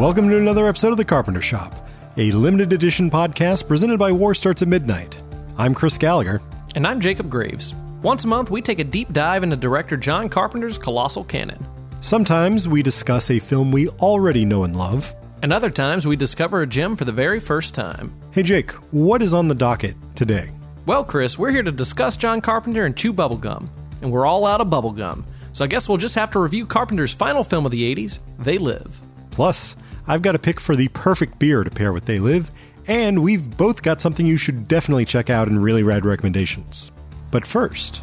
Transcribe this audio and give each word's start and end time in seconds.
Welcome 0.00 0.30
to 0.30 0.38
another 0.38 0.66
episode 0.66 0.92
of 0.92 0.96
The 0.96 1.04
Carpenter 1.04 1.42
Shop, 1.42 1.86
a 2.16 2.32
limited 2.32 2.72
edition 2.72 3.10
podcast 3.10 3.68
presented 3.68 3.98
by 3.98 4.12
War 4.12 4.32
Starts 4.32 4.62
at 4.62 4.68
Midnight. 4.68 5.18
I'm 5.58 5.74
Chris 5.74 5.98
Gallagher. 5.98 6.40
And 6.74 6.86
I'm 6.86 7.00
Jacob 7.00 7.28
Graves. 7.28 7.74
Once 8.00 8.24
a 8.24 8.26
month, 8.26 8.50
we 8.50 8.62
take 8.62 8.78
a 8.78 8.84
deep 8.84 9.12
dive 9.12 9.42
into 9.42 9.56
director 9.56 9.98
John 9.98 10.30
Carpenter's 10.30 10.78
colossal 10.78 11.22
canon. 11.22 11.66
Sometimes 12.00 12.66
we 12.66 12.82
discuss 12.82 13.30
a 13.30 13.38
film 13.38 13.72
we 13.72 13.90
already 13.90 14.46
know 14.46 14.64
and 14.64 14.74
love. 14.74 15.14
And 15.42 15.52
other 15.52 15.68
times, 15.68 16.06
we 16.06 16.16
discover 16.16 16.62
a 16.62 16.66
gem 16.66 16.96
for 16.96 17.04
the 17.04 17.12
very 17.12 17.38
first 17.38 17.74
time. 17.74 18.10
Hey, 18.30 18.42
Jake, 18.42 18.70
what 18.92 19.20
is 19.20 19.34
on 19.34 19.48
the 19.48 19.54
docket 19.54 19.96
today? 20.14 20.48
Well, 20.86 21.04
Chris, 21.04 21.38
we're 21.38 21.50
here 21.50 21.62
to 21.62 21.70
discuss 21.70 22.16
John 22.16 22.40
Carpenter 22.40 22.86
and 22.86 22.96
chew 22.96 23.12
bubblegum. 23.12 23.68
And 24.00 24.10
we're 24.10 24.24
all 24.24 24.46
out 24.46 24.62
of 24.62 24.68
bubblegum. 24.68 25.24
So 25.52 25.62
I 25.62 25.68
guess 25.68 25.90
we'll 25.90 25.98
just 25.98 26.14
have 26.14 26.30
to 26.30 26.38
review 26.38 26.64
Carpenter's 26.64 27.12
final 27.12 27.44
film 27.44 27.66
of 27.66 27.72
the 27.72 27.94
80s, 27.94 28.20
They 28.38 28.56
Live. 28.56 29.02
Plus, 29.30 29.76
I've 30.10 30.22
got 30.22 30.34
a 30.34 30.40
pick 30.40 30.58
for 30.58 30.74
the 30.74 30.88
perfect 30.88 31.38
beer 31.38 31.62
to 31.62 31.70
pair 31.70 31.92
with 31.92 32.06
They 32.06 32.18
Live, 32.18 32.50
and 32.88 33.22
we've 33.22 33.56
both 33.56 33.80
got 33.80 34.00
something 34.00 34.26
you 34.26 34.36
should 34.36 34.66
definitely 34.66 35.04
check 35.04 35.30
out 35.30 35.46
in 35.46 35.60
really 35.60 35.84
rad 35.84 36.04
recommendations. 36.04 36.90
But 37.30 37.46
first, 37.46 38.02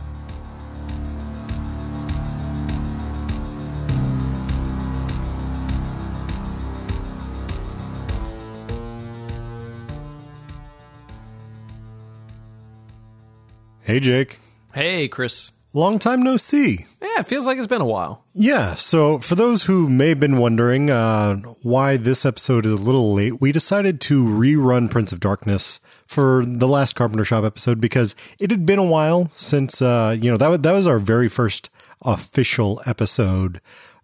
Hey, 13.82 14.00
Jake. 14.00 14.40
Hey, 14.74 15.10
Chris. 15.10 15.52
Long 15.74 16.00
time 16.00 16.24
no 16.24 16.38
see. 16.38 16.86
Yeah, 17.02 17.20
it 17.20 17.28
feels 17.28 17.46
like 17.46 17.58
it's 17.58 17.68
been 17.68 17.82
a 17.82 17.86
while. 17.86 18.24
Yeah, 18.34 18.76
so 18.76 19.20
for 19.20 19.36
those 19.36 19.66
who 19.66 19.90
may 19.90 20.10
have 20.10 20.20
been 20.20 20.38
wondering 20.38 20.90
uh, 20.90 21.36
why 21.62 21.98
this 21.98 22.26
episode 22.26 22.66
is 22.66 22.72
a 22.72 22.76
little 22.78 23.14
late, 23.14 23.42
we 23.42 23.52
decided 23.52 24.00
to 24.02 24.24
rerun 24.24 24.90
Prince 24.90 25.12
of 25.12 25.20
Darkness 25.20 25.80
for 26.08 26.46
the 26.46 26.68
last 26.68 26.96
Carpenter 26.96 27.26
Shop 27.26 27.44
episode 27.44 27.82
because 27.82 28.16
it 28.40 28.50
had 28.50 28.66
been 28.66 28.80
a 28.80 28.86
while 28.86 29.30
since 29.36 29.82
uh, 29.82 30.16
you 30.20 30.32
know 30.32 30.38
that 30.38 30.48
was, 30.48 30.60
that 30.60 30.72
was 30.72 30.88
our 30.88 31.00
very 31.00 31.28
first 31.28 31.70
official 32.02 32.82
episode, 32.86 33.60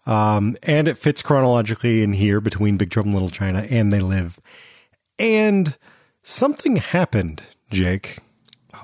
um, 0.05 0.58
and 0.64 0.88
it 0.88 0.98
fits 0.98 1.22
chronologically 1.22 2.03
in 2.03 2.14
here 2.14 2.42
between 2.42 2.77
Big 2.77 2.89
Trouble 2.89 3.09
in 3.09 3.14
Little 3.14 3.30
China 3.30 3.66
and 3.70 3.92
They 3.92 4.02
Live, 4.02 4.39
and 5.17 5.77
something 6.23 6.75
happened, 6.75 7.42
Jake. 7.72 8.20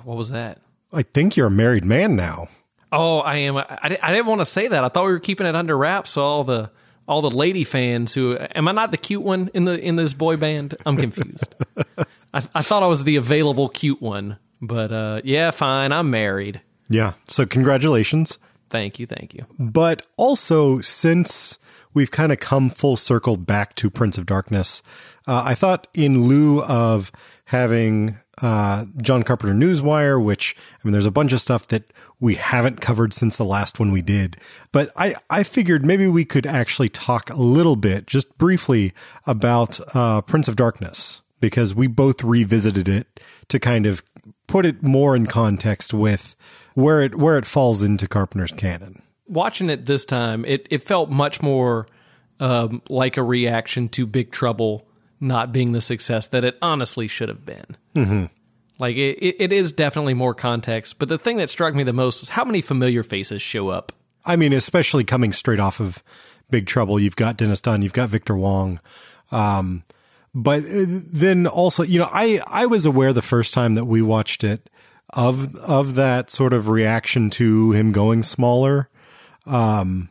What 0.05 0.16
was 0.17 0.30
that? 0.31 0.59
I 0.93 1.03
think 1.03 1.36
you're 1.36 1.47
a 1.47 1.52
married 1.52 1.86
man 1.86 2.16
now. 2.16 2.47
Oh, 2.92 3.20
I 3.20 3.38
am. 3.38 3.58
I, 3.58 3.98
I 4.02 4.12
didn't 4.12 4.26
want 4.26 4.42
to 4.42 4.45
say 4.45 4.68
that. 4.68 4.84
I 4.84 4.90
thought 4.90 5.06
we 5.06 5.12
were 5.12 5.20
keeping 5.20 5.48
it 5.48 5.56
under 5.56 5.78
wraps. 5.78 6.12
So 6.12 6.23
all 6.23 6.44
the 6.44 6.72
all 7.08 7.22
the 7.22 7.30
lady 7.32 7.64
fans 7.64 8.14
who 8.14 8.38
am 8.56 8.68
I 8.68 8.72
not 8.72 8.92
the 8.92 8.98
cute 8.98 9.23
one 9.23 9.50
in 9.54 9.66
the 9.66 9.80
in 9.80 9.95
this 9.95 10.14
boy 10.14 10.38
band? 10.38 10.76
I'm 10.86 10.95
confused. 10.95 11.56
I, 12.34 12.44
I, 12.54 12.62
thought 12.62 12.84
I 12.84 12.88
was 12.88 13.04
the 13.04 13.16
available 13.16 13.67
cute 13.67 14.02
one, 14.02 14.38
but 14.62 14.92
uh, 14.92 15.22
yeah, 15.23 15.50
fine. 15.50 15.92
I'm 15.92 16.12
married. 16.12 16.62
Yeah. 16.88 17.14
So 17.28 17.45
congratulations. 17.45 18.38
Thank 18.70 19.00
you. 19.00 19.08
Thank 19.08 19.34
you. 19.34 19.45
But 19.58 20.06
also, 20.17 20.80
since 20.80 21.58
we've 21.95 22.12
kind 22.12 22.32
of 22.32 22.40
come 22.40 22.70
full 22.70 22.95
circle 22.95 23.36
back 23.38 23.73
to 23.76 23.90
Prince 23.90 24.20
of 24.20 24.28
Darkness, 24.28 24.84
uh, 25.28 25.42
I 25.45 25.56
thought 25.56 25.88
in 25.95 26.26
lieu 26.26 26.62
of 26.62 27.12
having 27.45 28.17
uh, 28.42 28.86
John 29.02 29.23
Carpenter 29.23 29.54
Newswire, 29.54 30.23
which 30.23 30.55
I 30.73 30.80
mean, 30.83 30.94
there's 30.94 31.05
a 31.05 31.11
bunch 31.11 31.33
of 31.33 31.42
stuff 31.42 31.67
that 31.67 31.92
we 32.20 32.36
haven't 32.36 32.82
covered 32.82 33.14
since 33.14 33.38
the 33.38 33.45
last 33.45 33.80
one 33.80 33.92
we 33.92 34.02
did. 34.02 34.38
But 34.72 34.92
I, 34.95 35.16
I 35.30 35.44
figured 35.44 35.86
maybe 35.86 36.08
we 36.08 36.26
could 36.26 36.45
actually 36.45 36.89
talk 36.89 37.30
a 37.30 37.42
little 37.42 37.76
bit, 37.76 38.08
just 38.08 38.38
briefly, 38.38 38.94
about 39.26 39.80
uh, 39.95 40.22
Prince 40.22 40.48
of 40.48 40.55
Darkness, 40.55 41.22
because 41.39 41.73
we 41.73 41.88
both 41.88 42.23
revisited 42.23 42.88
it 42.88 43.20
to 43.49 43.60
kind 43.60 43.86
of 43.86 44.04
put 44.48 44.66
it 44.66 44.83
more 44.83 45.16
in 45.16 45.26
context 45.26 45.94
with 45.94 46.36
where 46.73 47.02
it 47.02 47.16
where 47.16 47.38
it 47.38 47.45
falls 47.45 47.83
into 47.83 48.08
Carpenter's 48.08 48.52
canon. 48.52 49.02
Watching 49.28 49.70
it 49.70 49.86
this 49.86 50.05
time, 50.05 50.44
it, 50.45 50.67
it 50.72 50.82
felt 50.82 51.10
much 51.10 51.42
more 51.42 51.88
um, 52.39 52.82
like 52.89 53.16
a 53.17 53.23
reaction 53.23 53.89
to 53.89 54.08
Big 54.08 54.32
Trouble 54.32 54.88
not 55.19 55.52
being 55.52 55.71
the 55.71 55.81
success 55.81 56.27
that 56.27 56.43
it 56.43 56.57
honestly 56.61 57.07
should 57.07 57.30
have 57.30 57.45
been. 57.45 57.77
Mm-hmm. 57.95 58.25
Like 58.77 58.95
it, 58.95 59.35
it 59.39 59.52
is 59.52 59.71
definitely 59.71 60.13
more 60.13 60.33
context. 60.33 60.99
But 60.99 61.09
the 61.09 61.17
thing 61.17 61.37
that 61.37 61.49
struck 61.49 61.75
me 61.75 61.83
the 61.83 61.93
most 61.93 62.21
was 62.21 62.30
how 62.30 62.45
many 62.45 62.61
familiar 62.61 63.03
faces 63.03 63.41
show 63.41 63.69
up. 63.69 63.91
I 64.25 64.35
mean, 64.35 64.53
especially 64.53 65.03
coming 65.03 65.33
straight 65.33 65.59
off 65.59 65.80
of 65.80 66.03
Big 66.49 66.65
Trouble, 66.65 66.99
you've 66.99 67.15
got 67.15 67.37
Dennis 67.37 67.61
Dun, 67.61 67.81
you've 67.81 67.93
got 67.93 68.09
Victor 68.09 68.35
Wong. 68.35 68.80
Um, 69.31 69.83
but 70.33 70.63
uh, 70.63 70.85
then 70.87 71.47
also, 71.47 71.83
you 71.83 71.99
know, 71.99 72.09
I 72.11 72.39
I 72.47 72.65
was 72.65 72.86
aware 72.86 73.13
the 73.13 73.21
first 73.21 73.53
time 73.53 73.73
that 73.73 73.86
we 73.86 74.01
watched 74.01 74.43
it 74.43 74.69
of 75.11 75.55
of 75.57 75.95
that 75.95 76.30
sort 76.30 76.53
of 76.53 76.67
reaction 76.69 77.30
to 77.31 77.71
him 77.71 77.91
going 77.91 78.23
smaller. 78.23 78.89
Um, 79.45 80.09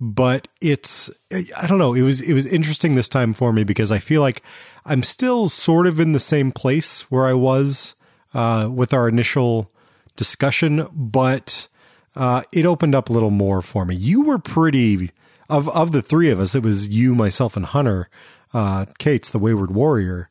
but 0.00 0.48
it's 0.60 1.10
I 1.56 1.66
don't 1.66 1.78
know. 1.78 1.92
It 1.94 2.02
was 2.02 2.20
it 2.20 2.32
was 2.32 2.46
interesting 2.46 2.94
this 2.94 3.08
time 3.08 3.34
for 3.34 3.52
me 3.52 3.64
because 3.64 3.92
I 3.92 3.98
feel 3.98 4.22
like 4.22 4.42
I'm 4.86 5.02
still 5.02 5.48
sort 5.48 5.86
of 5.86 6.00
in 6.00 6.12
the 6.12 6.20
same 6.20 6.52
place 6.52 7.02
where 7.10 7.26
I 7.26 7.34
was 7.34 7.94
uh, 8.32 8.70
with 8.72 8.94
our 8.94 9.08
initial 9.08 9.70
discussion, 10.16 10.88
but 10.92 11.68
uh, 12.16 12.42
it 12.50 12.64
opened 12.64 12.94
up 12.94 13.10
a 13.10 13.12
little 13.12 13.30
more 13.30 13.60
for 13.60 13.84
me. 13.84 13.94
You 13.94 14.22
were 14.22 14.38
pretty 14.38 15.10
of 15.50 15.68
of 15.68 15.92
the 15.92 16.02
three 16.02 16.30
of 16.30 16.40
us. 16.40 16.54
It 16.54 16.62
was 16.62 16.88
you, 16.88 17.14
myself, 17.14 17.56
and 17.56 17.66
Hunter. 17.66 18.08
Uh, 18.54 18.86
Kate's 18.98 19.30
the 19.30 19.38
Wayward 19.38 19.72
Warrior 19.72 20.30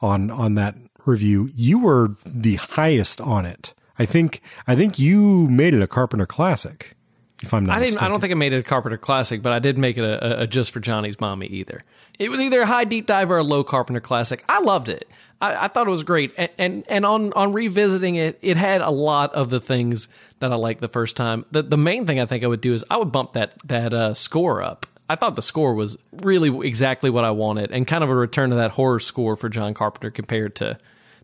on 0.00 0.30
on 0.30 0.54
that 0.54 0.74
review. 1.04 1.50
You 1.54 1.78
were 1.78 2.16
the 2.24 2.56
highest 2.56 3.20
on 3.20 3.44
it. 3.44 3.74
I 3.98 4.06
think 4.06 4.40
I 4.66 4.74
think 4.74 4.98
you 4.98 5.48
made 5.48 5.74
it 5.74 5.82
a 5.82 5.86
Carpenter 5.86 6.26
classic. 6.26 6.96
If 7.42 7.52
I'm 7.52 7.66
not, 7.66 7.76
I 7.76 7.78
didn't. 7.80 7.94
Mistaken. 7.94 8.04
I 8.04 8.08
don't 8.08 8.20
think 8.20 8.30
I 8.30 8.34
made 8.34 8.52
it 8.52 8.58
a 8.58 8.62
Carpenter 8.62 8.96
classic, 8.96 9.42
but 9.42 9.52
I 9.52 9.58
did 9.58 9.76
make 9.76 9.98
it 9.98 10.04
a, 10.04 10.40
a, 10.40 10.42
a, 10.42 10.46
just 10.46 10.70
for 10.70 10.80
Johnny's 10.80 11.20
mommy 11.20 11.46
either. 11.46 11.82
It 12.18 12.30
was 12.30 12.40
either 12.40 12.62
a 12.62 12.66
high 12.66 12.84
deep 12.84 13.06
dive 13.06 13.30
or 13.30 13.38
a 13.38 13.42
low 13.42 13.64
Carpenter 13.64 14.00
classic. 14.00 14.44
I 14.48 14.60
loved 14.60 14.88
it. 14.88 15.08
I, 15.40 15.64
I 15.64 15.68
thought 15.68 15.86
it 15.86 15.90
was 15.90 16.04
great, 16.04 16.32
and, 16.36 16.50
and 16.56 16.84
and 16.88 17.04
on 17.04 17.32
on 17.32 17.52
revisiting 17.52 18.14
it, 18.14 18.38
it 18.42 18.56
had 18.56 18.80
a 18.80 18.90
lot 18.90 19.34
of 19.34 19.50
the 19.50 19.60
things 19.60 20.08
that 20.38 20.52
I 20.52 20.56
liked 20.56 20.80
the 20.80 20.88
first 20.88 21.16
time. 21.16 21.44
The 21.50 21.62
the 21.62 21.76
main 21.76 22.06
thing 22.06 22.20
I 22.20 22.26
think 22.26 22.44
I 22.44 22.46
would 22.46 22.60
do 22.60 22.72
is 22.74 22.84
I 22.90 22.96
would 22.96 23.12
bump 23.12 23.32
that 23.32 23.54
that 23.64 23.92
uh, 23.92 24.14
score 24.14 24.62
up. 24.62 24.86
I 25.10 25.16
thought 25.16 25.36
the 25.36 25.42
score 25.42 25.74
was 25.74 25.98
really 26.12 26.66
exactly 26.66 27.10
what 27.10 27.24
I 27.24 27.32
wanted, 27.32 27.72
and 27.72 27.86
kind 27.86 28.04
of 28.04 28.10
a 28.10 28.14
return 28.14 28.50
to 28.50 28.56
that 28.56 28.72
horror 28.72 29.00
score 29.00 29.36
for 29.36 29.48
John 29.48 29.74
Carpenter 29.74 30.10
compared 30.10 30.54
to 30.56 30.78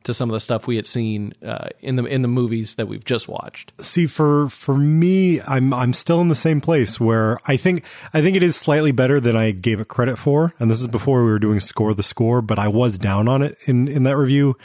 to 0.04 0.14
some 0.14 0.28
of 0.28 0.32
the 0.32 0.41
stuff 0.41 0.66
we 0.66 0.76
had 0.76 0.86
seen 0.86 1.32
uh, 1.44 1.69
in 1.81 1.97
the 1.97 2.04
in 2.04 2.22
the 2.22 2.28
movies 2.28 2.75
that 2.75 2.88
we've 2.88 3.04
just 3.04 3.28
watched. 3.28 3.72
See, 3.81 4.06
for 4.06 4.48
for 4.48 4.76
me, 4.76 5.41
I'm 5.42 5.72
I'm 5.72 5.92
still 5.92 6.20
in 6.20 6.28
the 6.28 6.34
same 6.34 6.60
place 6.60 7.00
where 7.00 7.38
I 7.47 7.56
think 7.56 7.84
I 8.12 8.20
think 8.20 8.37
it 8.37 8.42
is 8.42 8.56
slightly 8.56 8.92
better 8.92 9.20
than 9.20 9.37
I 9.37 9.50
gave 9.50 9.81
it 9.81 9.88
credit 9.88 10.16
for, 10.16 10.54
and 10.58 10.70
this 10.70 10.81
is 10.81 10.88
before 10.88 11.25
we 11.25 11.31
were 11.31 11.38
doing 11.38 11.60
score 11.60 11.94
the 11.94 12.03
score, 12.03 12.42
but 12.42 12.58
I 12.58 12.69
was 12.69 12.98
down 12.98 13.28
on 13.28 13.42
it 13.42 13.56
in 13.66 13.88
in 13.88 14.04
that 14.04 14.16
review. 14.16 14.56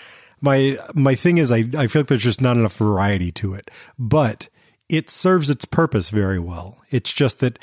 My 0.42 0.76
my 0.94 1.16
thing 1.16 1.38
is, 1.38 1.52
I 1.52 1.66
I 1.78 1.88
feel 1.88 2.02
like 2.02 2.08
there's 2.08 2.24
just 2.24 2.42
not 2.42 2.58
enough 2.58 2.78
variety 2.78 3.32
to 3.34 3.54
it, 3.54 3.72
but 3.98 4.50
it 4.90 5.10
serves 5.10 5.50
its 5.50 5.66
purpose 5.66 6.10
very 6.10 6.40
well. 6.40 6.80
It's 6.90 7.14
just 7.14 7.40
that 7.40 7.58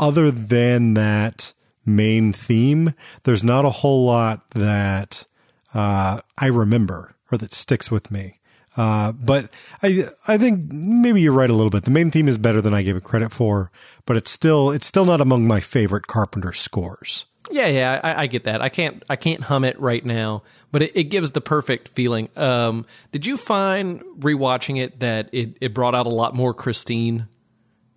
other 0.00 0.30
than 0.30 0.94
that 0.94 1.52
main 1.84 2.32
theme, 2.32 2.94
there's 3.24 3.44
not 3.44 3.64
a 3.64 3.70
whole 3.70 4.06
lot 4.06 4.50
that 4.50 5.24
uh, 5.74 6.20
I 6.38 6.46
remember 6.46 7.14
or 7.32 7.38
that 7.38 7.54
sticks 7.54 7.90
with 7.90 8.10
me. 8.10 8.38
Uh, 8.76 9.12
but 9.12 9.50
I 9.82 10.04
I 10.28 10.38
think 10.38 10.72
maybe 10.72 11.20
you're 11.20 11.32
right 11.32 11.50
a 11.50 11.54
little 11.54 11.70
bit. 11.70 11.84
The 11.84 11.90
main 11.90 12.10
theme 12.10 12.28
is 12.28 12.38
better 12.38 12.60
than 12.60 12.72
I 12.72 12.82
gave 12.82 12.96
it 12.96 13.04
credit 13.04 13.32
for, 13.32 13.70
but 14.06 14.16
it's 14.16 14.30
still 14.30 14.70
it's 14.70 14.86
still 14.86 15.04
not 15.04 15.20
among 15.20 15.46
my 15.46 15.60
favorite 15.60 16.06
Carpenter 16.06 16.52
scores. 16.52 17.26
Yeah, 17.50 17.66
yeah, 17.66 18.00
I, 18.02 18.22
I 18.22 18.26
get 18.28 18.44
that. 18.44 18.62
I 18.62 18.70
can't 18.70 19.02
I 19.10 19.16
can't 19.16 19.42
hum 19.42 19.64
it 19.64 19.78
right 19.78 20.04
now, 20.04 20.42
but 20.70 20.82
it, 20.82 20.92
it 20.94 21.04
gives 21.04 21.32
the 21.32 21.40
perfect 21.42 21.88
feeling. 21.88 22.30
Um, 22.34 22.86
did 23.10 23.26
you 23.26 23.36
find 23.36 24.00
rewatching 24.18 24.80
it 24.80 25.00
that 25.00 25.28
it, 25.32 25.58
it 25.60 25.74
brought 25.74 25.94
out 25.94 26.06
a 26.06 26.10
lot 26.10 26.34
more 26.34 26.54
Christine 26.54 27.28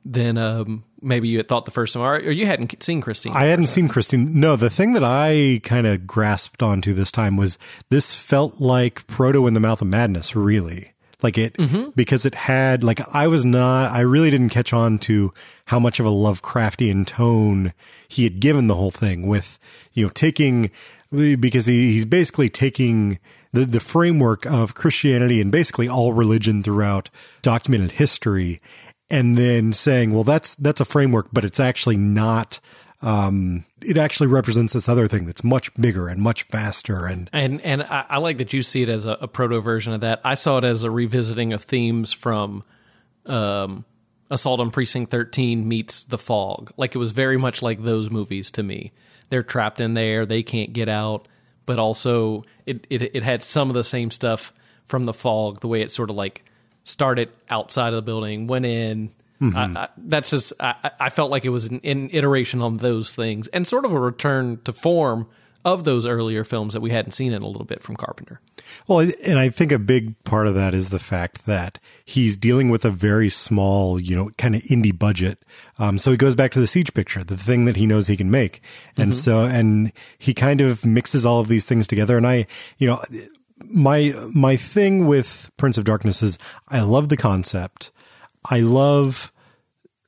than 0.04 0.38
um, 0.38 0.84
maybe 1.02 1.28
you 1.28 1.38
had 1.38 1.48
thought 1.48 1.66
the 1.66 1.72
first 1.72 1.94
time, 1.94 2.04
or, 2.04 2.20
you 2.20 2.46
hadn't 2.46 2.82
seen 2.84 3.02
Christine. 3.02 3.34
I 3.36 3.46
hadn't 3.46 3.68
seen 3.68 3.88
Christine. 3.88 4.40
No, 4.40 4.56
the 4.56 4.70
thing 4.70 4.94
that 4.94 5.04
I 5.04 5.62
kind 5.64 5.88
of 5.88 6.08
grasped 6.08 6.64
onto 6.64 6.94
this 6.94 7.12
time 7.12 7.38
was 7.38 7.58
this 7.90 8.14
felt 8.14 8.60
like 8.60 9.06
Proto 9.08 9.48
in 9.48 9.54
the 9.54 9.60
Mouth 9.60 9.82
of 9.82 9.88
Madness, 9.88 10.36
really. 10.36 10.92
Like 11.22 11.38
it, 11.38 11.54
mm-hmm. 11.54 11.92
because 11.96 12.26
it 12.26 12.36
had, 12.36 12.84
like, 12.84 13.00
I 13.14 13.28
was 13.28 13.46
not, 13.46 13.90
I 13.90 14.02
really 14.02 14.30
didn't 14.30 14.50
catch 14.50 14.74
on 14.74 15.00
to 15.00 15.32
how 15.66 15.80
much 15.80 16.00
of 16.00 16.06
a 16.06 16.10
Lovecraftian 16.10 17.08
tone 17.08 17.74
he 18.08 18.26
had 18.26 18.40
given 18.40 18.68
the 18.68 18.76
whole 18.76 18.92
thing 18.92 19.26
with, 19.26 19.58
you 19.94 20.06
know, 20.06 20.12
taking, 20.14 20.70
because 21.12 21.66
he, 21.66 21.94
he's 21.94 22.06
basically 22.06 22.50
taking 22.50 23.18
the, 23.54 23.66
the 23.66 23.80
framework 23.80 24.46
of 24.46 24.76
Christianity 24.76 25.42
and 25.42 25.52
basically 25.52 25.88
all 25.88 26.14
religion 26.14 26.62
throughout 26.62 27.10
documented 27.42 27.92
history 27.92 28.62
and 29.10 29.38
then 29.38 29.74
saying, 29.74 30.13
well, 30.13 30.24
that's 30.24 30.56
that's 30.56 30.81
a 30.81 30.86
framework, 30.86 31.30
but 31.31 31.46
it's 31.46 31.60
actually 31.60 31.98
not 31.98 32.60
um, 33.02 33.66
it 33.81 33.98
actually 33.98 34.28
represents 34.28 34.74
this 34.74 34.90
other 34.90 35.07
thing 35.07 35.25
that's 35.25 35.44
much 35.44 35.74
bigger 35.75 36.07
and 36.07 36.22
much 36.22 36.44
faster. 36.44 37.06
And 37.06 37.30
and 37.31 37.62
and 37.62 37.84
I, 37.84 38.06
I 38.10 38.18
like 38.18 38.40
that 38.40 38.52
you 38.52 38.63
see 38.63 38.81
it 38.81 38.90
as 38.90 39.06
a, 39.06 39.18
a, 39.22 39.28
proto 39.28 39.62
version 39.62 39.94
of 39.94 40.02
that. 40.02 40.22
I 40.24 40.34
saw 40.34 40.57
it 40.57 40.63
as 40.63 40.84
a 40.84 40.90
revisiting 40.90 41.54
of 41.54 41.63
themes 41.63 42.13
from 42.13 42.63
um, 43.28 43.86
Assault 44.31 44.60
on 44.60 44.72
Precinct 44.72 45.12
Thirteen 45.12 45.68
meets 45.68 46.04
The 46.04 46.18
Fog. 46.18 46.72
Like 46.78 46.96
it 46.96 46.98
was 46.98 47.12
very 47.12 47.38
much 47.38 47.62
like 47.62 47.84
those 47.84 48.10
movies 48.10 48.50
to 48.51 48.63
me. 48.63 48.92
They're 49.30 49.44
trapped 49.44 49.80
in 49.80 49.94
there, 49.94 50.25
they 50.25 50.42
can't 50.42 50.74
get 50.74 50.90
out, 50.90 51.28
but 51.68 51.78
also 51.78 52.44
it 52.66 52.88
it, 52.90 53.16
it 53.16 53.24
had 53.24 53.44
some 53.44 53.69
of 53.69 53.75
the 53.75 53.84
same 53.84 54.10
stuff 54.10 54.51
from 54.86 55.04
The 55.04 55.13
Fog. 55.13 55.60
The 55.60 55.68
way 55.68 55.81
it 55.81 55.92
sort 55.92 56.10
of 56.10 56.16
like 56.16 56.44
started 56.86 57.30
outside 57.50 57.90
of 57.90 57.98
the 57.98 58.02
building, 58.02 58.48
went 58.48 58.66
in 58.66 59.12
Mm-hmm. 59.42 59.78
I, 59.78 59.82
I, 59.82 59.90
that's 59.98 60.30
just 60.30 60.54
I, 60.62 60.92
I, 60.98 61.10
felt 61.10 61.30
like 61.30 61.44
it 61.44 61.50
was 61.50 61.66
an, 61.66 61.82
an, 61.84 62.10
iteration 62.14 62.62
on 62.62 62.78
those 62.78 63.16
things 63.16 63.50
and 63.50 63.68
sort 63.68 63.84
of 63.84 63.92
a 63.92 64.00
return 64.00 64.62
to 64.64 64.72
form 64.72 65.28
of 65.66 65.84
those 65.84 66.06
earlier 66.06 66.44
films 66.44 66.74
that 66.74 66.80
we 66.80 66.92
hadn't 66.92 67.12
seen 67.12 67.34
in 67.34 67.42
a 67.42 67.48
little 67.48 67.66
bit 67.66 67.82
from 67.82 67.96
Carpenter. 67.96 68.40
Well, 68.88 69.00
and 69.24 69.40
I 69.40 69.50
think 69.50 69.72
a 69.72 69.80
big 69.80 70.24
part 70.24 70.46
of 70.46 70.54
that 70.54 70.76
is 70.76 70.90
the 70.90 71.00
fact 71.00 71.48
that 71.48 71.80
he's 72.06 72.38
dealing 72.38 72.70
with 72.70 72.86
a 72.86 72.92
very 72.92 73.30
small, 73.30 74.00
you 74.00 74.16
know, 74.16 74.30
kind 74.38 74.56
of 74.56 74.62
indie 74.64 74.98
budget. 74.98 75.44
Um, 75.80 75.98
so 75.98 76.12
he 76.12 76.18
goes 76.18 76.36
back 76.36 76.52
to 76.52 76.60
the 76.60 76.68
siege 76.68 76.94
picture, 76.94 77.24
the 77.24 77.36
thing 77.36 77.66
that 77.66 77.78
he 77.78 77.88
knows 77.88 78.08
he 78.08 78.16
can 78.16 78.30
make, 78.30 78.62
and 78.96 79.12
mm-hmm. 79.12 79.20
so 79.20 79.46
and 79.46 79.92
he 80.20 80.36
kind 80.36 80.62
of 80.62 80.86
mixes 80.86 81.26
all 81.26 81.40
of 81.40 81.48
these 81.48 81.66
things 81.66 81.88
together. 81.88 82.16
And 82.16 82.28
I, 82.28 82.46
you 82.78 82.88
know, 82.88 83.04
my 83.63 84.13
my 84.34 84.56
thing 84.56 85.07
with 85.07 85.52
Prince 85.57 85.78
of 85.78 85.86
Darkness 85.86 86.22
is 86.22 86.38
I 86.68 86.81
love 86.81 87.10
the 87.10 87.18
concept. 87.18 87.92
I 88.50 88.60
love 88.60 89.31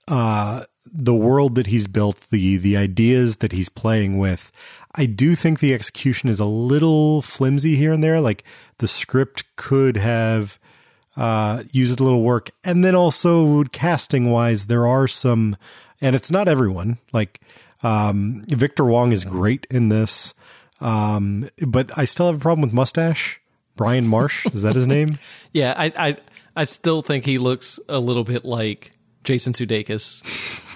uh, 0.08 0.64
the 0.86 1.16
world 1.16 1.56
that 1.56 1.68
he's 1.68 1.88
built, 1.88 2.30
the 2.30 2.58
the 2.58 2.78
ideas 2.78 3.38
that 3.38 3.52
he's 3.52 3.70
playing 3.70 4.18
with. 4.18 4.52
I 4.96 5.06
do 5.06 5.36
think 5.36 5.60
the 5.60 5.74
execution 5.74 6.30
is 6.30 6.40
a 6.40 6.46
little 6.46 7.22
flimsy 7.22 7.76
here 7.76 7.94
and 7.94 8.04
there. 8.04 8.20
Like 8.20 8.44
the 8.80 8.88
script 8.88 9.44
could 9.56 9.98
have 9.98 10.60
uh, 11.16 11.64
used 11.72 12.00
a 12.00 12.04
little 12.04 12.24
work, 12.24 12.52
and 12.64 12.84
then 12.84 12.96
also 12.96 13.64
casting 13.66 14.30
wise, 14.30 14.68
there 14.68 14.86
are 14.86 15.08
some, 15.08 15.58
and 16.00 16.16
it's 16.16 16.32
not 16.32 16.48
everyone. 16.48 16.98
Like 17.12 17.42
um, 17.84 18.44
Victor 18.48 18.86
Wong 18.86 19.12
is 19.12 19.26
great 19.26 19.68
in 19.70 19.90
this, 19.90 20.34
um, 20.82 21.48
but 21.66 21.98
I 21.98 22.06
still 22.06 22.28
have 22.28 22.36
a 22.36 22.40
problem 22.40 22.62
with 22.62 22.74
mustache. 22.74 23.40
Brian 23.76 24.08
Marsh 24.08 24.46
is 24.48 24.64
that 24.64 24.76
his 24.76 24.88
name? 24.96 25.10
yeah, 25.54 25.74
I, 25.78 25.94
I 25.98 26.18
I 26.56 26.64
still 26.64 27.02
think 27.02 27.26
he 27.26 27.38
looks 27.38 27.80
a 27.88 28.00
little 28.00 28.24
bit 28.24 28.44
like 28.44 28.98
Jason 29.24 29.54
Sudeikis. 29.54 30.24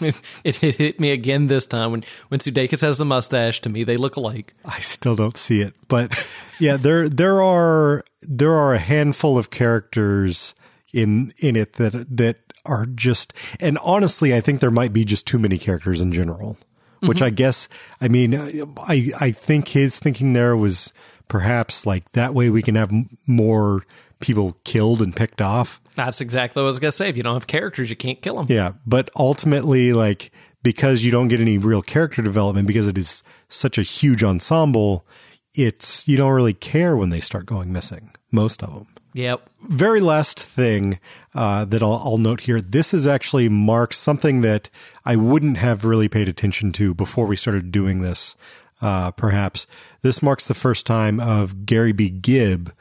it, 0.43 0.63
it, 0.63 0.75
hit 0.75 0.99
me 0.99 1.11
again 1.11 1.47
this 1.47 1.65
time 1.65 1.91
when 1.91 2.03
when 2.27 2.39
Sudeikis 2.39 2.81
has 2.81 2.97
the 2.97 3.05
mustache. 3.05 3.61
To 3.61 3.69
me, 3.69 3.83
they 3.83 3.95
look 3.95 4.15
alike. 4.15 4.53
I 4.65 4.79
still 4.79 5.15
don't 5.15 5.37
see 5.37 5.61
it, 5.61 5.73
but 5.87 6.27
yeah, 6.59 6.77
there 6.77 7.09
there 7.09 7.41
are 7.41 8.03
there 8.21 8.53
are 8.53 8.75
a 8.75 8.79
handful 8.79 9.37
of 9.37 9.49
characters 9.49 10.53
in 10.93 11.31
in 11.39 11.55
it 11.55 11.73
that 11.73 12.05
that 12.15 12.37
are 12.65 12.85
just 12.85 13.33
and 13.59 13.77
honestly, 13.79 14.35
I 14.35 14.41
think 14.41 14.59
there 14.59 14.71
might 14.71 14.93
be 14.93 15.05
just 15.05 15.25
too 15.25 15.39
many 15.39 15.57
characters 15.57 16.01
in 16.01 16.11
general. 16.11 16.57
Which 17.01 17.17
mm-hmm. 17.17 17.25
I 17.25 17.29
guess, 17.31 17.67
I 17.99 18.07
mean, 18.07 18.35
I 18.35 19.11
I 19.19 19.31
think 19.31 19.69
his 19.69 19.99
thinking 19.99 20.33
there 20.33 20.55
was 20.55 20.93
perhaps 21.27 21.85
like 21.85 22.11
that 22.11 22.33
way 22.33 22.49
we 22.49 22.61
can 22.61 22.75
have 22.75 22.91
more 23.25 23.83
people 24.19 24.57
killed 24.63 25.01
and 25.01 25.15
picked 25.15 25.41
off. 25.41 25.81
That's 25.95 26.21
exactly 26.21 26.61
what 26.61 26.65
I 26.65 26.69
was 26.69 26.79
gonna 26.79 26.91
say. 26.91 27.09
If 27.09 27.17
you 27.17 27.23
don't 27.23 27.33
have 27.33 27.47
characters, 27.47 27.89
you 27.89 27.95
can't 27.95 28.21
kill 28.21 28.35
them. 28.35 28.45
Yeah, 28.49 28.73
but 28.85 29.09
ultimately, 29.15 29.93
like 29.93 30.31
because 30.63 31.03
you 31.03 31.11
don't 31.11 31.27
get 31.27 31.41
any 31.41 31.57
real 31.57 31.81
character 31.81 32.21
development 32.21 32.67
because 32.67 32.87
it 32.87 32.97
is 32.97 33.23
such 33.49 33.77
a 33.77 33.83
huge 33.83 34.23
ensemble, 34.23 35.05
it's 35.53 36.07
you 36.07 36.17
don't 36.17 36.31
really 36.31 36.53
care 36.53 36.95
when 36.95 37.09
they 37.09 37.19
start 37.19 37.45
going 37.45 37.73
missing. 37.73 38.11
Most 38.31 38.63
of 38.63 38.73
them. 38.73 38.87
Yep. 39.13 39.49
Very 39.63 39.99
last 39.99 40.41
thing 40.41 40.99
uh, 41.35 41.65
that 41.65 41.83
I'll, 41.83 42.01
I'll, 42.03 42.17
note 42.17 42.41
here. 42.41 42.61
This 42.61 42.93
is 42.93 43.05
actually 43.05 43.49
marks 43.49 43.97
something 43.97 44.41
that 44.41 44.69
I 45.03 45.17
wouldn't 45.17 45.57
have 45.57 45.83
really 45.83 46.07
paid 46.07 46.29
attention 46.29 46.71
to 46.73 46.93
before 46.93 47.25
we 47.25 47.35
started 47.35 47.71
doing 47.71 48.01
this. 48.01 48.35
Uh, 48.81 49.11
perhaps 49.11 49.67
this 50.01 50.23
marks 50.23 50.47
the 50.47 50.53
first 50.53 50.85
time 50.85 51.19
of 51.19 51.65
Gary 51.65 51.91
B. 51.91 52.09
Kibbe 52.09 52.71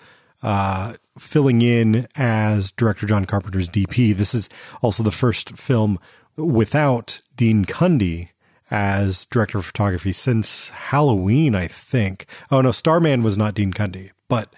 uh, 0.43 0.94
filling 1.19 1.62
in 1.62 2.06
as 2.17 2.71
director 2.71 3.06
John 3.06 3.27
Carpenter's 3.27 3.69
DP. 3.69 4.15
This 4.15 4.35
is 4.35 4.49
also 4.81 5.03
the 5.03 5.11
first 5.11 5.56
film 5.56 5.99
without 6.37 7.21
Dean 7.37 7.65
Cundey 7.65 8.31
as 8.71 9.27
director 9.27 9.59
of 9.59 9.67
photography 9.67 10.12
since 10.12 10.71
Halloween, 10.71 11.55
I 11.55 11.67
think. 11.67 12.27
Oh 12.50 12.61
no, 12.61 12.71
Starman 12.71 13.23
was 13.23 13.37
not 13.37 13.55
Dean 13.55 13.73
Cundey, 13.73 14.11
but 14.29 14.55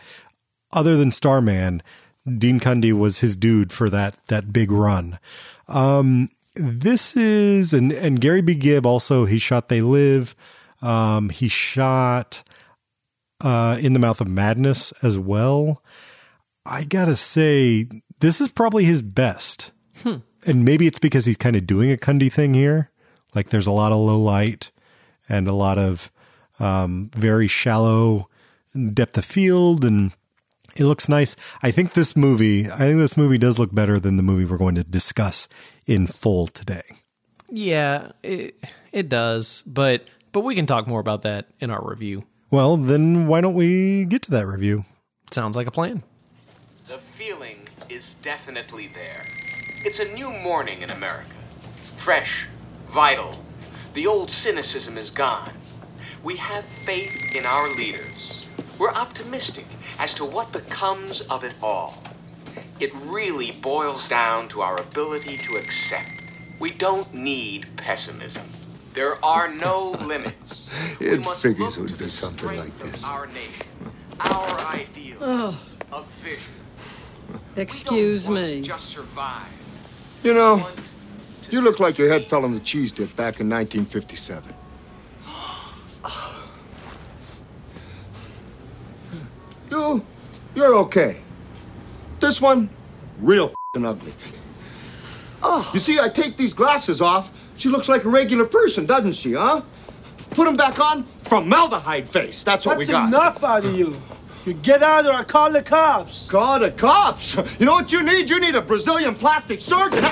other 0.72 0.96
than 0.96 1.10
Starman, 1.10 1.82
Dean 2.38 2.60
Cundey 2.60 2.92
was 2.92 3.18
his 3.18 3.36
dude 3.36 3.72
for 3.72 3.90
that 3.90 4.18
that 4.28 4.52
big 4.52 4.70
run. 4.70 5.18
Um, 5.68 6.28
this 6.54 7.16
is 7.16 7.72
and 7.72 7.92
and 7.92 8.20
Gary 8.20 8.42
B. 8.42 8.54
Kibbe 8.56 8.86
also 8.86 9.24
he 9.24 9.38
shot 9.38 9.68
They 9.68 9.80
Live. 9.80 10.34
Um, 10.80 11.28
he 11.28 11.48
shot 11.48 12.42
uh, 13.40 13.78
In 13.80 13.92
the 13.92 13.98
Mouth 13.98 14.20
of 14.20 14.28
Madness 14.28 14.92
as 15.02 15.18
well. 15.18 15.82
I 16.66 16.84
gotta 16.84 17.16
say, 17.16 17.88
this 18.20 18.40
is 18.40 18.48
probably 18.48 18.84
his 18.84 19.02
best. 19.02 19.72
Hmm. 20.02 20.16
And 20.46 20.64
maybe 20.64 20.86
it's 20.86 20.98
because 20.98 21.24
he's 21.24 21.36
kind 21.36 21.54
of 21.56 21.66
doing 21.66 21.92
a 21.92 21.96
Cundey 21.96 22.32
thing 22.32 22.54
here. 22.54 22.90
Like 23.34 23.50
there's 23.50 23.66
a 23.66 23.72
lot 23.72 23.92
of 23.92 23.98
low 23.98 24.18
light 24.18 24.70
and 25.28 25.46
a 25.48 25.52
lot 25.52 25.78
of 25.78 26.10
um, 26.58 27.10
very 27.14 27.48
shallow 27.48 28.28
depth 28.92 29.18
of 29.18 29.24
field 29.24 29.84
and 29.84 30.12
it 30.76 30.84
looks 30.84 31.08
nice. 31.08 31.36
I 31.62 31.70
think 31.70 31.92
this 31.92 32.16
movie, 32.16 32.70
I 32.70 32.78
think 32.78 32.98
this 32.98 33.16
movie 33.16 33.38
does 33.38 33.58
look 33.58 33.74
better 33.74 33.98
than 33.98 34.16
the 34.16 34.22
movie 34.22 34.44
we're 34.44 34.58
going 34.58 34.74
to 34.76 34.84
discuss 34.84 35.48
in 35.86 36.06
full 36.06 36.46
today. 36.46 36.82
Yeah, 37.48 38.12
it, 38.22 38.58
it 38.92 39.08
does, 39.08 39.62
but 39.66 40.04
but 40.32 40.40
we 40.40 40.54
can 40.54 40.64
talk 40.66 40.86
more 40.86 41.00
about 41.00 41.22
that 41.22 41.48
in 41.60 41.70
our 41.70 41.86
review. 41.86 42.24
Well, 42.50 42.76
then 42.76 43.26
why 43.26 43.40
don't 43.40 43.54
we 43.54 44.06
get 44.06 44.22
to 44.22 44.30
that 44.32 44.46
review? 44.46 44.84
Sounds 45.30 45.56
like 45.56 45.66
a 45.66 45.70
plan. 45.70 46.02
The 46.88 46.98
feeling 47.14 47.68
is 47.88 48.14
definitely 48.22 48.88
there. 48.88 49.22
It's 49.84 50.00
a 50.00 50.12
new 50.14 50.32
morning 50.32 50.82
in 50.82 50.90
America. 50.90 51.30
Fresh, 51.96 52.46
vital. 52.90 53.42
The 53.94 54.06
old 54.06 54.30
cynicism 54.30 54.96
is 54.96 55.10
gone. 55.10 55.52
We 56.24 56.36
have 56.36 56.64
faith 56.64 57.34
in 57.36 57.44
our 57.44 57.68
leaders. 57.76 58.41
We're 58.82 58.90
optimistic 58.90 59.66
as 60.00 60.12
to 60.14 60.24
what 60.24 60.50
becomes 60.50 61.20
of 61.20 61.44
it 61.44 61.52
all. 61.62 62.02
It 62.80 62.92
really 63.04 63.52
boils 63.52 64.08
down 64.08 64.48
to 64.48 64.62
our 64.62 64.76
ability 64.76 65.36
to 65.36 65.54
accept. 65.54 66.10
We 66.58 66.72
don't 66.72 67.14
need 67.14 67.68
pessimism. 67.76 68.42
There 68.92 69.24
are 69.24 69.46
no 69.46 69.92
limits. 70.00 70.68
it 70.98 71.24
figures 71.24 71.76
it 71.76 71.80
would 71.80 71.96
be 71.96 72.08
something 72.08 72.56
like 72.56 72.76
this. 72.80 73.04
Our 73.04 73.28
nation, 73.28 73.66
our 74.18 74.60
ideals 74.74 75.22
oh. 75.22 75.66
of 75.92 76.06
vision. 76.24 76.42
Excuse 77.54 78.28
me. 78.28 78.62
just 78.62 78.86
survive. 78.86 79.46
You 80.24 80.34
know, 80.34 80.68
you 81.50 81.60
look 81.60 81.78
like 81.78 81.98
your 81.98 82.08
head 82.08 82.24
fell 82.24 82.44
on 82.44 82.52
the 82.52 82.58
cheese 82.58 82.90
dip 82.90 83.10
back 83.10 83.38
in 83.38 83.48
1957. 83.48 84.52
You, 89.72 90.04
you're 90.54 90.74
okay. 90.76 91.16
This 92.20 92.40
one, 92.40 92.68
real 93.20 93.52
ugly. 93.74 94.14
Oh. 95.42 95.68
You 95.74 95.80
see, 95.80 95.98
I 95.98 96.08
take 96.08 96.36
these 96.36 96.54
glasses 96.54 97.00
off 97.00 97.32
she 97.56 97.68
looks 97.68 97.88
like 97.88 98.04
a 98.04 98.08
regular 98.08 98.44
person, 98.44 98.86
doesn't 98.86 99.12
she, 99.14 99.34
huh? 99.34 99.62
Put 100.30 100.46
them 100.46 100.56
back 100.56 100.80
on, 100.80 101.04
formaldehyde 101.22 102.08
face. 102.08 102.42
That's 102.42 102.66
what 102.66 102.78
That's 102.78 102.88
we 102.88 102.92
got. 102.92 103.10
That's 103.10 103.38
enough 103.38 103.44
out 103.44 103.64
of 103.64 103.74
you. 103.74 104.00
You 104.44 104.54
get 104.54 104.82
out 104.82 105.06
or 105.06 105.12
I 105.12 105.22
call 105.22 105.52
the 105.52 105.62
cops. 105.62 106.26
Call 106.28 106.58
the 106.58 106.72
cops? 106.72 107.36
You 107.60 107.66
know 107.66 107.74
what 107.74 107.92
you 107.92 108.02
need? 108.02 108.28
You 108.28 108.40
need 108.40 108.56
a 108.56 108.62
Brazilian 108.62 109.14
plastic 109.14 109.60
surgeon. 109.60 110.04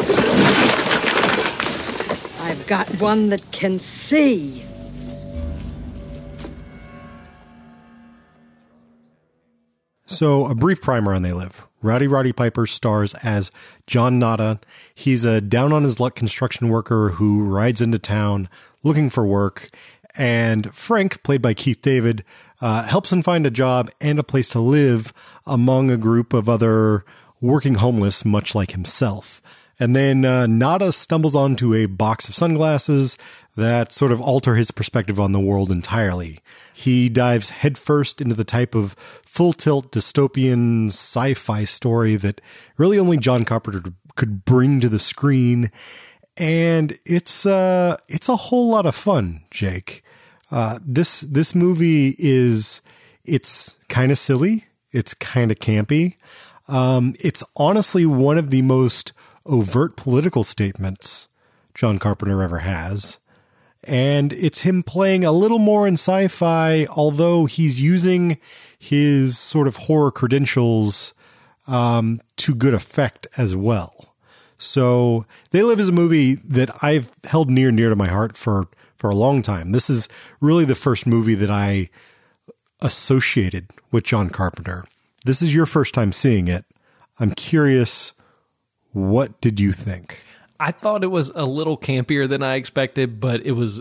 I've 2.42 2.64
got 2.66 2.88
one 3.00 3.30
that 3.30 3.50
can 3.50 3.80
see. 3.80 4.64
So, 10.10 10.46
a 10.46 10.56
brief 10.56 10.82
primer 10.82 11.14
on 11.14 11.22
They 11.22 11.30
Live. 11.30 11.64
Rowdy 11.82 12.08
Roddy 12.08 12.32
Piper 12.32 12.66
stars 12.66 13.14
as 13.22 13.52
John 13.86 14.18
Nada. 14.18 14.58
He's 14.92 15.24
a 15.24 15.40
down 15.40 15.72
on 15.72 15.84
his 15.84 16.00
luck 16.00 16.16
construction 16.16 16.68
worker 16.68 17.10
who 17.10 17.44
rides 17.44 17.80
into 17.80 18.00
town 18.00 18.48
looking 18.82 19.08
for 19.08 19.24
work. 19.24 19.70
And 20.16 20.74
Frank, 20.74 21.22
played 21.22 21.40
by 21.40 21.54
Keith 21.54 21.80
David, 21.80 22.24
uh, 22.60 22.82
helps 22.88 23.12
him 23.12 23.22
find 23.22 23.46
a 23.46 23.52
job 23.52 23.88
and 24.00 24.18
a 24.18 24.24
place 24.24 24.50
to 24.50 24.58
live 24.58 25.12
among 25.46 25.92
a 25.92 25.96
group 25.96 26.32
of 26.32 26.48
other 26.48 27.04
working 27.40 27.76
homeless, 27.76 28.24
much 28.24 28.52
like 28.52 28.72
himself. 28.72 29.40
And 29.80 29.96
then 29.96 30.26
uh, 30.26 30.46
Nada 30.46 30.92
stumbles 30.92 31.34
onto 31.34 31.74
a 31.74 31.86
box 31.86 32.28
of 32.28 32.34
sunglasses 32.34 33.16
that 33.56 33.92
sort 33.92 34.12
of 34.12 34.20
alter 34.20 34.54
his 34.54 34.70
perspective 34.70 35.18
on 35.18 35.32
the 35.32 35.40
world 35.40 35.70
entirely. 35.70 36.40
He 36.74 37.08
dives 37.08 37.50
headfirst 37.50 38.20
into 38.20 38.34
the 38.34 38.44
type 38.44 38.74
of 38.74 38.92
full 39.24 39.54
tilt 39.54 39.90
dystopian 39.90 40.88
sci 40.88 41.32
fi 41.34 41.64
story 41.64 42.16
that 42.16 42.42
really 42.76 42.98
only 42.98 43.16
John 43.16 43.46
Carpenter 43.46 43.82
could 44.16 44.44
bring 44.44 44.80
to 44.80 44.88
the 44.90 44.98
screen. 44.98 45.70
And 46.36 46.96
it's 47.06 47.46
uh, 47.46 47.96
it's 48.06 48.28
a 48.28 48.36
whole 48.36 48.70
lot 48.70 48.86
of 48.86 48.94
fun, 48.94 49.42
Jake. 49.50 50.04
Uh, 50.50 50.78
this 50.84 51.22
this 51.22 51.54
movie 51.54 52.14
is 52.18 52.82
it's 53.24 53.76
kind 53.88 54.12
of 54.12 54.18
silly. 54.18 54.66
It's 54.92 55.14
kind 55.14 55.50
of 55.50 55.58
campy. 55.58 56.16
Um, 56.68 57.14
it's 57.20 57.42
honestly 57.56 58.06
one 58.06 58.38
of 58.38 58.50
the 58.50 58.62
most 58.62 59.12
overt 59.50 59.96
political 59.96 60.44
statements 60.44 61.28
John 61.74 61.98
Carpenter 61.98 62.42
ever 62.42 62.58
has. 62.60 63.18
And 63.84 64.32
it's 64.34 64.62
him 64.62 64.82
playing 64.82 65.24
a 65.24 65.32
little 65.32 65.58
more 65.58 65.86
in 65.88 65.94
sci 65.94 66.28
fi, 66.28 66.86
although 66.96 67.46
he's 67.46 67.80
using 67.80 68.38
his 68.78 69.38
sort 69.38 69.66
of 69.66 69.76
horror 69.76 70.10
credentials 70.10 71.14
um, 71.66 72.20
to 72.36 72.54
good 72.54 72.74
effect 72.74 73.26
as 73.36 73.56
well. 73.56 74.14
So, 74.58 75.24
They 75.50 75.62
Live 75.62 75.80
is 75.80 75.88
a 75.88 75.92
movie 75.92 76.34
that 76.34 76.70
I've 76.82 77.10
held 77.24 77.48
near 77.48 77.68
and 77.68 77.76
dear 77.78 77.88
to 77.88 77.96
my 77.96 78.08
heart 78.08 78.36
for, 78.36 78.68
for 78.96 79.08
a 79.08 79.14
long 79.14 79.40
time. 79.40 79.72
This 79.72 79.88
is 79.88 80.06
really 80.40 80.66
the 80.66 80.74
first 80.74 81.06
movie 81.06 81.34
that 81.36 81.50
I 81.50 81.88
associated 82.82 83.70
with 83.90 84.04
John 84.04 84.28
Carpenter. 84.28 84.84
This 85.24 85.40
is 85.40 85.54
your 85.54 85.64
first 85.64 85.94
time 85.94 86.12
seeing 86.12 86.48
it. 86.48 86.66
I'm 87.18 87.30
curious, 87.30 88.12
what 88.92 89.40
did 89.40 89.60
you 89.60 89.72
think? 89.72 90.24
I 90.58 90.72
thought 90.72 91.02
it 91.02 91.08
was 91.08 91.30
a 91.30 91.44
little 91.44 91.78
campier 91.78 92.28
than 92.28 92.42
I 92.42 92.56
expected, 92.56 93.20
but 93.20 93.44
it 93.46 93.52
was 93.52 93.80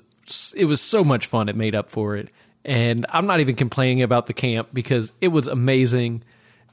it 0.56 0.66
was 0.66 0.80
so 0.80 1.04
much 1.04 1.26
fun. 1.26 1.50
It 1.50 1.56
made 1.56 1.76
up 1.76 1.90
for 1.90 2.16
it, 2.16 2.30
and 2.64 3.06
I'm 3.10 3.28
not 3.28 3.40
even 3.40 3.56
complaining 3.56 4.02
about 4.02 4.28
the 4.28 4.34
camp 4.34 4.70
because 4.74 5.12
it 5.20 5.30
was 5.30 5.48
amazing, 5.48 6.24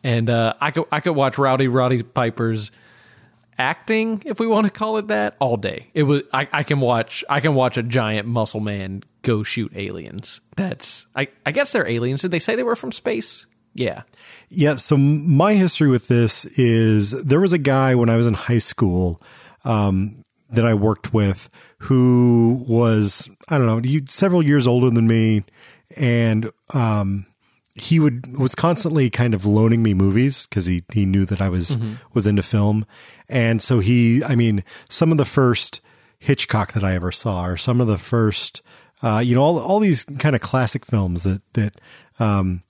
and 0.05 0.31
uh, 0.31 0.55
I 0.61 0.71
could 0.71 0.85
I 0.93 1.01
could 1.01 1.15
watch 1.15 1.39
Rowdy 1.39 1.69
Roddy 1.69 2.03
Piper's 2.03 2.71
acting, 3.59 4.23
if 4.27 4.39
we 4.39 4.47
want 4.47 4.67
to 4.67 4.71
call 4.71 4.99
it 4.99 5.09
that, 5.09 5.37
all 5.41 5.57
day. 5.57 5.89
It 5.95 6.05
was 6.05 6.23
I, 6.33 6.49
I 6.53 6.63
can 6.63 6.81
watch 6.81 7.25
I 7.29 7.41
can 7.41 7.55
watch 7.55 7.77
a 7.77 7.83
giant 7.83 8.29
muscle 8.29 8.61
man 8.61 9.03
go 9.23 9.43
shoot 9.43 9.73
aliens. 9.75 10.41
That's 10.57 11.07
I 11.15 11.29
I 11.45 11.53
guess 11.53 11.73
they're 11.73 11.89
aliens. 11.89 12.23
Did 12.23 12.31
they 12.31 12.39
say 12.39 12.55
they 12.55 12.63
were 12.63 12.77
from 12.77 12.93
space? 12.93 13.47
Yeah. 13.77 14.03
Yeah. 14.49 14.77
So 14.77 14.97
my 14.97 15.55
history 15.55 15.89
with 15.89 16.09
this 16.09 16.45
is 16.45 17.23
there 17.25 17.41
was 17.41 17.53
a 17.53 17.59
guy 17.59 17.95
when 17.95 18.09
I 18.09 18.17
was 18.17 18.27
in 18.27 18.35
high 18.35 18.59
school 18.59 19.23
um, 19.65 20.23
that 20.51 20.65
I 20.65 20.75
worked 20.75 21.13
with 21.13 21.51
who 21.79 22.65
was, 22.67 23.29
I 23.49 23.59
don't 23.59 23.67
know, 23.67 23.79
he, 23.79 24.03
several 24.09 24.43
years 24.43 24.67
older 24.67 24.91
than 24.91 25.07
me. 25.07 25.45
And, 25.97 26.51
um, 26.75 27.27
he 27.77 28.01
would 28.01 28.39
was 28.39 28.55
constantly 28.55 29.11
kind 29.11 29.35
of 29.35 29.45
loaning 29.45 29.83
me 29.83 29.93
movies 29.93 30.47
because 30.47 30.65
he 30.65 30.83
he 30.93 31.05
knew 31.05 31.27
that 31.27 31.43
I 31.43 31.51
was 31.51 31.77
mm-hmm. 31.77 31.95
was 32.15 32.27
into 32.27 32.43
film, 32.43 32.87
and 33.29 33.61
so 33.61 33.81
he 33.81 34.25
I 34.25 34.35
mean 34.35 34.65
some 34.89 35.13
of 35.13 35.19
the 35.19 35.27
first 35.27 35.83
Hitchcock 36.19 36.73
that 36.73 36.83
I 36.83 36.95
ever 36.95 37.13
saw, 37.13 37.45
or 37.45 37.59
some 37.59 37.83
of 37.83 37.87
the 37.87 37.99
first 37.99 38.63
uh, 39.03 39.19
you 39.19 39.35
know 39.35 39.43
all 39.43 39.59
all 39.59 39.79
these 39.79 40.05
kind 40.05 40.35
of 40.35 40.41
classic 40.41 40.87
films 40.87 41.25
that 41.25 41.43
that 41.53 41.75
um, 42.19 42.61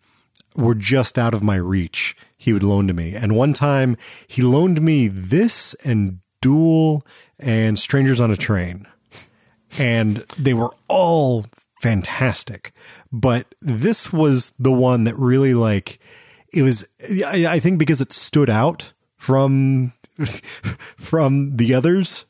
were 0.57 0.75
just 0.75 1.19
out 1.19 1.35
of 1.35 1.43
my 1.43 1.57
reach. 1.57 2.17
He 2.37 2.53
would 2.53 2.63
loan 2.63 2.87
to 2.89 2.95
me, 2.95 3.15
and 3.15 3.37
one 3.37 3.53
time 3.53 3.97
he 4.27 4.43
loaned 4.43 4.81
me 4.81 5.09
this 5.09 5.75
and 5.85 6.21
Duel 6.41 7.05
and 7.39 7.79
Strangers 7.79 8.21
on 8.21 8.31
a 8.31 8.37
Train. 8.37 8.87
And 9.79 10.25
they 10.39 10.55
were 10.55 10.75
all 10.89 11.47
fantastic. 11.81 12.73
But 13.13 13.55
this 13.61 14.13
was 14.13 14.53
the 14.59 14.73
one 14.73 15.05
that 15.05 15.17
really 15.17 15.55
like 15.55 15.99
it 16.53 16.63
was 16.63 16.87
I, 17.27 17.61
think 17.61 17.79
because 17.79 18.01
it 18.01 18.13
stood 18.13 18.49
out 18.49 18.93
from 19.17 19.93
from 20.97 21.57
the 21.57 21.75
others 21.75 22.25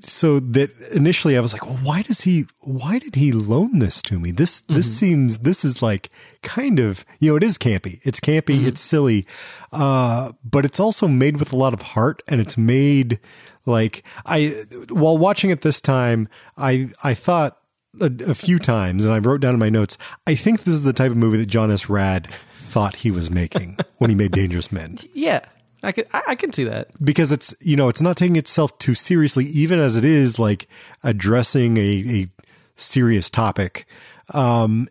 so 0.00 0.40
that 0.40 0.76
initially 0.92 1.36
I 1.36 1.40
was 1.40 1.52
like, 1.52 1.64
well, 1.64 1.78
why 1.82 2.02
does 2.02 2.22
he, 2.22 2.46
why 2.60 2.98
did 2.98 3.14
he 3.14 3.32
loan 3.32 3.78
this 3.78 4.02
to 4.02 4.18
me? 4.18 4.30
This, 4.30 4.62
this 4.62 4.86
mm-hmm. 4.86 4.98
seems, 4.98 5.38
this 5.40 5.64
is 5.64 5.82
like 5.82 6.10
kind 6.42 6.78
of, 6.78 7.04
you 7.20 7.30
know, 7.30 7.36
it 7.36 7.44
is 7.44 7.58
campy. 7.58 8.00
It's 8.02 8.20
campy. 8.20 8.56
Mm-hmm. 8.56 8.68
It's 8.68 8.80
silly. 8.80 9.26
Uh, 9.72 10.32
but 10.44 10.64
it's 10.64 10.80
also 10.80 11.06
made 11.06 11.38
with 11.38 11.52
a 11.52 11.56
lot 11.56 11.74
of 11.74 11.82
heart 11.82 12.22
and 12.28 12.40
it's 12.40 12.58
made 12.58 13.20
like 13.66 14.02
I, 14.26 14.64
while 14.88 15.18
watching 15.18 15.50
it 15.50 15.60
this 15.60 15.80
time, 15.80 16.28
I, 16.56 16.88
I 17.04 17.14
thought 17.14 17.58
a, 18.00 18.10
a 18.26 18.34
few 18.34 18.58
times 18.58 19.04
and 19.04 19.14
I 19.14 19.18
wrote 19.18 19.40
down 19.40 19.54
in 19.54 19.60
my 19.60 19.70
notes, 19.70 19.98
I 20.26 20.34
think 20.34 20.64
this 20.64 20.74
is 20.74 20.84
the 20.84 20.92
type 20.92 21.10
of 21.10 21.16
movie 21.16 21.38
that 21.38 21.46
John 21.46 21.70
S. 21.70 21.88
Rad 21.88 22.32
thought 22.68 22.96
he 22.96 23.10
was 23.10 23.30
making 23.30 23.78
when 23.98 24.10
he 24.10 24.16
made 24.16 24.32
Dangerous 24.32 24.72
Men. 24.72 24.98
Yeah. 25.14 25.40
I 25.82 25.92
can 25.92 26.04
I 26.12 26.34
can 26.34 26.52
see 26.52 26.64
that 26.64 26.88
because 27.02 27.30
it's 27.30 27.54
you 27.60 27.76
know 27.76 27.88
it's 27.88 28.02
not 28.02 28.16
taking 28.16 28.36
itself 28.36 28.76
too 28.78 28.94
seriously, 28.94 29.46
even 29.46 29.78
as 29.78 29.96
it 29.96 30.04
is 30.04 30.38
like 30.38 30.68
addressing 31.04 31.76
a, 31.76 32.04
a 32.08 32.26
serious 32.74 33.30
topic. 33.30 33.86
Um, 34.34 34.88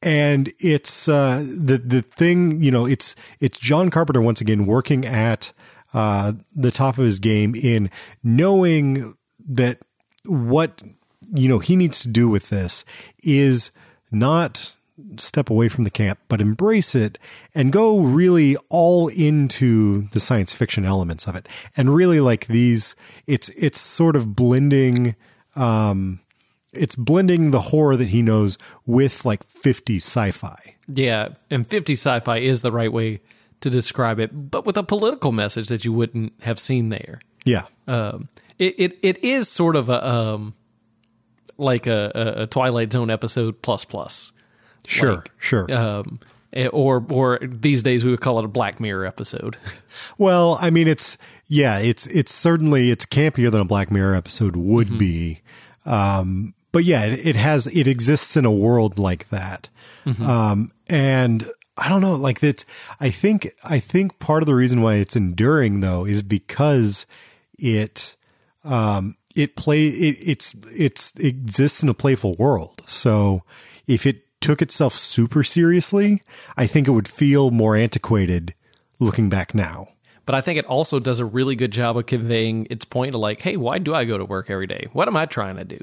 and 0.00 0.52
it's 0.58 1.08
uh, 1.08 1.44
the 1.44 1.78
the 1.78 2.02
thing 2.02 2.62
you 2.62 2.70
know 2.70 2.86
it's 2.86 3.14
it's 3.40 3.58
John 3.58 3.90
Carpenter 3.90 4.22
once 4.22 4.40
again 4.40 4.66
working 4.66 5.04
at 5.04 5.52
uh, 5.94 6.32
the 6.54 6.70
top 6.70 6.98
of 6.98 7.04
his 7.04 7.18
game 7.18 7.54
in 7.54 7.90
knowing 8.24 9.14
that 9.46 9.78
what 10.24 10.82
you 11.34 11.48
know 11.48 11.58
he 11.58 11.76
needs 11.76 12.00
to 12.00 12.08
do 12.08 12.28
with 12.28 12.48
this 12.48 12.84
is 13.22 13.70
not 14.10 14.76
step 15.16 15.50
away 15.50 15.68
from 15.68 15.84
the 15.84 15.90
camp, 15.90 16.18
but 16.28 16.40
embrace 16.40 16.94
it 16.94 17.18
and 17.54 17.72
go 17.72 17.98
really 17.98 18.56
all 18.68 19.08
into 19.08 20.02
the 20.08 20.20
science 20.20 20.52
fiction 20.52 20.84
elements 20.84 21.26
of 21.26 21.34
it. 21.34 21.48
And 21.76 21.94
really 21.94 22.20
like 22.20 22.46
these, 22.46 22.94
it's, 23.26 23.48
it's 23.50 23.80
sort 23.80 24.16
of 24.16 24.36
blending, 24.36 25.16
um, 25.56 26.20
it's 26.72 26.94
blending 26.94 27.50
the 27.50 27.60
horror 27.60 27.96
that 27.96 28.08
he 28.08 28.22
knows 28.22 28.58
with 28.86 29.24
like 29.24 29.44
50 29.44 29.96
sci-fi. 29.96 30.76
Yeah, 30.88 31.28
and 31.50 31.66
50 31.66 31.94
sci-fi 31.94 32.38
is 32.38 32.62
the 32.62 32.72
right 32.72 32.92
way 32.92 33.20
to 33.60 33.70
describe 33.70 34.18
it, 34.18 34.50
but 34.50 34.66
with 34.66 34.76
a 34.76 34.82
political 34.82 35.32
message 35.32 35.68
that 35.68 35.84
you 35.84 35.92
wouldn't 35.92 36.32
have 36.42 36.58
seen 36.58 36.88
there. 36.88 37.20
Yeah. 37.44 37.64
Um, 37.86 38.28
it, 38.58 38.74
it, 38.78 38.98
it 39.02 39.24
is 39.24 39.48
sort 39.48 39.76
of 39.76 39.88
a, 39.88 40.06
um, 40.06 40.54
like 41.56 41.86
a, 41.86 42.34
a 42.36 42.46
Twilight 42.46 42.92
Zone 42.92 43.10
episode 43.10 43.62
plus 43.62 43.84
plus 43.84 44.32
Sure, 44.86 45.16
like, 45.16 45.30
sure. 45.38 45.72
Um, 45.72 46.20
eh, 46.52 46.68
or 46.68 47.04
or 47.10 47.38
these 47.42 47.82
days 47.82 48.04
we 48.04 48.10
would 48.10 48.20
call 48.20 48.38
it 48.38 48.44
a 48.44 48.48
Black 48.48 48.80
Mirror 48.80 49.06
episode. 49.06 49.56
Well, 50.16 50.58
I 50.60 50.70
mean, 50.70 50.88
it's 50.88 51.18
yeah, 51.48 51.78
it's 51.78 52.06
it's 52.06 52.32
certainly 52.32 52.90
it's 52.90 53.04
campier 53.04 53.50
than 53.50 53.60
a 53.60 53.64
Black 53.64 53.90
Mirror 53.90 54.14
episode 54.14 54.56
would 54.56 54.86
mm-hmm. 54.86 54.98
be. 54.98 55.42
Um, 55.84 56.54
but 56.72 56.84
yeah, 56.84 57.04
it, 57.04 57.26
it, 57.26 57.36
has 57.36 57.66
it 57.66 57.86
exists 57.86 58.36
in 58.36 58.46
a 58.46 58.50
world 58.50 58.98
like 58.98 59.28
that, 59.28 59.68
mm-hmm. 60.06 60.24
um, 60.24 60.70
and 60.88 61.50
I 61.76 61.88
don't 61.88 62.00
know, 62.00 62.14
like 62.14 62.40
that. 62.40 62.64
I 63.00 63.10
think 63.10 63.48
I 63.64 63.78
think 63.78 64.18
part 64.18 64.42
of 64.42 64.46
the 64.46 64.54
reason 64.54 64.80
why 64.80 64.94
it's 64.94 65.16
enduring 65.16 65.80
though 65.80 66.06
is 66.06 66.22
because 66.22 67.06
it 67.58 68.16
um, 68.64 69.16
it 69.34 69.56
play 69.56 69.88
it, 69.88 70.16
it's 70.20 70.54
it's 70.74 71.12
it 71.16 71.26
exists 71.26 71.82
in 71.82 71.88
a 71.88 71.94
playful 71.94 72.34
world. 72.38 72.82
So 72.86 73.42
if 73.86 74.06
it 74.06 74.24
took 74.42 74.60
itself 74.62 74.94
super 74.94 75.42
seriously, 75.42 76.22
I 76.56 76.66
think 76.66 76.88
it 76.88 76.92
would 76.92 77.08
feel 77.08 77.50
more 77.50 77.76
antiquated 77.76 78.54
looking 78.98 79.28
back 79.28 79.54
now. 79.54 79.88
But 80.24 80.34
I 80.34 80.40
think 80.40 80.58
it 80.58 80.64
also 80.66 81.00
does 81.00 81.18
a 81.18 81.24
really 81.24 81.56
good 81.56 81.72
job 81.72 81.96
of 81.96 82.06
conveying 82.06 82.66
its 82.70 82.84
point 82.84 83.14
of 83.14 83.20
like, 83.20 83.40
hey, 83.40 83.56
why 83.56 83.78
do 83.78 83.94
I 83.94 84.04
go 84.04 84.18
to 84.18 84.24
work 84.24 84.50
every 84.50 84.66
day? 84.66 84.86
What 84.92 85.08
am 85.08 85.16
I 85.16 85.26
trying 85.26 85.56
to 85.56 85.64
do? 85.64 85.78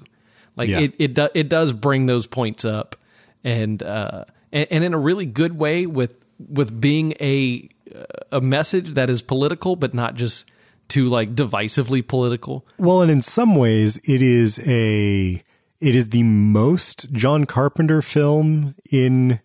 Like 0.56 0.70
yeah. 0.70 0.80
it 0.80 0.94
it 0.98 1.14
do, 1.14 1.30
it 1.34 1.50
does 1.50 1.74
bring 1.74 2.06
those 2.06 2.28
points 2.28 2.66
up, 2.66 2.96
and 3.44 3.82
uh, 3.82 4.26
and, 4.52 4.68
and 4.72 4.84
in 4.84 4.94
a 4.94 4.98
really 4.98 5.26
good 5.26 5.58
way 5.58 5.86
with 5.86 6.16
with 6.38 6.80
being 6.80 7.14
a 7.20 7.70
a 8.32 8.42
message 8.42 8.94
that 8.94 9.10
is 9.10 9.22
political, 9.22 9.76
but 9.76 9.94
not 9.94 10.16
just 10.16 10.50
too 10.88 11.08
like 11.08 11.36
divisively 11.36 12.06
political. 12.06 12.66
Well, 12.78 13.02
and 13.02 13.12
in 13.12 13.22
some 13.22 13.56
ways, 13.56 13.98
it 14.04 14.22
is 14.22 14.60
a 14.68 15.44
it 15.80 15.96
is 15.96 16.10
the 16.10 16.24
most 16.24 17.12
John 17.12 17.46
Carpenter 17.46 18.02
film 18.02 18.76
in 18.92 19.40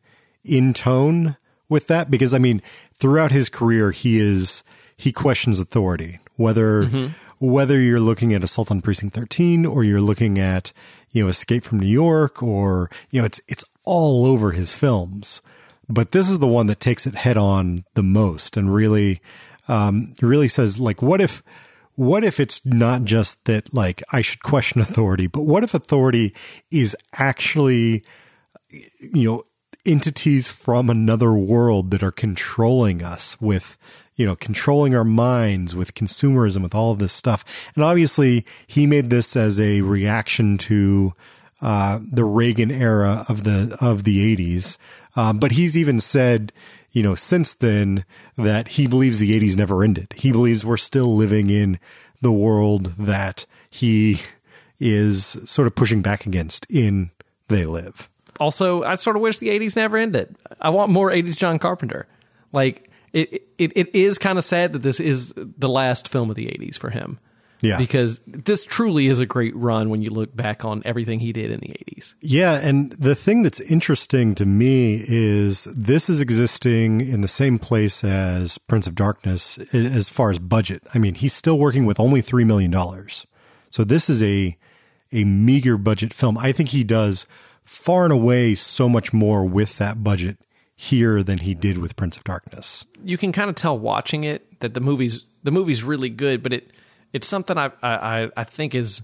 in 0.45 0.75
tone 0.75 1.37
with 1.69 1.87
that 1.87 2.11
because 2.11 2.35
I 2.35 2.39
mean 2.39 2.63
throughout 2.93 3.33
his 3.33 3.49
career 3.49 3.91
he 3.93 4.19
is 4.19 4.63
he 4.97 5.13
questions 5.13 5.59
authority 5.59 6.19
whether 6.37 6.85
mm-hmm. 6.85 7.13
whether 7.45 7.81
you're 7.81 8.01
looking 8.01 8.35
at 8.35 8.45
Assault 8.45 8.71
on 8.71 8.83
Precinct 8.83 9.15
13 9.15 9.65
or 9.65 9.85
you're 9.85 10.01
looking 10.01 10.39
at 10.39 10.73
you 11.11 11.23
know 11.23 11.29
Escape 11.29 11.65
from 11.65 11.81
New 11.81 11.87
York 11.87 12.43
or 12.43 12.91
you 13.11 13.21
know 13.21 13.27
it's 13.27 13.41
it's 13.49 13.65
all 13.85 14.27
over 14.27 14.53
his 14.53 14.75
films 14.75 15.41
but 15.89 16.13
this 16.13 16.31
is 16.31 16.39
the 16.39 16.47
one 16.47 16.67
that 16.67 16.81
takes 16.81 17.07
it 17.07 17.15
head 17.15 17.37
on 17.37 17.85
the 17.95 18.03
most 18.03 18.57
and 18.57 18.75
really 18.75 19.21
um, 19.69 20.15
really 20.21 20.49
says 20.49 20.79
like 20.79 21.01
what 21.01 21.21
if 21.21 21.43
what 21.97 22.25
if 22.25 22.41
it's 22.41 22.65
not 22.65 23.05
just 23.05 23.45
that 23.45 23.73
like 23.73 24.03
I 24.13 24.21
should 24.21 24.43
question 24.43 24.81
authority, 24.81 25.27
but 25.27 25.43
what 25.43 25.65
if 25.65 25.75
authority 25.75 26.35
is 26.71 26.97
actually 27.15 28.05
you 28.71 29.31
know 29.31 29.43
entities 29.87 30.51
from 30.51 30.89
another 30.89 31.33
world 31.35 31.91
that 31.91 32.03
are 32.03 32.11
controlling 32.11 33.03
us 33.03 33.41
with 33.41 33.79
you 34.17 34.27
know 34.27 34.37
controlling 34.37 34.95
our 34.95 35.05
minds 35.05 35.77
with 35.77 35.95
consumerism 35.95 36.63
with 36.63 36.75
all 36.75 36.93
of 36.93 36.99
this 36.99 37.13
stuff? 37.13 37.45
And 37.75 37.85
obviously 37.85 38.45
he 38.67 38.87
made 38.87 39.11
this 39.11 39.37
as 39.37 39.61
a 39.61 39.83
reaction 39.83 40.59
to 40.59 41.13
uh, 41.63 42.01
the 42.03 42.25
Reagan 42.25 42.71
era 42.71 43.25
of 43.29 43.45
the 43.45 43.77
of 43.81 44.05
the 44.05 44.37
80s 44.37 44.77
um, 45.17 45.39
but 45.39 45.53
he's 45.53 45.77
even 45.77 46.01
said 46.01 46.53
you 46.95 47.03
know 47.03 47.15
since 47.15 47.53
then 47.53 48.07
that 48.37 48.69
he 48.69 48.87
believes 48.87 49.19
the 49.19 49.39
80s 49.39 49.57
never 49.57 49.85
ended 49.85 50.15
he 50.17 50.33
believes 50.33 50.65
we're 50.65 50.79
still 50.79 51.15
living 51.15 51.51
in 51.51 51.79
the 52.23 52.33
world 52.33 52.95
that 52.97 53.45
he 53.69 54.23
is 54.81 55.37
sort 55.45 55.67
of 55.67 55.75
pushing 55.75 56.01
back 56.01 56.25
against 56.25 56.65
in 56.71 57.11
they 57.49 57.67
live 57.67 58.09
also, 58.41 58.83
I 58.83 58.95
sort 58.97 59.17
of 59.17 59.23
wish 59.23 59.39
the 59.39 59.49
80s 59.49 59.77
never 59.77 59.97
ended. 59.97 60.35
I 60.61 60.71
want 60.71 60.91
more 60.91 61.11
80s 61.11 61.37
John 61.37 61.59
Carpenter. 61.59 62.07
Like, 62.53 62.91
it, 63.13 63.49
it, 63.59 63.73
it 63.77 63.95
is 63.95 64.19
kind 64.19 64.39
of 64.39 64.45
sad 64.45 64.73
that 64.73 64.83
this 64.83 65.01
is 65.01 65.35
the 65.37 65.69
last 65.69 66.09
film 66.09 66.31
of 66.31 66.37
the 66.37 66.47
80s 66.47 66.77
for 66.77 66.91
him. 66.91 67.19
Yeah. 67.65 67.79
Because 67.79 68.21
this 68.27 68.65
truly 68.65 69.07
is 69.07 69.21
a 69.21 69.27
great 69.27 69.57
run 69.57 69.89
when 69.89 70.03
you 70.03 70.11
look 70.11 70.37
back 70.37 70.65
on 70.65 70.83
everything 70.85 71.21
he 71.21 71.33
did 71.33 71.51
in 71.51 71.61
the 71.61 71.69
80s. 71.69 72.15
Yeah. 72.21 72.61
And 72.63 72.93
the 72.93 73.15
thing 73.15 73.43
that's 73.43 73.61
interesting 73.61 74.35
to 74.37 74.47
me 74.47 75.03
is 75.07 75.65
this 75.65 76.09
is 76.09 76.21
existing 76.21 77.01
in 77.01 77.23
the 77.23 77.29
same 77.29 77.59
place 77.59 78.05
as 78.05 78.59
Prince 78.59 78.87
of 78.87 78.95
Darkness 78.95 79.59
as 79.73 80.09
far 80.09 80.31
as 80.31 80.39
budget. 80.39 80.83
I 80.95 80.99
mean, 80.99 81.15
he's 81.15 81.33
still 81.33 81.59
working 81.59 81.87
with 81.87 81.99
only 81.99 82.23
$3 82.23 82.47
million. 82.47 82.75
So 83.71 83.83
this 83.83 84.11
is 84.11 84.23
a, 84.23 84.57
a 85.13 85.25
meager 85.25 85.79
budget 85.79 86.13
film. 86.13 86.39
I 86.39 86.53
think 86.53 86.69
he 86.69 86.85
does 86.85 87.27
far 87.63 88.05
and 88.05 88.13
away 88.13 88.55
so 88.55 88.89
much 88.89 89.13
more 89.13 89.45
with 89.45 89.79
that 89.79 90.05
budget 90.05 90.39
here 90.77 91.23
than 91.23 91.39
he 91.39 91.55
did 91.55 91.79
with 91.79 91.97
Prince 91.97 92.17
of 92.17 92.25
Darkness. 92.25 92.85
You 93.03 93.17
can 93.17 93.33
kind 93.33 93.49
of 93.49 93.57
tell 93.57 93.79
watching 93.79 94.25
it 94.25 94.61
that 94.61 94.75
the 94.75 94.81
movie's 94.81 95.25
the 95.43 95.51
movie's 95.51 95.85
really 95.85 96.09
good, 96.09 96.43
but 96.43 96.53
it 96.53 96.71
it's 97.15 97.27
something 97.27 97.57
I 97.57 97.71
I 97.83 98.29
I 98.37 98.45
think 98.45 98.75
is 98.75 99.01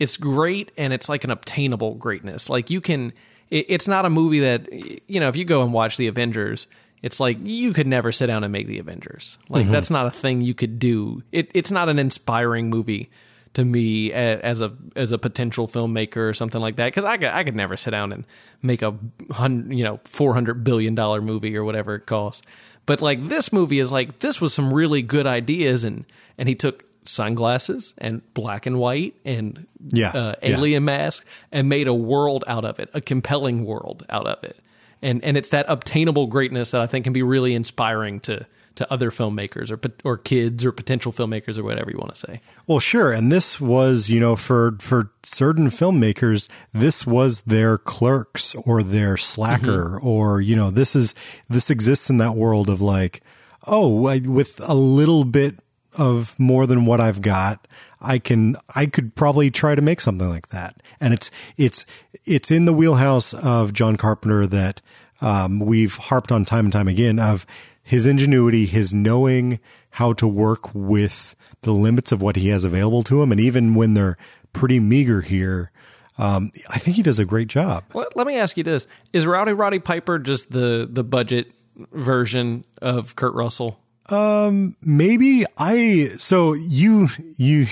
it's 0.00 0.16
great 0.16 0.72
and 0.76 0.92
it's 0.92 1.08
like 1.08 1.22
an 1.22 1.30
obtainable 1.30 1.94
greatness. 1.94 2.50
Like 2.50 2.70
you 2.70 2.80
can 2.80 3.12
it, 3.50 3.66
it's 3.68 3.86
not 3.86 4.04
a 4.04 4.10
movie 4.10 4.40
that 4.40 4.72
you 5.08 5.20
know 5.20 5.28
if 5.28 5.36
you 5.36 5.44
go 5.44 5.62
and 5.62 5.72
watch 5.72 5.96
the 5.96 6.08
Avengers 6.08 6.66
it's 7.02 7.20
like 7.20 7.38
you 7.42 7.72
could 7.72 7.86
never 7.86 8.12
sit 8.12 8.26
down 8.26 8.44
and 8.44 8.52
make 8.52 8.66
the 8.66 8.78
Avengers. 8.78 9.38
Like 9.48 9.64
mm-hmm. 9.64 9.72
that's 9.72 9.90
not 9.90 10.06
a 10.06 10.10
thing 10.10 10.40
you 10.40 10.54
could 10.54 10.78
do. 10.78 11.22
It, 11.32 11.50
it's 11.54 11.70
not 11.70 11.88
an 11.88 11.98
inspiring 11.98 12.68
movie 12.68 13.10
to 13.54 13.64
me 13.64 14.12
as 14.12 14.60
a 14.60 14.72
as 14.94 15.10
a 15.10 15.18
potential 15.18 15.66
filmmaker 15.66 16.28
or 16.28 16.34
something 16.34 16.60
like 16.60 16.76
that 16.76 16.86
because 16.86 17.04
I 17.04 17.16
could, 17.16 17.30
I 17.30 17.42
could 17.42 17.56
never 17.56 17.76
sit 17.76 17.90
down 17.90 18.12
and 18.12 18.26
make 18.62 18.80
a 18.82 18.94
hundred 19.30 19.76
you 19.76 19.82
know 19.82 20.00
four 20.04 20.34
hundred 20.34 20.62
billion 20.62 20.94
dollar 20.94 21.20
movie 21.20 21.56
or 21.56 21.64
whatever 21.64 21.94
it 21.94 22.06
costs. 22.06 22.42
But 22.86 23.02
like 23.02 23.28
this 23.28 23.52
movie 23.52 23.78
is 23.78 23.90
like 23.90 24.20
this 24.20 24.40
was 24.40 24.54
some 24.54 24.72
really 24.72 25.02
good 25.02 25.26
ideas 25.26 25.84
and 25.84 26.04
and 26.38 26.48
he 26.48 26.54
took 26.54 26.84
sunglasses 27.10 27.94
and 27.98 28.22
black 28.34 28.66
and 28.66 28.78
white 28.78 29.14
and 29.24 29.66
yeah, 29.88 30.10
uh, 30.10 30.34
alien 30.42 30.82
yeah. 30.82 30.98
mask 30.98 31.26
and 31.50 31.68
made 31.68 31.88
a 31.88 31.94
world 31.94 32.44
out 32.46 32.64
of 32.64 32.78
it, 32.78 32.90
a 32.94 33.00
compelling 33.00 33.64
world 33.64 34.06
out 34.08 34.26
of 34.26 34.42
it. 34.44 34.56
And 35.02 35.24
and 35.24 35.36
it's 35.36 35.48
that 35.50 35.66
obtainable 35.68 36.26
greatness 36.26 36.70
that 36.72 36.80
I 36.80 36.86
think 36.86 37.04
can 37.04 37.12
be 37.12 37.22
really 37.22 37.54
inspiring 37.54 38.20
to 38.20 38.46
to 38.76 38.92
other 38.92 39.10
filmmakers 39.10 39.70
or 39.70 39.80
or 40.04 40.16
kids 40.16 40.64
or 40.64 40.72
potential 40.72 41.12
filmmakers 41.12 41.58
or 41.58 41.64
whatever 41.64 41.90
you 41.90 41.98
want 41.98 42.14
to 42.14 42.20
say. 42.20 42.40
Well, 42.66 42.80
sure, 42.80 43.12
and 43.12 43.32
this 43.32 43.60
was, 43.60 44.08
you 44.08 44.20
know, 44.20 44.36
for 44.36 44.76
for 44.80 45.10
certain 45.22 45.68
filmmakers, 45.68 46.50
this 46.72 47.06
was 47.06 47.42
their 47.42 47.78
clerks 47.78 48.54
or 48.54 48.82
their 48.82 49.16
slacker 49.16 49.96
mm-hmm. 49.96 50.06
or, 50.06 50.40
you 50.40 50.54
know, 50.54 50.70
this 50.70 50.94
is 50.94 51.14
this 51.48 51.70
exists 51.70 52.10
in 52.10 52.18
that 52.18 52.36
world 52.36 52.68
of 52.68 52.80
like, 52.80 53.22
oh, 53.66 54.06
I, 54.06 54.18
with 54.18 54.60
a 54.66 54.74
little 54.74 55.24
bit 55.24 55.58
of 56.00 56.38
more 56.38 56.66
than 56.66 56.86
what 56.86 57.00
I've 57.00 57.20
got, 57.20 57.68
I 58.00 58.18
can 58.18 58.56
I 58.74 58.86
could 58.86 59.14
probably 59.14 59.50
try 59.50 59.74
to 59.74 59.82
make 59.82 60.00
something 60.00 60.28
like 60.28 60.48
that. 60.48 60.82
And 60.98 61.12
it's 61.12 61.30
it's 61.56 61.84
it's 62.24 62.50
in 62.50 62.64
the 62.64 62.72
wheelhouse 62.72 63.34
of 63.34 63.74
John 63.74 63.96
Carpenter 63.96 64.46
that 64.46 64.80
um, 65.20 65.58
we've 65.58 65.94
harped 65.96 66.32
on 66.32 66.46
time 66.46 66.64
and 66.64 66.72
time 66.72 66.88
again 66.88 67.18
of 67.18 67.44
his 67.82 68.06
ingenuity, 68.06 68.64
his 68.64 68.94
knowing 68.94 69.60
how 69.90 70.14
to 70.14 70.26
work 70.26 70.74
with 70.74 71.36
the 71.62 71.72
limits 71.72 72.12
of 72.12 72.22
what 72.22 72.36
he 72.36 72.48
has 72.48 72.64
available 72.64 73.02
to 73.02 73.22
him, 73.22 73.30
and 73.30 73.40
even 73.40 73.74
when 73.74 73.92
they're 73.94 74.16
pretty 74.52 74.80
meager 74.80 75.20
here, 75.20 75.70
um, 76.16 76.50
I 76.70 76.78
think 76.78 76.96
he 76.96 77.02
does 77.02 77.18
a 77.18 77.24
great 77.24 77.48
job. 77.48 77.84
Let, 77.92 78.16
let 78.16 78.26
me 78.26 78.36
ask 78.36 78.56
you 78.56 78.64
this: 78.64 78.86
Is 79.12 79.26
Rowdy 79.26 79.52
Roddy 79.52 79.78
Piper 79.78 80.18
just 80.18 80.52
the 80.52 80.88
the 80.90 81.04
budget 81.04 81.52
version 81.92 82.64
of 82.80 83.16
Kurt 83.16 83.34
Russell? 83.34 83.79
Um, 84.10 84.76
maybe 84.82 85.44
I. 85.58 86.08
So 86.18 86.54
you 86.54 87.08
you 87.36 87.66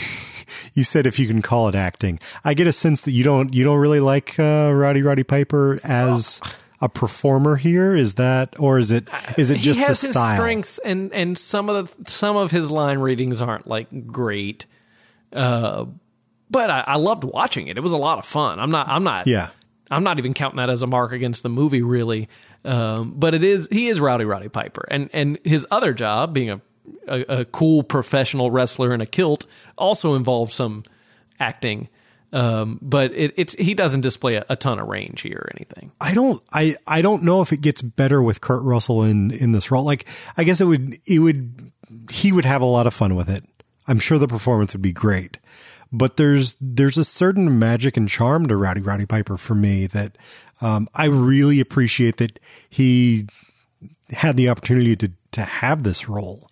you 0.75 0.85
said 0.85 1.07
if 1.07 1.19
you 1.19 1.27
can 1.27 1.43
call 1.43 1.69
it 1.69 1.75
acting, 1.75 2.19
I 2.45 2.55
get 2.55 2.67
a 2.67 2.73
sense 2.73 3.03
that 3.03 3.13
you 3.13 3.25
don't 3.25 3.55
you 3.55 3.65
don't 3.65 3.79
really 3.79 4.01
like 4.01 4.39
uh, 4.39 4.73
Rowdy 4.75 5.03
Roddy 5.03 5.25
Piper 5.25 5.81
as. 5.85 6.41
Oh 6.45 6.51
a 6.81 6.89
performer 6.89 7.57
here? 7.57 7.97
Is 7.97 8.15
that, 8.15 8.55
or 8.59 8.79
is 8.79 8.91
it, 8.91 9.09
is 9.37 9.51
it 9.51 9.59
just 9.59 9.81
he 9.81 9.85
has 9.85 10.01
the 10.01 10.07
his 10.07 10.15
style? 10.15 10.37
strengths, 10.37 10.79
and 10.79 11.13
and 11.13 11.37
some 11.37 11.69
of 11.69 11.97
the 11.97 12.11
some 12.11 12.37
of 12.37 12.51
his 12.51 12.71
line 12.71 12.99
readings 12.99 13.41
aren't 13.41 13.67
like 13.67 14.07
great. 14.07 14.67
Uh, 15.33 15.87
but 16.51 16.71
I, 16.71 16.85
I 16.87 16.97
loved 16.97 17.25
watching 17.25 17.69
it. 17.69 17.77
It 17.77 17.83
was 17.83 17.93
a 17.93 17.99
lot 17.99 18.19
of 18.19 18.25
fun. 18.25 18.61
I'm 18.61 18.71
not. 18.71 18.89
I'm 18.89 19.05
not. 19.05 19.27
Yeah. 19.27 19.51
I'm 19.91 20.05
not 20.05 20.19
even 20.19 20.35
counting 20.35 20.59
that 20.59 20.71
as 20.71 20.83
a 20.83 20.87
mark 20.87 21.13
against 21.13 21.43
the 21.43 21.49
movie, 21.49 21.83
really. 21.83 22.29
Um, 22.65 23.15
but 23.17 23.35
it 23.35 23.45
is. 23.45 23.69
He 23.71 23.89
is 23.89 24.01
Rowdy 24.01 24.25
Roddy 24.25 24.49
Piper, 24.49 24.87
and 24.91 25.09
and 25.13 25.39
his 25.45 25.67
other 25.71 25.93
job, 25.93 26.35
being 26.35 26.51
a, 26.51 26.61
a, 27.07 27.21
a 27.41 27.45
cool 27.45 27.83
professional 27.83 28.51
wrestler 28.51 28.93
in 28.93 29.01
a 29.01 29.07
kilt, 29.07 29.47
also 29.77 30.15
involves 30.15 30.55
some 30.55 30.85
acting. 31.39 31.89
Um, 32.31 32.79
but 32.83 33.13
it, 33.15 33.33
it's 33.37 33.55
he 33.55 33.73
doesn't 33.73 34.03
display 34.03 34.35
a, 34.35 34.45
a, 34.51 34.57
ton 34.57 34.79
of 34.79 34.87
range 34.87 35.23
here 35.23 35.39
or 35.39 35.51
anything. 35.57 35.93
I 35.99 36.13
don't 36.13 36.43
I 36.53 36.77
I 36.87 37.01
don't 37.01 37.23
know 37.23 37.41
if 37.41 37.55
it 37.55 37.63
gets 37.63 37.81
better 37.81 38.23
with 38.23 38.43
Kurt 38.43 38.63
Russell 38.63 39.03
in 39.03 39.31
in 39.31 39.53
this 39.53 39.71
role. 39.71 39.85
Like 39.85 40.07
I 40.37 40.45
guess 40.45 40.61
it 40.61 40.67
would 40.67 40.99
it 41.07 41.21
would 41.21 41.73
he 42.11 42.33
would 42.33 42.45
have 42.45 42.61
a 42.61 42.67
lot 42.67 42.87
of 42.87 42.93
fun 42.93 43.15
with 43.15 43.31
it. 43.31 43.45
I'm 43.87 43.99
sure 43.99 44.19
the 44.19 44.29
performance 44.29 44.75
would 44.75 44.83
be 44.83 44.93
great. 44.93 45.39
But 45.93 46.17
there's 46.17 46.57
there's 46.61 46.99
a 46.99 47.05
certain 47.05 47.59
magic 47.59 47.97
and 47.97 48.09
charm 48.09 48.47
to 48.49 48.57
Rowdy 48.57 48.81
Roddy 48.83 49.07
Piper 49.07 49.37
for 49.37 49.55
me 49.55 49.87
that 49.89 50.19
um, 50.61 50.89
I 50.95 51.07
really 51.07 51.61
appreciate 51.61 52.19
that 52.19 52.39
he 52.69 53.27
had 54.11 54.37
the 54.37 54.49
opportunity 54.49 54.97
to 54.97 55.13
to 55.33 55.43
have 55.43 55.83
this 55.83 56.09
role. 56.09 56.49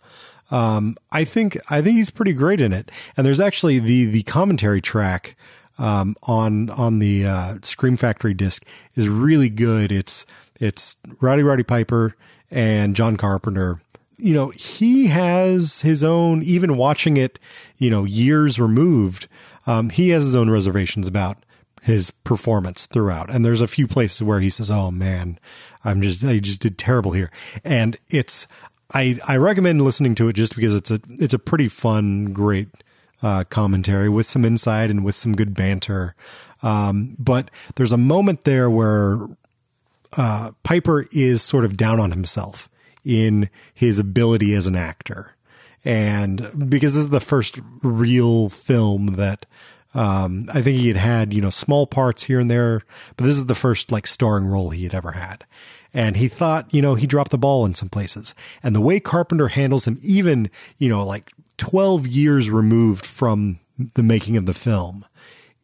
Um, 0.51 0.97
I 1.11 1.25
think 1.25 1.57
I 1.71 1.83
think 1.83 1.97
he's 1.97 2.11
pretty 2.11 2.33
great 2.33 2.61
in 2.61 2.73
it. 2.73 2.91
And 3.17 3.27
there's 3.27 3.41
actually 3.41 3.79
the 3.79 4.07
the 4.07 4.23
commentary 4.23 4.81
track 4.81 5.37
um, 5.79 6.17
on 6.25 6.71
on 6.71 6.99
the 6.99 7.27
uh, 7.27 7.55
Scream 7.63 7.97
Factory 7.97 8.35
disc 8.35 8.65
is 8.95 9.09
really 9.09 9.51
good. 9.51 9.93
It's 9.93 10.25
it's 10.61 10.97
Rowdy 11.21 11.43
Roddy 11.43 11.63
Piper 11.63 12.17
and 12.51 12.95
John 12.95 13.17
Carpenter. 13.17 13.81
You 14.19 14.35
know, 14.35 14.49
he 14.51 15.09
has 15.09 15.83
his 15.83 16.03
own. 16.03 16.43
Even 16.43 16.77
watching 16.77 17.17
it, 17.17 17.39
you 17.79 17.91
know, 17.91 18.05
years 18.05 18.59
removed, 18.59 19.29
um, 19.67 19.91
he 19.91 20.11
has 20.11 20.25
his 20.25 20.35
own 20.35 20.51
reservations 20.51 21.07
about 21.07 21.39
his 21.83 22.11
performance 22.11 22.87
throughout. 22.87 23.31
And 23.31 23.45
there's 23.45 23.61
a 23.61 23.69
few 23.69 23.87
places 23.87 24.23
where 24.23 24.41
he 24.41 24.51
says, 24.51 24.71
"Oh 24.71 24.91
man, 24.91 25.39
I'm 25.85 26.03
just 26.03 26.25
I 26.25 26.39
just 26.39 26.61
did 26.61 26.79
terrible 26.79 27.13
here," 27.13 27.31
and 27.65 27.97
it's. 28.09 28.47
I, 28.95 29.19
I 29.27 29.37
recommend 29.37 29.83
listening 29.83 30.15
to 30.15 30.29
it 30.29 30.35
just 30.35 30.55
because 30.55 30.73
it's 30.73 30.93
a 30.93 31.01
it's 31.09 31.35
a 31.35 31.41
pretty 31.41 31.67
fun, 31.67 32.33
great 32.33 32.69
uh, 33.23 33.45
commentary 33.45 34.09
with 34.09 34.27
some 34.27 34.45
insight 34.45 34.91
and 34.91 35.05
with 35.05 35.15
some 35.15 35.35
good 35.35 35.55
banter. 35.55 36.15
Um, 36.63 37.17
but 37.19 37.51
there's 37.75 37.93
a 37.93 37.99
moment 37.99 38.45
there 38.45 38.71
where 38.71 39.19
uh, 40.17 40.53
Piper 40.63 41.07
is 41.13 41.43
sort 41.43 41.65
of 41.65 41.77
down 41.77 42.01
on 42.01 42.11
himself 42.11 42.69
in 43.05 43.51
his 43.75 43.99
ability 43.99 44.55
as 44.55 44.67
an 44.67 44.77
actor. 44.77 45.36
And 45.87 46.41
because 46.69 46.95
this 46.95 47.05
is 47.05 47.11
the 47.11 47.21
first 47.21 47.61
real 47.81 48.49
film 48.49 49.15
that 49.15 49.47
um, 49.95 50.47
I 50.53 50.61
think 50.61 50.79
he 50.79 50.89
had 50.89 50.97
had, 50.97 51.33
you 51.33 51.41
know, 51.41 51.49
small 51.49 51.87
parts 51.87 52.25
here 52.25 52.41
and 52.41 52.51
there, 52.51 52.83
but 53.17 53.25
this 53.25 53.37
is 53.37 53.47
the 53.47 53.55
first 53.55 53.93
like 53.93 54.09
starring 54.09 54.47
role 54.47 54.71
he 54.71 54.83
had 54.83 54.95
ever 54.95 55.13
had. 55.13 55.47
And 55.95 56.17
he 56.17 56.27
thought, 56.27 56.75
you 56.75 56.83
know, 56.83 56.97
he 56.97 57.07
dropped 57.07 57.31
the 57.31 57.39
ball 57.39 57.65
in 57.65 57.73
some 57.73 57.89
places. 57.89 58.35
And 58.65 58.75
the 58.75 58.81
way 58.81 58.99
Carpenter 58.99 59.49
handles 59.49 59.87
him, 59.87 59.99
even, 60.03 60.51
you 60.77 60.89
know, 60.89 61.07
like 61.07 61.33
12 61.57 62.07
years 62.09 62.51
removed 62.51 63.07
from 63.07 63.61
the 63.95 64.03
making 64.03 64.37
of 64.37 64.45
the 64.45 64.55
film 64.55 65.07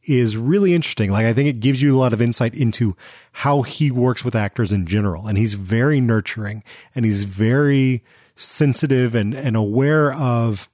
is 0.04 0.37
really 0.37 0.72
interesting. 0.72 1.11
Like, 1.11 1.26
I 1.26 1.32
think 1.32 1.48
it 1.48 1.61
gives 1.61 1.82
you 1.82 1.96
a 1.96 1.98
lot 1.98 2.12
of 2.12 2.22
insight 2.22 2.54
into 2.54 2.96
how 3.32 3.62
he 3.62 3.90
works 3.90 4.24
with 4.24 4.37
actors 4.37 4.72
in 4.72 4.87
general. 4.87 5.26
And 5.26 5.37
he's 5.37 5.54
very 5.54 6.00
nurturing 6.00 6.62
and 6.94 7.04
he's 7.04 7.24
very 7.24 8.04
sensitive 8.42 9.14
and, 9.14 9.35
and 9.35 9.57
aware 9.57 10.12
of 10.12 10.68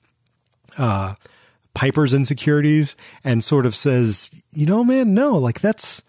uh, 0.77 1.15
Piper's 1.75 2.15
insecurities 2.15 2.97
and 3.23 3.45
sort 3.45 3.67
of 3.67 3.75
says, 3.75 4.31
you 4.53 4.67
know, 4.67 4.83
man, 4.83 5.15
no, 5.15 5.37
like 5.37 5.61
that's, 5.61 6.03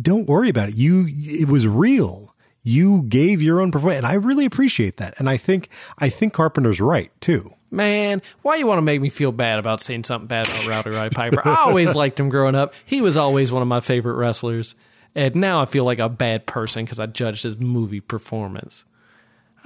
don't 0.00 0.28
worry 0.28 0.48
about 0.48 0.68
it. 0.68 0.76
You, 0.76 1.06
it 1.08 1.48
was 1.48 1.66
real. 1.66 2.34
You 2.62 3.02
gave 3.02 3.40
your 3.40 3.60
own 3.60 3.70
performance. 3.70 3.98
And 3.98 4.06
I 4.06 4.14
really 4.14 4.44
appreciate 4.44 4.96
that. 4.96 5.18
And 5.18 5.28
I 5.28 5.36
think, 5.36 5.68
I 5.98 6.08
think 6.08 6.32
Carpenter's 6.32 6.80
right 6.80 7.10
too. 7.20 7.50
Man, 7.70 8.22
why 8.42 8.56
you 8.56 8.66
want 8.66 8.78
to 8.78 8.82
make 8.82 9.00
me 9.00 9.10
feel 9.10 9.32
bad 9.32 9.58
about 9.58 9.80
saying 9.80 10.04
something 10.04 10.28
bad 10.28 10.48
about 10.48 10.66
Rowdy 10.66 10.90
Roddy 10.90 11.10
Piper? 11.10 11.42
I 11.44 11.64
always 11.66 11.94
liked 11.94 12.18
him 12.18 12.28
growing 12.28 12.54
up. 12.54 12.72
He 12.84 13.00
was 13.00 13.16
always 13.16 13.50
one 13.52 13.62
of 13.62 13.68
my 13.68 13.80
favorite 13.80 14.14
wrestlers. 14.14 14.74
And 15.14 15.34
now 15.34 15.60
I 15.60 15.64
feel 15.64 15.84
like 15.84 15.98
a 15.98 16.08
bad 16.08 16.46
person 16.46 16.84
because 16.84 17.00
I 17.00 17.06
judged 17.06 17.42
his 17.42 17.58
movie 17.58 18.00
performance. 18.00 18.84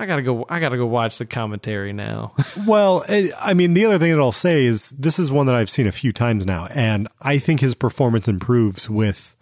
I 0.00 0.06
gotta 0.06 0.22
go. 0.22 0.46
I 0.48 0.60
gotta 0.60 0.78
go 0.78 0.86
watch 0.86 1.18
the 1.18 1.26
commentary 1.26 1.92
now. 1.92 2.32
Well, 2.66 3.04
eh, 3.08 3.28
I 3.38 3.52
mean, 3.54 3.74
the 3.74 3.84
other 3.84 3.98
thing 3.98 4.12
that 4.12 4.20
I'll 4.20 4.32
say 4.32 4.64
is 4.64 4.90
this 4.90 5.18
is 5.18 5.30
one 5.30 5.46
that 5.46 5.54
I've 5.54 5.68
seen 5.68 5.86
a 5.86 5.92
few 5.92 6.12
times 6.12 6.46
now, 6.46 6.68
and 6.74 7.06
I 7.20 7.38
think 7.38 7.60
his 7.60 7.74
performance 7.74 8.28
improves 8.28 8.88
with 8.88 9.36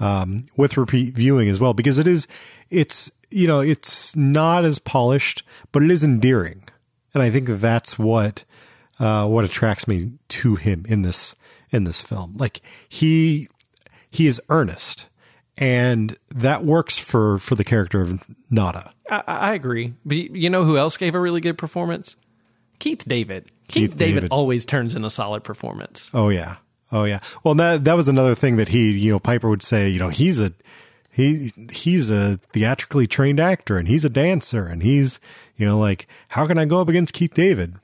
um, 0.00 0.44
with 0.56 0.76
repeat 0.76 1.14
viewing 1.14 1.48
as 1.48 1.58
well 1.58 1.74
because 1.74 1.98
it 1.98 2.06
is 2.06 2.28
it's 2.70 3.10
you 3.30 3.48
know 3.48 3.60
it's 3.60 4.14
not 4.14 4.64
as 4.64 4.78
polished, 4.78 5.42
but 5.72 5.82
it 5.82 5.90
is 5.90 6.04
endearing, 6.04 6.62
and 7.12 7.22
I 7.22 7.30
think 7.30 7.48
that's 7.48 7.98
what 7.98 8.44
uh, 9.00 9.26
what 9.26 9.44
attracts 9.44 9.88
me 9.88 10.12
to 10.28 10.54
him 10.54 10.86
in 10.88 11.02
this 11.02 11.34
in 11.70 11.84
this 11.84 12.02
film. 12.02 12.34
Like 12.36 12.60
he 12.88 13.48
he 14.10 14.28
is 14.28 14.40
earnest, 14.48 15.06
and 15.56 16.16
that 16.28 16.64
works 16.64 16.98
for 16.98 17.38
for 17.38 17.56
the 17.56 17.64
character 17.64 18.00
of 18.00 18.24
Nada. 18.48 18.93
I, 19.10 19.22
I 19.26 19.54
agree. 19.54 19.94
But 20.04 20.16
you 20.16 20.50
know 20.50 20.64
who 20.64 20.76
else 20.76 20.96
gave 20.96 21.14
a 21.14 21.20
really 21.20 21.40
good 21.40 21.58
performance? 21.58 22.16
Keith 22.78 23.04
David. 23.06 23.46
Keith, 23.68 23.90
Keith 23.92 23.96
David, 23.96 24.14
David. 24.20 24.32
always 24.32 24.64
turns 24.64 24.94
in 24.94 25.04
a 25.04 25.10
solid 25.10 25.44
performance. 25.44 26.10
Oh 26.14 26.28
yeah. 26.28 26.56
Oh 26.92 27.04
yeah. 27.04 27.20
Well, 27.42 27.54
that 27.54 27.84
that 27.84 27.94
was 27.94 28.08
another 28.08 28.34
thing 28.34 28.56
that 28.56 28.68
he, 28.68 28.92
you 28.92 29.10
know, 29.12 29.18
Piper 29.18 29.48
would 29.48 29.62
say, 29.62 29.88
you 29.88 29.98
know, 29.98 30.08
he's 30.10 30.38
a 30.40 30.52
he 31.10 31.52
he's 31.72 32.10
a 32.10 32.38
theatrically 32.52 33.06
trained 33.06 33.40
actor 33.40 33.78
and 33.78 33.88
he's 33.88 34.04
a 34.04 34.10
dancer 34.10 34.66
and 34.66 34.82
he's, 34.82 35.18
you 35.56 35.66
know, 35.66 35.78
like 35.78 36.06
how 36.28 36.46
can 36.46 36.58
I 36.58 36.64
go 36.64 36.80
up 36.80 36.88
against 36.88 37.14
Keith 37.14 37.34
David? 37.34 37.76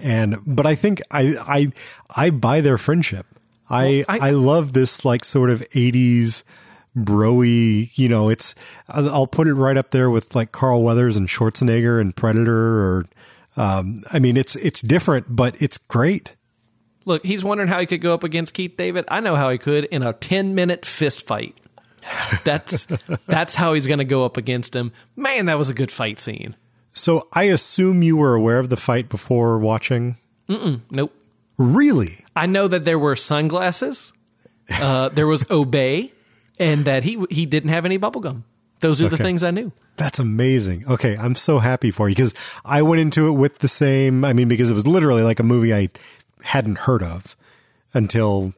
And 0.00 0.36
but 0.46 0.66
I 0.66 0.74
think 0.74 1.00
I 1.10 1.34
I 1.46 1.72
I 2.16 2.30
buy 2.30 2.60
their 2.60 2.78
friendship. 2.78 3.26
I, 3.68 4.04
Well, 4.08 4.16
I- 4.20 4.28
I 4.28 4.30
love 4.30 4.72
this 4.72 5.04
like 5.04 5.24
sort 5.24 5.50
of 5.50 5.60
80s 5.70 6.42
broy, 6.96 7.90
you 7.96 8.08
know, 8.08 8.28
it's 8.28 8.54
I'll 8.88 9.26
put 9.26 9.46
it 9.46 9.54
right 9.54 9.76
up 9.76 9.90
there 9.90 10.10
with 10.10 10.34
like 10.34 10.52
Carl 10.52 10.82
Weathers 10.82 11.16
and 11.16 11.28
Schwarzenegger 11.28 12.00
and 12.00 12.14
Predator 12.14 12.54
or 12.54 13.06
um 13.56 14.02
I 14.12 14.18
mean 14.18 14.36
it's 14.36 14.56
it's 14.56 14.80
different 14.80 15.34
but 15.34 15.60
it's 15.60 15.78
great. 15.78 16.34
Look, 17.04 17.24
he's 17.24 17.44
wondering 17.44 17.68
how 17.68 17.80
he 17.80 17.86
could 17.86 18.00
go 18.00 18.14
up 18.14 18.24
against 18.24 18.54
Keith 18.54 18.76
David. 18.76 19.04
I 19.08 19.20
know 19.20 19.34
how 19.34 19.50
he 19.50 19.58
could 19.58 19.84
in 19.86 20.02
a 20.02 20.12
10 20.12 20.54
minute 20.54 20.84
fist 20.84 21.26
fight. 21.26 21.56
That's 22.44 22.86
that's 23.26 23.54
how 23.54 23.74
he's 23.74 23.86
going 23.86 23.98
to 23.98 24.06
go 24.06 24.24
up 24.24 24.38
against 24.38 24.74
him. 24.74 24.90
Man, 25.16 25.44
that 25.46 25.58
was 25.58 25.68
a 25.68 25.74
good 25.74 25.90
fight 25.90 26.18
scene. 26.18 26.56
So 26.92 27.28
I 27.34 27.44
assume 27.44 28.02
you 28.02 28.16
were 28.16 28.34
aware 28.34 28.58
of 28.58 28.70
the 28.70 28.76
fight 28.78 29.10
before 29.10 29.58
watching. 29.58 30.16
Nope. 30.48 31.14
Really? 31.58 32.24
I 32.34 32.46
know 32.46 32.68
that 32.68 32.86
there 32.86 32.98
were 32.98 33.16
sunglasses. 33.16 34.14
Uh, 34.72 35.10
there 35.10 35.26
was 35.26 35.48
Obey, 35.50 36.10
and 36.60 36.84
that 36.84 37.02
he 37.02 37.24
he 37.30 37.46
didn't 37.46 37.70
have 37.70 37.84
any 37.84 37.96
bubble 37.96 38.20
gum. 38.20 38.44
Those 38.80 39.02
are 39.02 39.08
the 39.08 39.18
things 39.18 39.42
I 39.42 39.50
knew. 39.50 39.72
That's 39.96 40.18
amazing. 40.18 40.86
Okay, 40.88 41.16
I'm 41.16 41.34
so 41.34 41.58
happy 41.58 41.90
for 41.90 42.08
you 42.08 42.14
because 42.14 42.32
I 42.64 42.80
went 42.82 43.00
into 43.00 43.26
it 43.28 43.32
with 43.32 43.58
the 43.58 43.68
same. 43.68 44.24
I 44.24 44.32
mean, 44.32 44.48
because 44.48 44.70
it 44.70 44.74
was 44.74 44.86
literally 44.86 45.22
like 45.22 45.40
a 45.40 45.42
movie 45.42 45.74
I 45.74 45.90
hadn't 46.42 46.78
heard 46.78 47.02
of 47.02 47.36
until 47.92 48.54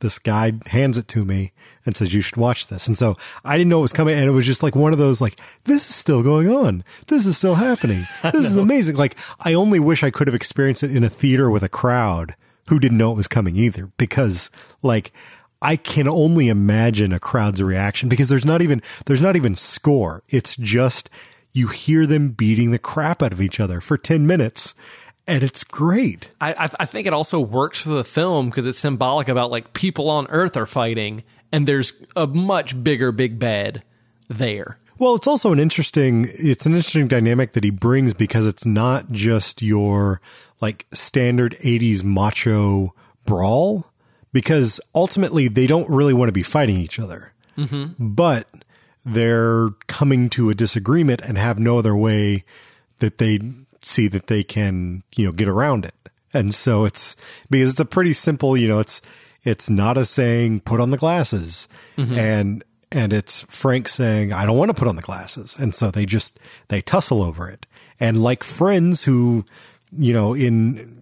this 0.00 0.18
guy 0.18 0.52
hands 0.66 0.98
it 0.98 1.06
to 1.08 1.24
me 1.24 1.52
and 1.84 1.96
says 1.96 2.12
you 2.12 2.22
should 2.22 2.36
watch 2.36 2.66
this. 2.66 2.88
And 2.88 2.98
so 2.98 3.16
I 3.44 3.56
didn't 3.56 3.68
know 3.70 3.78
it 3.78 3.82
was 3.82 3.92
coming, 3.92 4.18
and 4.18 4.24
it 4.26 4.32
was 4.32 4.46
just 4.46 4.62
like 4.62 4.74
one 4.74 4.92
of 4.92 4.98
those 4.98 5.20
like 5.20 5.38
this 5.64 5.88
is 5.88 5.94
still 5.94 6.22
going 6.22 6.48
on. 6.48 6.82
This 7.06 7.26
is 7.26 7.36
still 7.36 7.56
happening. 7.56 8.04
This 8.32 8.46
is 8.46 8.56
amazing. 8.56 8.96
Like 8.96 9.16
I 9.40 9.54
only 9.54 9.78
wish 9.78 10.02
I 10.02 10.10
could 10.10 10.26
have 10.26 10.34
experienced 10.34 10.82
it 10.82 10.94
in 10.94 11.04
a 11.04 11.08
theater 11.08 11.50
with 11.50 11.62
a 11.62 11.68
crowd 11.68 12.34
who 12.68 12.80
didn't 12.80 12.98
know 12.98 13.12
it 13.12 13.16
was 13.16 13.28
coming 13.28 13.56
either, 13.56 13.90
because 13.96 14.50
like. 14.82 15.12
I 15.62 15.76
can 15.76 16.06
only 16.06 16.48
imagine 16.48 17.12
a 17.12 17.20
crowd's 17.20 17.62
reaction 17.62 18.08
because 18.08 18.28
there's 18.28 18.44
not 18.44 18.62
even 18.62 18.82
there's 19.06 19.22
not 19.22 19.36
even 19.36 19.54
score. 19.54 20.22
It's 20.28 20.56
just 20.56 21.10
you 21.52 21.68
hear 21.68 22.06
them 22.06 22.30
beating 22.30 22.70
the 22.70 22.78
crap 22.78 23.22
out 23.22 23.32
of 23.32 23.40
each 23.40 23.58
other 23.58 23.80
for 23.80 23.96
10 23.96 24.26
minutes 24.26 24.74
and 25.26 25.42
it's 25.42 25.64
great. 25.64 26.30
I 26.40 26.52
I, 26.52 26.70
I 26.80 26.84
think 26.86 27.06
it 27.06 27.12
also 27.12 27.40
works 27.40 27.80
for 27.80 27.90
the 27.90 28.04
film 28.04 28.50
because 28.50 28.66
it's 28.66 28.78
symbolic 28.78 29.28
about 29.28 29.50
like 29.50 29.72
people 29.72 30.08
on 30.08 30.26
Earth 30.28 30.56
are 30.56 30.66
fighting, 30.66 31.24
and 31.52 31.66
there's 31.66 31.92
a 32.14 32.26
much 32.26 32.82
bigger 32.82 33.12
big 33.12 33.38
bad 33.38 33.82
there. 34.28 34.78
Well, 34.98 35.14
it's 35.14 35.26
also 35.26 35.52
an 35.52 35.58
interesting 35.58 36.28
it's 36.30 36.66
an 36.66 36.72
interesting 36.72 37.08
dynamic 37.08 37.52
that 37.52 37.64
he 37.64 37.70
brings 37.70 38.14
because 38.14 38.46
it's 38.46 38.64
not 38.64 39.10
just 39.10 39.62
your 39.62 40.20
like 40.60 40.86
standard 40.92 41.52
80s 41.60 42.02
macho 42.02 42.94
brawl 43.26 43.92
because 44.36 44.82
ultimately 44.94 45.48
they 45.48 45.66
don't 45.66 45.88
really 45.88 46.12
want 46.12 46.28
to 46.28 46.32
be 46.32 46.42
fighting 46.42 46.76
each 46.76 47.00
other. 47.00 47.32
But 47.98 48.46
they're 49.02 49.70
coming 49.86 50.28
to 50.28 50.50
a 50.50 50.54
disagreement 50.54 51.22
and 51.22 51.38
have 51.38 51.58
no 51.58 51.78
other 51.78 51.96
way 51.96 52.44
that 52.98 53.16
they 53.16 53.40
see 53.82 54.08
that 54.08 54.26
they 54.26 54.44
can, 54.44 55.02
you 55.14 55.24
know, 55.24 55.32
get 55.32 55.48
around 55.48 55.86
it. 55.86 55.94
And 56.34 56.54
so 56.54 56.84
it's 56.84 57.16
because 57.48 57.70
it's 57.70 57.80
a 57.80 57.86
pretty 57.86 58.12
simple, 58.12 58.58
you 58.58 58.68
know, 58.68 58.78
it's 58.78 59.00
it's 59.42 59.70
not 59.70 59.96
a 59.96 60.04
saying 60.04 60.60
put 60.60 60.80
on 60.80 60.90
the 60.90 60.98
glasses 60.98 61.66
and 61.96 62.62
and 62.92 63.14
it's 63.14 63.40
Frank 63.44 63.88
saying 63.88 64.34
I 64.34 64.44
don't 64.44 64.58
want 64.58 64.68
to 64.68 64.74
put 64.74 64.86
on 64.86 64.96
the 64.96 65.02
glasses. 65.02 65.56
And 65.58 65.74
so 65.74 65.90
they 65.90 66.04
just 66.04 66.38
they 66.68 66.82
tussle 66.82 67.22
over 67.22 67.48
it. 67.48 67.64
And 67.98 68.22
like 68.22 68.44
friends 68.44 69.04
who, 69.04 69.46
you 69.96 70.12
know, 70.12 70.34
in 70.34 70.92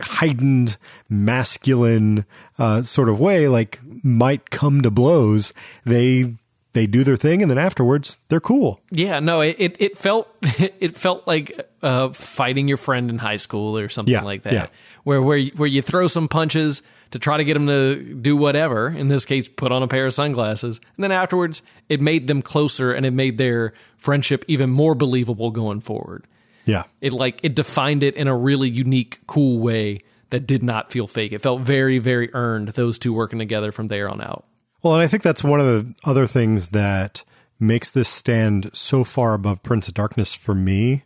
heightened 0.00 0.76
masculine 1.08 2.24
uh, 2.58 2.82
sort 2.82 3.08
of 3.08 3.18
way 3.20 3.48
like 3.48 3.80
might 4.04 4.50
come 4.50 4.80
to 4.82 4.90
blows 4.90 5.52
they 5.84 6.34
they 6.72 6.86
do 6.86 7.04
their 7.04 7.16
thing 7.16 7.42
and 7.42 7.50
then 7.50 7.58
afterwards 7.58 8.18
they're 8.28 8.40
cool 8.40 8.80
Yeah, 8.90 9.20
no, 9.20 9.40
it 9.40 9.56
it, 9.58 9.76
it 9.78 9.98
felt 9.98 10.28
it 10.42 10.96
felt 10.96 11.26
like 11.26 11.68
uh, 11.82 12.10
fighting 12.10 12.68
your 12.68 12.76
friend 12.78 13.10
in 13.10 13.18
high 13.18 13.36
school 13.36 13.76
or 13.78 13.88
something 13.88 14.12
Yeah, 14.12 14.22
like 14.22 14.42
that, 14.42 14.52
yeah. 14.52 14.66
where 15.04 15.20
where 15.20 15.36
you- 15.36 15.52
where 15.56 15.68
you 15.68 15.82
throw 15.82 16.06
some 16.08 16.28
punches 16.28 16.82
to 17.10 17.18
try 17.18 17.36
to 17.36 17.44
get 17.44 17.52
them 17.54 17.66
to 17.66 18.14
do 18.14 18.34
whatever. 18.38 18.88
In 18.88 19.08
this 19.08 19.26
case, 19.26 19.46
put 19.46 19.70
on 19.70 19.82
a 19.82 19.86
pair 19.88 20.06
of 20.06 20.14
sunglasses, 20.14 20.80
and 20.96 21.04
then 21.04 21.12
afterwards, 21.12 21.60
it 21.90 22.00
made 22.00 22.26
them 22.26 22.40
closer 22.40 22.90
and 22.92 23.04
it 23.04 23.10
made 23.12 23.36
their 23.36 23.74
friendship 23.98 24.42
even 24.48 24.70
more 24.70 24.94
believable 24.94 25.50
going 25.50 25.80
forward. 25.80 26.24
Yeah 26.64 26.84
It 27.00 27.12
like 27.12 27.40
it 27.42 27.54
defined 27.54 28.02
it 28.02 28.14
in 28.14 28.28
a 28.28 28.36
really 28.36 28.68
unique, 28.70 29.18
cool 29.26 29.58
way 29.58 30.00
that 30.30 30.46
did 30.46 30.62
not 30.62 30.90
feel 30.90 31.06
fake. 31.06 31.32
It 31.32 31.42
felt 31.42 31.60
very, 31.60 31.98
very 31.98 32.32
earned. 32.34 32.68
Those 32.68 32.98
two 32.98 33.12
working 33.12 33.38
together 33.38 33.70
from 33.72 33.88
there 33.88 34.08
on 34.08 34.20
out. 34.20 34.44
well 34.82 34.94
and 34.94 35.02
i 35.02 35.06
think 35.06 35.22
that's 35.22 35.44
one 35.44 35.60
of 35.60 35.66
the 35.66 35.94
other 36.04 36.26
things 36.26 36.68
that 36.68 37.24
makes 37.60 37.90
this 37.90 38.08
stand 38.08 38.70
so 38.72 39.04
far 39.04 39.34
above 39.34 39.62
prince 39.62 39.86
of 39.88 39.94
darkness 39.94 40.34
for 40.34 40.54
me 40.54 41.04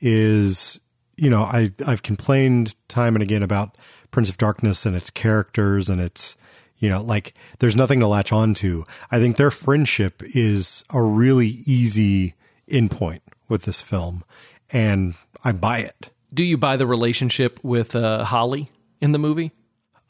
is 0.00 0.78
you 1.16 1.28
know 1.28 1.42
i 1.42 1.70
i've 1.86 2.02
complained 2.02 2.74
time 2.88 3.16
and 3.16 3.22
again 3.22 3.42
about 3.42 3.76
prince 4.12 4.28
of 4.30 4.38
darkness 4.38 4.86
and 4.86 4.94
its 4.94 5.10
characters 5.10 5.88
and 5.88 6.00
its 6.00 6.36
you 6.78 6.88
know 6.88 7.02
like 7.02 7.34
there's 7.58 7.74
nothing 7.74 7.98
to 7.98 8.06
latch 8.06 8.32
on 8.32 8.54
to 8.54 8.84
i 9.10 9.18
think 9.18 9.36
their 9.36 9.50
friendship 9.50 10.22
is 10.34 10.84
a 10.90 11.02
really 11.02 11.62
easy 11.66 12.34
endpoint 12.70 13.20
with 13.48 13.62
this 13.62 13.82
film 13.82 14.22
and 14.70 15.14
i 15.44 15.52
buy 15.52 15.78
it 15.78 16.10
Do 16.32 16.42
you 16.44 16.56
buy 16.58 16.76
the 16.76 16.86
relationship 16.86 17.58
with 17.62 17.94
uh, 17.96 18.24
Holly 18.24 18.68
in 19.00 19.12
the 19.12 19.18
movie? 19.18 19.52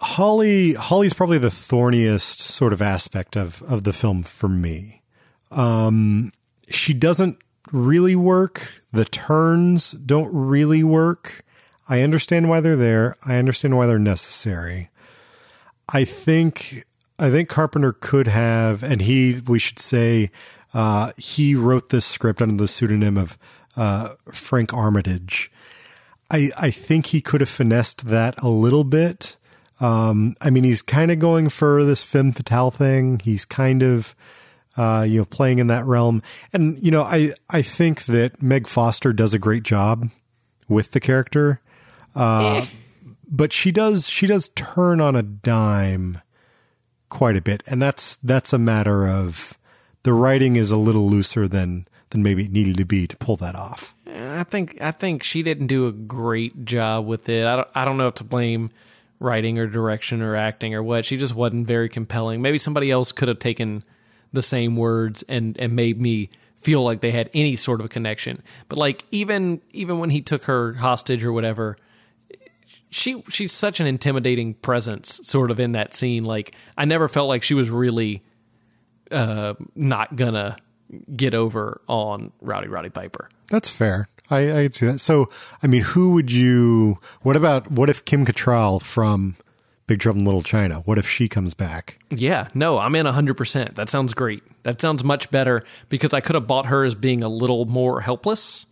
Holly 0.00 0.74
Holly's 0.74 1.12
probably 1.12 1.38
the 1.38 1.50
thorniest 1.50 2.40
sort 2.40 2.72
of 2.72 2.80
aspect 2.80 3.36
of 3.36 3.62
of 3.62 3.82
the 3.84 3.92
film 3.92 4.22
for 4.22 4.48
me. 4.48 5.02
Um 5.50 6.32
she 6.70 6.94
doesn't 6.94 7.38
really 7.72 8.14
work. 8.16 8.82
The 8.92 9.04
turns 9.04 9.92
don't 9.92 10.30
really 10.32 10.84
work. 10.84 11.42
I 11.88 12.02
understand 12.02 12.48
why 12.48 12.60
they're 12.60 12.76
there. 12.76 13.16
I 13.26 13.36
understand 13.36 13.76
why 13.76 13.86
they're 13.86 13.98
necessary. 13.98 14.90
I 15.88 16.04
think 16.04 16.84
I 17.18 17.30
think 17.30 17.48
Carpenter 17.48 17.92
could 17.92 18.28
have 18.28 18.82
and 18.82 19.02
he 19.02 19.40
we 19.46 19.58
should 19.58 19.78
say 19.80 20.30
uh 20.74 21.12
he 21.16 21.54
wrote 21.56 21.88
this 21.88 22.06
script 22.06 22.40
under 22.40 22.56
the 22.56 22.68
pseudonym 22.68 23.16
of 23.18 23.36
uh 23.78 24.14
Frank 24.30 24.74
Armitage. 24.74 25.50
I, 26.30 26.50
I 26.58 26.70
think 26.70 27.06
he 27.06 27.22
could 27.22 27.40
have 27.40 27.48
finessed 27.48 28.08
that 28.08 28.38
a 28.42 28.48
little 28.50 28.84
bit. 28.84 29.38
Um, 29.80 30.34
I 30.42 30.50
mean, 30.50 30.64
he's 30.64 30.82
kind 30.82 31.10
of 31.10 31.18
going 31.18 31.48
for 31.48 31.84
this 31.84 32.04
femme 32.04 32.32
fatale 32.32 32.70
thing. 32.70 33.20
He's 33.24 33.46
kind 33.46 33.82
of, 33.82 34.14
uh, 34.76 35.06
you 35.08 35.20
know, 35.20 35.24
playing 35.24 35.58
in 35.58 35.68
that 35.68 35.86
realm. 35.86 36.22
And, 36.52 36.76
you 36.84 36.90
know, 36.90 37.02
I, 37.02 37.32
I 37.48 37.62
think 37.62 38.04
that 38.04 38.42
Meg 38.42 38.68
Foster 38.68 39.14
does 39.14 39.32
a 39.32 39.38
great 39.38 39.62
job 39.62 40.10
with 40.68 40.90
the 40.90 41.00
character. 41.00 41.62
Uh, 42.14 42.66
but 43.30 43.52
she 43.52 43.70
does 43.70 44.08
she 44.08 44.26
does 44.26 44.48
turn 44.50 45.00
on 45.00 45.14
a 45.14 45.22
dime 45.22 46.20
quite 47.08 47.36
a 47.36 47.42
bit, 47.42 47.62
and 47.66 47.80
that's 47.80 48.16
that's 48.16 48.52
a 48.52 48.58
matter 48.58 49.06
of 49.06 49.58
the 50.02 50.12
writing 50.12 50.56
is 50.56 50.70
a 50.70 50.76
little 50.76 51.08
looser 51.08 51.46
than 51.46 51.86
than 52.10 52.22
maybe 52.22 52.44
it 52.44 52.52
needed 52.52 52.76
to 52.78 52.84
be 52.84 53.06
to 53.06 53.16
pull 53.16 53.36
that 53.36 53.54
off. 53.54 53.94
I 54.06 54.44
think 54.44 54.80
I 54.80 54.90
think 54.90 55.22
she 55.22 55.42
didn't 55.42 55.66
do 55.66 55.86
a 55.86 55.92
great 55.92 56.64
job 56.64 57.06
with 57.06 57.28
it. 57.28 57.46
I 57.46 57.56
don't 57.56 57.68
I 57.74 57.84
don't 57.84 57.96
know 57.96 58.08
if 58.08 58.14
to 58.14 58.24
blame 58.24 58.70
writing 59.20 59.58
or 59.58 59.66
direction 59.66 60.22
or 60.22 60.36
acting 60.36 60.74
or 60.74 60.82
what. 60.82 61.04
She 61.04 61.16
just 61.16 61.34
wasn't 61.34 61.66
very 61.66 61.88
compelling. 61.88 62.40
Maybe 62.42 62.58
somebody 62.58 62.90
else 62.90 63.12
could 63.12 63.28
have 63.28 63.38
taken 63.38 63.82
the 64.32 64.42
same 64.42 64.76
words 64.76 65.24
and 65.28 65.56
and 65.58 65.74
made 65.74 66.00
me 66.00 66.30
feel 66.56 66.82
like 66.82 67.00
they 67.00 67.12
had 67.12 67.30
any 67.34 67.56
sort 67.56 67.80
of 67.80 67.90
connection. 67.90 68.42
But 68.68 68.78
like 68.78 69.04
even 69.10 69.60
even 69.72 69.98
when 69.98 70.10
he 70.10 70.20
took 70.20 70.44
her 70.44 70.74
hostage 70.74 71.24
or 71.24 71.32
whatever, 71.32 71.76
she 72.90 73.22
she's 73.28 73.52
such 73.52 73.80
an 73.80 73.86
intimidating 73.86 74.54
presence 74.54 75.20
sort 75.22 75.50
of 75.50 75.60
in 75.60 75.72
that 75.72 75.94
scene. 75.94 76.24
Like 76.24 76.54
I 76.76 76.84
never 76.84 77.08
felt 77.08 77.28
like 77.28 77.42
she 77.42 77.54
was 77.54 77.70
really 77.70 78.22
uh 79.10 79.54
not 79.74 80.16
gonna 80.16 80.56
get 81.14 81.34
over 81.34 81.80
on 81.88 82.32
Rowdy 82.40 82.68
Roddy 82.68 82.90
Piper. 82.90 83.28
That's 83.50 83.70
fair. 83.70 84.08
I, 84.30 84.58
I 84.58 84.68
see 84.68 84.86
that. 84.86 85.00
So, 85.00 85.30
I 85.62 85.66
mean, 85.66 85.82
who 85.82 86.12
would 86.12 86.30
you? 86.30 86.98
What 87.22 87.36
about 87.36 87.70
what 87.70 87.88
if 87.88 88.04
Kim 88.04 88.26
Cattrall 88.26 88.80
from 88.82 89.36
Big 89.86 90.00
Trouble 90.00 90.20
in 90.20 90.24
Little 90.26 90.42
China? 90.42 90.80
What 90.80 90.98
if 90.98 91.08
she 91.08 91.28
comes 91.28 91.54
back? 91.54 91.98
Yeah, 92.10 92.48
no, 92.54 92.78
I'm 92.78 92.94
in 92.94 93.06
100%. 93.06 93.74
That 93.74 93.88
sounds 93.88 94.14
great. 94.14 94.42
That 94.62 94.80
sounds 94.80 95.02
much 95.02 95.30
better 95.30 95.64
because 95.88 96.12
I 96.12 96.20
could 96.20 96.34
have 96.34 96.46
bought 96.46 96.66
her 96.66 96.84
as 96.84 96.94
being 96.94 97.22
a 97.22 97.28
little 97.28 97.64
more 97.64 98.02
helpless. 98.02 98.66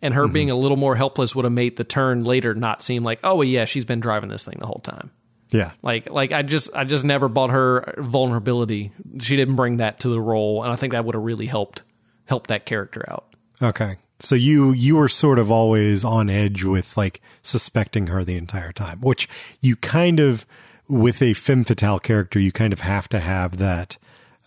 And 0.00 0.12
her 0.14 0.24
mm-hmm. 0.24 0.32
being 0.32 0.50
a 0.50 0.54
little 0.54 0.76
more 0.76 0.96
helpless 0.96 1.34
would 1.34 1.44
have 1.44 1.52
made 1.52 1.76
the 1.76 1.84
turn 1.84 2.24
later 2.24 2.54
not 2.54 2.82
seem 2.82 3.04
like, 3.04 3.20
oh, 3.24 3.36
well, 3.36 3.44
yeah, 3.44 3.64
she's 3.64 3.86
been 3.86 4.00
driving 4.00 4.28
this 4.28 4.44
thing 4.44 4.56
the 4.58 4.66
whole 4.66 4.80
time. 4.82 5.10
Yeah, 5.54 5.72
Like, 5.82 6.10
like 6.10 6.32
I 6.32 6.42
just, 6.42 6.68
I 6.74 6.82
just 6.82 7.04
never 7.04 7.28
bought 7.28 7.50
her 7.50 7.94
vulnerability. 7.98 8.90
She 9.20 9.36
didn't 9.36 9.54
bring 9.54 9.76
that 9.76 10.00
to 10.00 10.08
the 10.08 10.20
role, 10.20 10.64
and 10.64 10.72
I 10.72 10.76
think 10.76 10.92
that 10.92 11.04
would 11.04 11.14
have 11.14 11.22
really 11.22 11.46
helped, 11.46 11.84
help 12.24 12.48
that 12.48 12.66
character 12.66 13.04
out. 13.08 13.24
Okay. 13.62 13.96
So 14.20 14.34
you 14.34 14.72
you 14.72 14.96
were 14.96 15.08
sort 15.08 15.38
of 15.38 15.50
always 15.50 16.04
on 16.04 16.28
edge 16.30 16.64
with 16.64 16.96
like 16.96 17.20
suspecting 17.42 18.08
her 18.08 18.24
the 18.24 18.36
entire 18.36 18.72
time, 18.72 19.00
which 19.00 19.28
you 19.60 19.76
kind 19.76 20.18
of 20.18 20.46
with 20.88 21.22
a 21.22 21.34
femme 21.34 21.64
fatale 21.64 21.98
character, 21.98 22.38
you 22.38 22.52
kind 22.52 22.72
of 22.72 22.80
have 22.80 23.08
to 23.10 23.20
have 23.20 23.58
that 23.58 23.98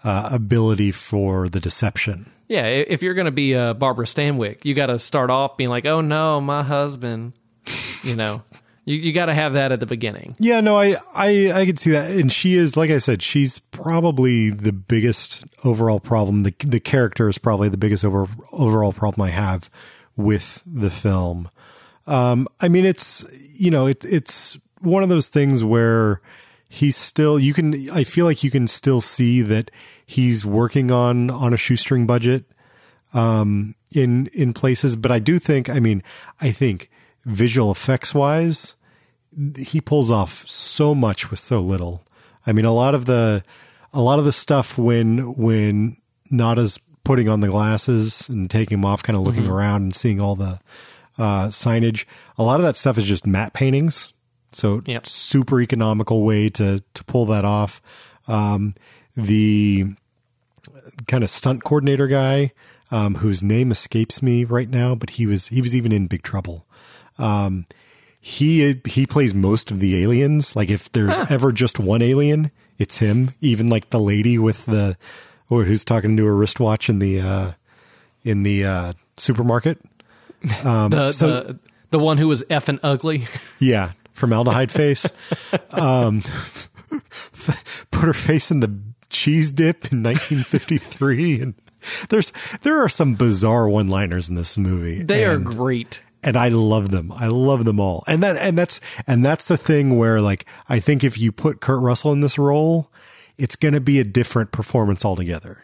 uh, 0.03 0.29
ability 0.31 0.91
for 0.91 1.49
the 1.49 1.59
deception. 1.59 2.31
Yeah, 2.47 2.65
if 2.65 3.01
you're 3.01 3.13
going 3.13 3.25
to 3.25 3.31
be 3.31 3.55
uh, 3.55 3.73
Barbara 3.73 4.05
Stanwyck, 4.05 4.63
you 4.63 4.73
got 4.73 4.85
to 4.87 4.99
start 4.99 5.29
off 5.29 5.57
being 5.57 5.69
like, 5.69 5.85
"Oh 5.85 6.01
no, 6.01 6.39
my 6.39 6.63
husband," 6.63 7.33
you 8.03 8.15
know. 8.15 8.43
You 8.87 8.95
you 8.95 9.11
got 9.11 9.25
to 9.25 9.33
have 9.33 9.53
that 9.53 9.73
at 9.73 9.81
the 9.81 9.85
beginning. 9.85 10.33
Yeah, 10.39 10.61
no, 10.61 10.79
I, 10.79 10.95
I 11.13 11.51
I 11.53 11.65
could 11.65 11.77
see 11.77 11.91
that, 11.91 12.09
and 12.09 12.31
she 12.31 12.55
is 12.55 12.77
like 12.77 12.89
I 12.89 12.99
said, 12.99 13.21
she's 13.21 13.59
probably 13.59 14.49
the 14.49 14.71
biggest 14.71 15.43
overall 15.65 15.99
problem. 15.99 16.43
The 16.43 16.55
the 16.59 16.79
character 16.79 17.27
is 17.27 17.37
probably 17.37 17.67
the 17.67 17.77
biggest 17.77 18.05
over 18.05 18.29
overall 18.53 18.93
problem 18.93 19.27
I 19.27 19.31
have 19.31 19.69
with 20.15 20.63
the 20.65 20.89
film. 20.89 21.49
Um, 22.07 22.47
I 22.61 22.69
mean, 22.69 22.85
it's 22.85 23.25
you 23.59 23.71
know, 23.71 23.87
it, 23.87 24.05
it's 24.05 24.57
one 24.79 25.03
of 25.03 25.09
those 25.09 25.27
things 25.27 25.65
where 25.65 26.21
he's 26.69 26.95
still 26.95 27.37
you 27.37 27.53
can 27.53 27.89
I 27.91 28.05
feel 28.05 28.25
like 28.25 28.41
you 28.41 28.51
can 28.51 28.67
still 28.67 29.01
see 29.01 29.41
that 29.41 29.69
he's 30.05 30.45
working 30.45 30.91
on 30.91 31.29
on 31.29 31.53
a 31.53 31.57
shoestring 31.57 32.07
budget 32.07 32.45
um 33.13 33.73
in 33.95 34.27
in 34.27 34.51
places 34.51 34.97
but 34.97 35.11
I 35.11 35.19
do 35.19 35.39
think 35.39 35.69
I 35.69 35.79
mean 35.79 36.03
I 36.41 36.51
think 36.51 36.89
visual 37.25 37.71
effects 37.71 38.13
wise 38.13 38.75
he 39.57 39.81
pulls 39.81 40.09
off 40.11 40.47
so 40.47 40.95
much 40.95 41.29
with 41.29 41.39
so 41.39 41.61
little. 41.61 42.03
I 42.45 42.53
mean 42.53 42.65
a 42.65 42.73
lot 42.73 42.95
of 42.95 43.05
the 43.05 43.43
a 43.93 44.01
lot 44.01 44.19
of 44.19 44.25
the 44.25 44.31
stuff 44.31 44.77
when 44.77 45.35
when 45.35 45.97
Nada's 46.29 46.79
putting 47.03 47.29
on 47.29 47.39
the 47.39 47.47
glasses 47.47 48.27
and 48.29 48.49
taking 48.49 48.79
them 48.79 48.85
off 48.85 49.03
kind 49.03 49.15
of 49.15 49.23
looking 49.23 49.47
around 49.47 49.81
and 49.83 49.95
seeing 49.95 50.19
all 50.19 50.35
the 50.35 50.59
uh 51.17 51.47
signage 51.47 52.05
a 52.37 52.43
lot 52.43 52.59
of 52.59 52.63
that 52.65 52.75
stuff 52.75 52.97
is 52.97 53.05
just 53.05 53.25
matte 53.25 53.53
paintings 53.53 54.11
so 54.51 54.81
Yep. 54.85 55.05
super 55.07 55.61
economical 55.61 56.23
way 56.23 56.49
to 56.49 56.83
to 56.93 57.03
pull 57.05 57.25
that 57.27 57.45
off. 57.45 57.81
Um, 58.27 58.73
the 59.15 59.85
kind 61.07 61.23
of 61.23 61.29
stunt 61.29 61.63
coordinator 61.63 62.07
guy, 62.07 62.53
um, 62.91 63.15
whose 63.15 63.43
name 63.43 63.71
escapes 63.71 64.21
me 64.21 64.43
right 64.43 64.69
now, 64.69 64.95
but 64.95 65.11
he 65.11 65.25
was 65.25 65.47
he 65.47 65.61
was 65.61 65.75
even 65.75 65.91
in 65.91 66.07
Big 66.07 66.23
Trouble. 66.23 66.65
Um, 67.17 67.65
he 68.27 68.81
he 68.85 69.05
plays 69.07 69.33
most 69.33 69.71
of 69.71 69.79
the 69.79 70.03
aliens. 70.03 70.53
Like 70.53 70.69
if 70.69 70.91
there's 70.91 71.17
ever 71.31 71.53
just 71.53 71.79
one 71.79 72.01
alien, 72.01 72.51
it's 72.77 72.97
him. 72.97 73.31
Even 73.39 73.69
like 73.69 73.89
the 73.89 74.01
lady 74.01 74.37
with 74.37 74.65
the 74.65 74.97
or 75.49 75.63
who's 75.63 75.85
talking 75.85 76.17
to 76.17 76.25
her 76.25 76.35
wristwatch 76.35 76.89
in 76.89 76.99
the 76.99 77.21
uh, 77.21 77.51
in 78.23 78.43
the 78.43 78.65
uh, 78.65 78.93
supermarket. 79.15 79.79
Um, 80.63 80.91
The 80.91 81.11
so- 81.13 81.27
the 81.41 81.59
the 81.91 81.99
one 81.99 82.17
who 82.17 82.27
was 82.27 82.43
effing 82.43 82.79
ugly. 82.83 83.25
Yeah, 83.59 83.93
formaldehyde 84.11 84.71
face. 84.73 85.07
Um, 85.71 86.21
put 87.91 88.03
her 88.05 88.13
face 88.13 88.51
in 88.51 88.59
the 88.59 88.77
cheese 89.09 89.51
dip 89.53 89.91
in 89.91 90.03
1953, 90.03 91.41
and 91.41 91.53
there's 92.09 92.31
there 92.61 92.77
are 92.83 92.89
some 92.89 93.15
bizarre 93.15 93.67
one-liners 93.69 94.27
in 94.29 94.35
this 94.35 94.57
movie. 94.57 95.01
They 95.03 95.23
are 95.25 95.37
great. 95.37 96.01
And 96.27 96.35
I 96.37 96.49
love 96.49 96.91
them. 96.91 97.11
I 97.15 97.27
love 97.27 97.65
them 97.65 97.79
all. 97.79 98.03
And 98.07 98.21
that 98.21 98.35
and 98.37 98.57
that's 98.57 98.79
and 99.07 99.25
that's 99.25 99.45
the 99.47 99.57
thing 99.57 99.97
where 99.97 100.19
like 100.21 100.45
I 100.69 100.79
think 100.79 101.03
if 101.03 101.17
you 101.17 101.31
put 101.31 101.61
Kurt 101.61 101.81
Russell 101.81 102.11
in 102.11 102.21
this 102.21 102.37
role, 102.37 102.91
it's 103.37 103.55
going 103.55 103.73
to 103.73 103.81
be 103.81 103.99
a 103.99 104.03
different 104.03 104.51
performance 104.51 105.05
altogether. 105.05 105.63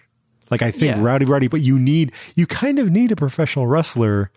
Like 0.50 0.62
I 0.62 0.72
think 0.72 0.96
Yeah. 0.98 1.02
Rowdy 1.04 1.26
Roddy, 1.26 1.48
but 1.48 1.62
you 1.62 1.78
need 1.78 2.14
you 2.36 2.46
kind 2.48 2.80
of 2.80 2.90
need 2.90 3.12
a 3.12 3.16
professional 3.16 3.68
wrestler 3.68 4.32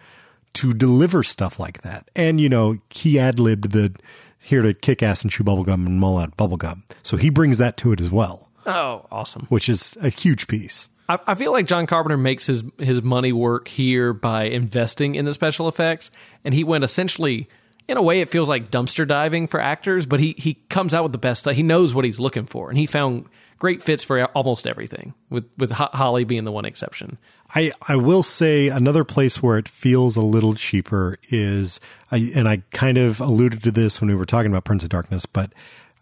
to 0.54 0.72
deliver 0.72 1.22
stuff 1.22 1.60
like 1.60 1.82
that. 1.82 2.10
And 2.16 2.40
you 2.40 2.48
know, 2.48 2.78
he 2.90 3.18
ad 3.18 3.38
libbed 3.38 3.72
the 3.72 3.94
here 4.38 4.62
to 4.62 4.74
kick 4.74 5.02
ass 5.02 5.22
and 5.22 5.30
chew 5.30 5.44
bubblegum 5.44 5.86
and 5.86 6.00
mull 6.00 6.18
out 6.18 6.36
bubblegum. 6.36 6.82
So 7.02 7.16
he 7.16 7.30
brings 7.30 7.58
that 7.58 7.76
to 7.78 7.92
it 7.92 8.00
as 8.00 8.10
well, 8.10 8.48
Oh, 8.64 9.04
awesome. 9.10 9.46
which 9.48 9.68
is 9.68 9.96
a 10.00 10.08
huge 10.08 10.46
piece. 10.46 10.88
I, 11.09 11.19
I 11.27 11.35
feel 11.35 11.53
like 11.53 11.66
John 11.66 11.87
Carpenter 11.87 12.16
makes 12.16 12.47
his 12.47 12.64
his 12.79 13.03
money 13.03 13.33
work 13.33 13.69
here 13.69 14.12
by 14.12 14.45
investing 14.45 15.14
in 15.14 15.25
the 15.25 15.33
special 15.33 15.69
effects, 15.69 16.11
and 16.45 16.55
he 16.55 16.64
went 16.64 16.85
essentially. 16.85 17.49
In 17.88 17.97
a 17.97 18.03
way, 18.03 18.21
it 18.21 18.29
feels 18.29 18.49
like 18.49 18.69
dumpster 18.69 19.07
diving 19.07 19.47
for 19.47 19.61
actors, 19.61 20.07
but 20.07 20.19
he 20.19 20.35
he 20.37 20.55
comes 20.69 20.92
out 20.92 21.05
with 21.05 21.12
the 21.12 21.19
best 21.19 21.42
stuff. 21.42 21.55
He 21.55 21.62
knows 21.62 21.95
what 21.95 22.05
he's 22.05 22.19
looking 22.19 22.45
for, 22.45 22.69
and 22.69 22.77
he 22.77 22.85
found 22.85 23.27
great 23.59 23.81
fits 23.81 24.03
for 24.03 24.25
almost 24.25 24.66
everything. 24.66 25.14
With 25.31 25.49
with 25.57 25.71
Holly 25.71 26.25
being 26.25 26.45
the 26.45 26.51
one 26.51 26.64
exception. 26.64 27.16
I, 27.55 27.71
I 27.87 27.97
will 27.97 28.23
say 28.23 28.69
another 28.69 29.05
place 29.05 29.42
where 29.42 29.57
it 29.57 29.69
feels 29.69 30.16
a 30.16 30.21
little 30.21 30.55
cheaper 30.55 31.16
is, 31.31 31.79
I, 32.11 32.33
and 32.35 32.49
I 32.49 32.62
kind 32.73 32.99
of 32.99 33.21
alluded 33.21 33.62
to 33.62 33.71
this 33.71 34.01
when 34.01 34.11
we 34.11 34.16
were 34.16 34.25
talking 34.25 34.51
about 34.51 34.64
Prince 34.64 34.83
of 34.83 34.88
Darkness, 34.88 35.27
but 35.27 35.53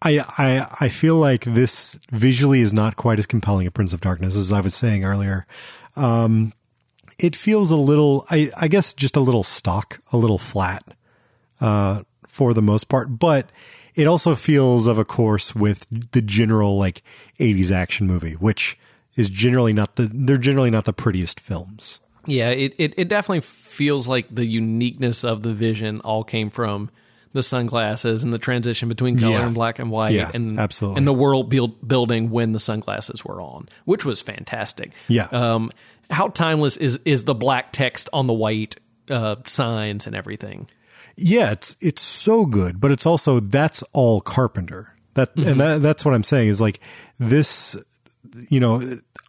I, 0.02 0.20
I, 0.38 0.76
I 0.80 0.88
feel 0.88 1.16
like 1.16 1.44
this 1.44 1.98
visually 2.10 2.60
is 2.60 2.72
not 2.72 2.96
quite 2.96 3.18
as 3.18 3.26
compelling 3.26 3.66
a 3.66 3.70
Prince 3.70 3.92
of 3.92 4.00
Darkness 4.00 4.36
as 4.36 4.52
I 4.52 4.60
was 4.60 4.74
saying 4.74 5.04
earlier. 5.04 5.46
Um, 5.96 6.52
it 7.18 7.36
feels 7.36 7.70
a 7.70 7.76
little, 7.76 8.26
I, 8.30 8.50
I 8.56 8.68
guess 8.68 8.92
just 8.92 9.16
a 9.16 9.20
little 9.20 9.42
stock, 9.42 10.00
a 10.12 10.16
little 10.16 10.38
flat, 10.38 10.82
uh, 11.60 12.02
for 12.26 12.52
the 12.52 12.62
most 12.62 12.88
part, 12.88 13.18
but 13.18 13.48
it 13.94 14.06
also 14.06 14.34
feels 14.34 14.86
of 14.86 14.98
a 14.98 15.04
course 15.04 15.54
with 15.54 15.86
the 16.10 16.20
general 16.20 16.76
like 16.76 17.02
80s 17.38 17.70
action 17.70 18.06
movie, 18.06 18.32
which 18.32 18.76
is 19.14 19.30
generally 19.30 19.72
not 19.72 19.96
the, 19.96 20.10
they're 20.12 20.36
generally 20.36 20.70
not 20.70 20.84
the 20.84 20.92
prettiest 20.92 21.38
films. 21.38 22.00
Yeah, 22.26 22.50
it, 22.50 22.74
it, 22.78 22.94
it 22.96 23.08
definitely 23.08 23.42
feels 23.42 24.08
like 24.08 24.26
the 24.34 24.46
uniqueness 24.46 25.24
of 25.24 25.42
the 25.42 25.54
vision 25.54 26.00
all 26.00 26.24
came 26.24 26.50
from 26.50 26.90
the 27.34 27.42
sunglasses 27.42 28.24
and 28.24 28.32
the 28.32 28.38
transition 28.38 28.88
between 28.88 29.18
color 29.18 29.32
Yeah. 29.32 29.44
and 29.46 29.54
black 29.54 29.78
and 29.78 29.90
white 29.90 30.14
Yeah, 30.14 30.30
and 30.32 30.58
absolutely. 30.58 30.98
and 30.98 31.06
the 31.06 31.12
world 31.12 31.50
build, 31.50 31.86
building 31.86 32.30
when 32.30 32.52
the 32.52 32.60
sunglasses 32.60 33.22
were 33.24 33.42
on, 33.42 33.68
which 33.84 34.04
was 34.06 34.22
fantastic. 34.22 34.92
Yeah. 35.08 35.26
Um, 35.26 35.70
how 36.10 36.28
timeless 36.28 36.76
is 36.78 36.98
is 37.04 37.24
the 37.24 37.34
black 37.34 37.72
text 37.72 38.08
on 38.12 38.26
the 38.26 38.32
white 38.32 38.76
uh, 39.10 39.36
signs 39.46 40.06
and 40.06 40.16
everything? 40.16 40.68
Yeah, 41.16 41.52
it's 41.52 41.76
it's 41.80 42.02
so 42.02 42.46
good, 42.46 42.80
but 42.80 42.90
it's 42.90 43.04
also 43.06 43.40
that's 43.40 43.82
all 43.92 44.20
Carpenter. 44.20 44.94
That 45.14 45.34
and 45.36 45.60
that, 45.60 45.80
that's 45.82 46.04
what 46.04 46.14
I'm 46.14 46.24
saying 46.24 46.48
is 46.48 46.60
like 46.60 46.80
this. 47.18 47.76
You 48.48 48.58
know, 48.60 48.82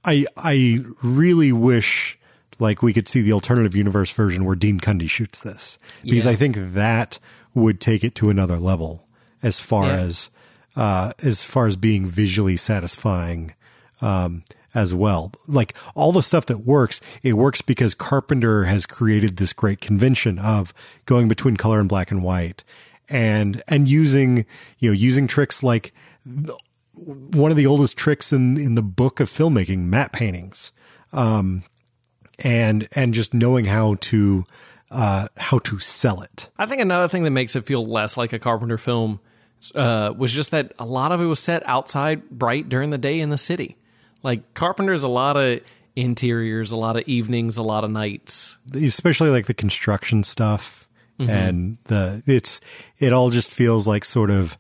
I 0.04 0.26
I 0.38 0.80
really 1.04 1.52
wish 1.52 2.18
like 2.60 2.82
we 2.82 2.94
could 2.94 3.08
see 3.08 3.22
the 3.22 3.34
alternative 3.34 3.76
universe 3.76 4.10
version 4.12 4.46
where 4.46 4.56
Dean 4.56 4.80
Cundey 4.80 5.10
shoots 5.10 5.41
this 5.41 5.78
because 6.04 6.26
Yeah. 6.26 6.32
I 6.32 6.36
think 6.36 6.56
that 6.58 7.20
would 7.56 7.80
take 7.82 8.04
it 8.04 8.13
to 8.15 8.30
another 8.30 8.58
level 8.58 9.08
as 9.41 9.60
far 9.60 9.88
Yeah. 9.88 9.96
as 9.96 10.30
uh, 10.76 11.13
as 11.24 11.44
far 11.44 11.65
as 11.68 11.76
being 11.78 12.06
visually 12.06 12.58
satisfying. 12.58 13.54
Um, 14.02 14.44
as 14.74 14.94
well. 14.94 15.32
Like 15.48 15.74
all 15.96 16.12
the 16.12 16.22
stuff 16.22 16.48
that 16.48 16.65
works, 16.65 17.00
it 17.24 17.32
works 17.38 17.62
because 17.62 17.96
Carpenter 17.96 18.65
has 18.65 18.86
created 18.86 19.38
this 19.38 19.54
great 19.54 19.80
convention 19.80 20.38
of 20.38 20.74
going 21.06 21.30
between 21.30 21.56
color 21.56 21.80
and 21.80 21.88
black 21.88 22.12
and 22.12 22.22
white 22.22 22.65
and 23.08 23.63
and 23.70 23.88
using, 23.88 24.46
you 24.80 24.89
know, 24.89 24.94
using 24.94 25.28
tricks 25.28 25.63
like 25.63 25.94
one 26.94 27.52
of 27.52 27.56
the 27.58 27.65
oldest 27.65 27.96
tricks 27.96 28.34
in 28.34 28.58
in 28.58 28.76
the 28.76 28.82
book 28.82 29.22
of 29.22 29.30
filmmaking, 29.30 29.86
matte 29.86 30.12
paintings. 30.12 30.74
Um 31.13 31.63
and 32.39 32.89
and 32.91 33.13
just 33.13 33.34
knowing 33.34 33.63
how 33.63 33.96
to 34.02 34.44
uh 34.91 35.28
how 35.38 35.60
to 35.60 35.80
sell 35.80 36.21
it. 36.21 36.50
I 36.58 36.65
think 36.65 36.82
another 36.82 37.08
thing 37.08 37.24
that 37.24 37.32
makes 37.32 37.56
it 37.56 37.65
feel 37.65 37.86
less 37.86 38.17
like 38.17 38.34
a 38.34 38.39
Carpenter 38.39 38.78
film 38.78 39.19
uh, 39.74 40.13
was 40.15 40.32
just 40.32 40.52
that 40.52 40.74
a 40.78 40.86
lot 40.86 41.12
of 41.12 41.21
it 41.21 41.26
was 41.26 41.39
set 41.39 41.63
outside 41.67 42.30
bright 42.30 42.69
during 42.69 42.89
the 42.91 42.98
day 42.98 43.19
in 43.19 43.30
the 43.30 43.38
city. 43.38 43.78
Like 44.21 44.54
Carpenter's 44.54 45.04
a 45.04 45.08
lot 45.08 45.38
of 45.38 45.62
interiors, 45.95 46.71
a 46.71 46.76
lot 46.76 46.98
of 46.98 47.04
evenings, 47.08 47.58
a 47.58 47.63
lot 47.63 47.84
of 47.84 47.89
nights. 47.91 48.58
especially 48.74 49.30
like 49.30 49.45
the 49.45 49.54
construction 49.54 50.24
stuff 50.24 50.88
and 51.17 51.78
the 51.86 52.21
it's 52.26 52.60
it 53.00 53.13
all 53.13 53.30
just 53.30 53.50
feels 53.50 53.88
like 53.88 54.04
sort 54.04 54.30
of 54.30 54.58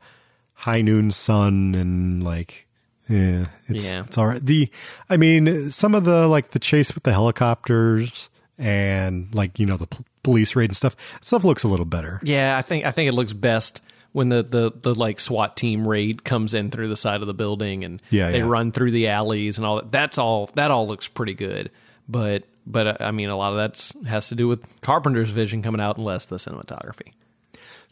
high 0.53 0.81
noon 0.81 1.11
sun 1.11 1.75
and 1.75 2.23
like 2.23 2.65
yeah 3.09 3.43
it's 3.67 3.91
Yeah. 3.93 4.03
it's 4.05 4.17
all 4.17 4.27
right 4.27 4.43
the 4.43 4.69
i 5.09 5.17
mean 5.17 5.69
some 5.69 5.93
of 5.93 6.05
the 6.05 6.27
like 6.29 6.51
the 6.51 6.59
chase 6.59 6.95
with 6.95 7.03
the 7.03 7.11
helicopters 7.11 8.29
and 8.57 9.35
like 9.35 9.59
you 9.59 9.65
know 9.65 9.75
the 9.75 9.87
police 10.25 10.55
raid 10.55 10.69
and 10.69 10.75
stuff 10.75 10.95
stuff 11.21 11.43
looks 11.45 11.63
a 11.63 11.67
little 11.69 11.85
better 11.85 12.19
Yeah, 12.23 12.57
I 12.57 12.61
think 12.61 12.85
I 12.85 12.91
think 12.91 13.07
it 13.07 13.13
looks 13.13 13.31
best 13.33 13.81
when 14.11 14.29
the 14.29 14.43
the 14.43 14.71
the 14.81 14.93
like 14.93 15.19
SWAT 15.19 15.55
team 15.55 15.87
raid 15.87 16.23
comes 16.25 16.53
in 16.53 16.71
through 16.71 16.89
the 16.89 16.97
side 16.97 17.21
of 17.21 17.27
the 17.27 17.33
building 17.33 17.83
and 17.83 18.01
Yeah, 18.09 18.31
they 18.31 18.39
yeah. 18.39 18.47
run 18.47 18.71
through 18.71 18.91
the 18.91 19.07
alleys 19.07 19.57
and 19.57 19.65
all 19.65 19.77
that. 19.77 19.91
That's 19.91 20.17
all 20.17 20.49
that 20.55 20.71
all 20.71 20.87
looks 20.87 21.07
pretty 21.07 21.33
good. 21.33 21.71
But 22.09 22.43
but 22.67 22.87
uh, 22.87 22.97
I 22.99 23.11
mean 23.11 23.29
a 23.29 23.37
lot 23.37 23.51
of 23.51 23.57
that's 23.57 23.93
has 24.05 24.27
to 24.29 24.35
do 24.35 24.47
with 24.47 24.81
Carpenter's 24.81 25.31
vision 25.31 25.61
coming 25.61 25.81
out 25.81 25.97
and 25.97 26.05
less 26.05 26.25
the 26.25 26.37
cinematography. 26.37 27.13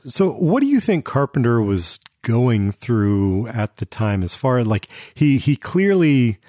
So, 0.05 0.31
what 0.33 0.59
do 0.59 0.67
you 0.67 0.79
think 0.81 1.05
Carpenter 1.05 1.61
was 1.61 1.99
going 2.23 2.71
through 2.73 3.47
at 3.47 3.77
the 3.77 3.85
time? 3.85 4.21
As 4.23 4.35
far 4.35 4.63
like 4.63 4.87
he 5.13 5.37
he 5.37 5.55
clearly 5.55 6.39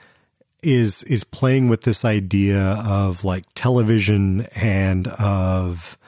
is 0.65 1.03
is 1.05 1.25
playing 1.25 1.69
with 1.69 1.83
this 1.83 2.05
idea 2.05 2.83
of 2.85 3.25
like 3.25 3.45
television 3.55 4.43
and 4.55 5.09
of 5.09 5.99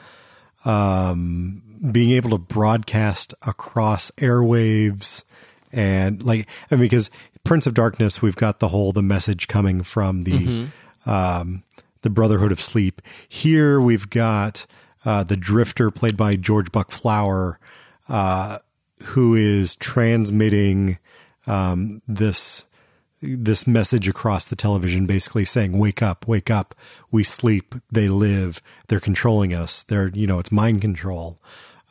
um 0.65 1.63
being 1.93 2.11
able 2.11 2.31
to 2.31 2.39
broadcast 2.39 3.35
across 3.47 4.11
airwaves 4.13 5.25
and 5.73 6.23
like 6.23 6.49
I 6.71 6.75
mean 6.75 6.83
because 6.85 7.11
Prince 7.45 7.67
of 7.67 7.75
Darkness 7.75 8.23
we've 8.23 8.37
got 8.37 8.59
the 8.59 8.69
whole 8.69 8.93
the 8.93 9.03
message 9.03 9.47
coming 9.49 9.83
from 9.83 10.23
the 10.23 10.67
um 11.07 11.63
the 12.03 12.11
Brotherhood 12.11 12.53
of 12.53 12.61
Sleep. 12.61 13.03
Here 13.29 13.81
we've 13.81 14.09
got 14.11 14.65
uh, 15.05 15.25
the 15.25 15.37
Drifter, 15.37 15.91
played 15.91 16.17
by 16.17 16.37
George 16.37 16.71
Buck 16.71 16.93
Flower, 16.93 17.59
uh, 18.09 18.59
who 19.07 19.35
is 19.35 19.75
transmitting 19.77 20.99
um, 21.49 22.03
this 22.07 22.66
this 23.21 23.67
message 23.67 24.09
across 24.09 24.47
the 24.47 24.57
television, 24.57 25.07
basically 25.07 25.45
saying, 25.45 25.79
"Wake 25.79 26.03
up, 26.03 26.27
wake 26.27 26.51
up! 26.51 26.75
We 27.11 27.23
sleep, 27.23 27.75
they 27.91 28.09
live. 28.09 28.61
They're 28.89 29.01
controlling 29.01 29.55
us. 29.55 29.83
They're 29.83 30.09
you 30.09 30.27
know, 30.27 30.39
it's 30.39 30.53
mind 30.53 30.81
control." 30.81 31.41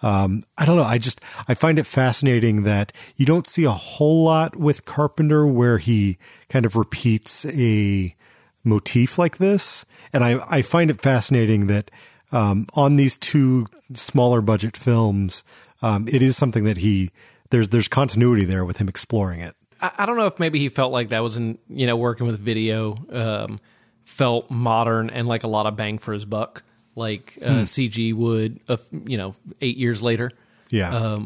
Um, 0.02 0.44
I 0.58 0.66
don't 0.66 0.76
know. 0.76 0.84
I 0.84 0.98
just 0.98 1.22
I 1.48 1.54
find 1.54 1.80
it 1.80 1.86
fascinating 1.86 2.64
that 2.64 2.92
you 3.16 3.26
don't 3.26 3.48
see 3.48 3.64
a 3.64 3.72
whole 3.72 4.24
lot 4.24 4.56
with 4.56 4.86
Carpenter 4.86 5.48
where 5.48 5.78
he 5.78 6.18
kind 6.50 6.66
of 6.66 6.76
repeats 6.76 7.46
a 7.46 8.16
motif 8.64 9.18
like 9.18 9.38
this, 9.38 9.86
and 10.14 10.24
I 10.24 10.40
I 10.50 10.62
find 10.62 10.90
it 10.92 11.02
fascinating 11.02 11.68
that 11.68 11.90
um, 12.32 12.68
on 12.74 12.98
these 12.98 13.18
two 13.18 13.68
smaller 13.94 14.42
budget 14.42 14.76
films, 14.76 15.44
um, 15.82 16.08
it 16.08 16.22
is 16.22 16.36
something 16.36 16.66
that 16.66 16.78
he 16.78 17.10
there's 17.50 17.70
there's 17.70 17.88
continuity 17.88 18.46
there 18.46 18.66
with 18.66 18.78
him 18.78 18.88
exploring 18.88 19.40
it. 19.40 19.56
I, 19.82 19.92
I 20.00 20.06
don't 20.06 20.18
know 20.18 20.26
if 20.28 20.40
maybe 20.40 20.60
he 20.60 20.70
felt 20.70 20.92
like 20.92 21.10
that 21.10 21.24
was 21.24 21.38
in 21.38 21.58
you 21.70 21.88
know 21.88 21.96
working 21.96 22.28
with 22.28 22.40
video 22.40 22.98
um, 23.12 23.60
felt 24.04 24.50
modern 24.50 25.10
and 25.10 25.28
like 25.28 25.44
a 25.44 25.48
lot 25.48 25.66
of 25.66 25.76
bang 25.76 25.98
for 25.98 26.14
his 26.14 26.26
buck, 26.26 26.64
like 26.96 27.38
uh, 27.42 27.62
CG 27.64 28.14
would, 28.14 28.60
uh, 28.68 28.78
you 28.92 29.18
know, 29.18 29.36
eight 29.62 29.78
years 29.78 30.02
later. 30.02 30.32
Yeah, 30.70 31.20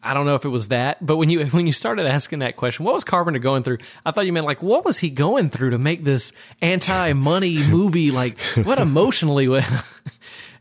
I 0.00 0.14
don't 0.14 0.26
know 0.26 0.36
if 0.36 0.44
it 0.44 0.48
was 0.50 0.68
that, 0.68 1.04
but 1.04 1.16
when 1.16 1.28
you 1.28 1.44
when 1.48 1.66
you 1.66 1.72
started 1.72 2.06
asking 2.06 2.38
that 2.40 2.56
question, 2.56 2.84
what 2.84 2.94
was 2.94 3.04
Carpenter 3.04 3.40
going 3.40 3.62
through? 3.62 3.78
I 4.06 4.10
thought 4.10 4.26
you 4.26 4.32
meant 4.32 4.46
like 4.46 4.62
what 4.62 4.84
was 4.84 4.98
he 4.98 5.10
going 5.10 5.50
through 5.50 5.70
to 5.70 5.78
make 5.78 6.04
this 6.04 6.32
anti-money 6.62 7.58
movie? 7.68 8.10
Like 8.10 8.40
what 8.62 8.78
emotionally? 8.78 9.48
wa- 9.48 9.62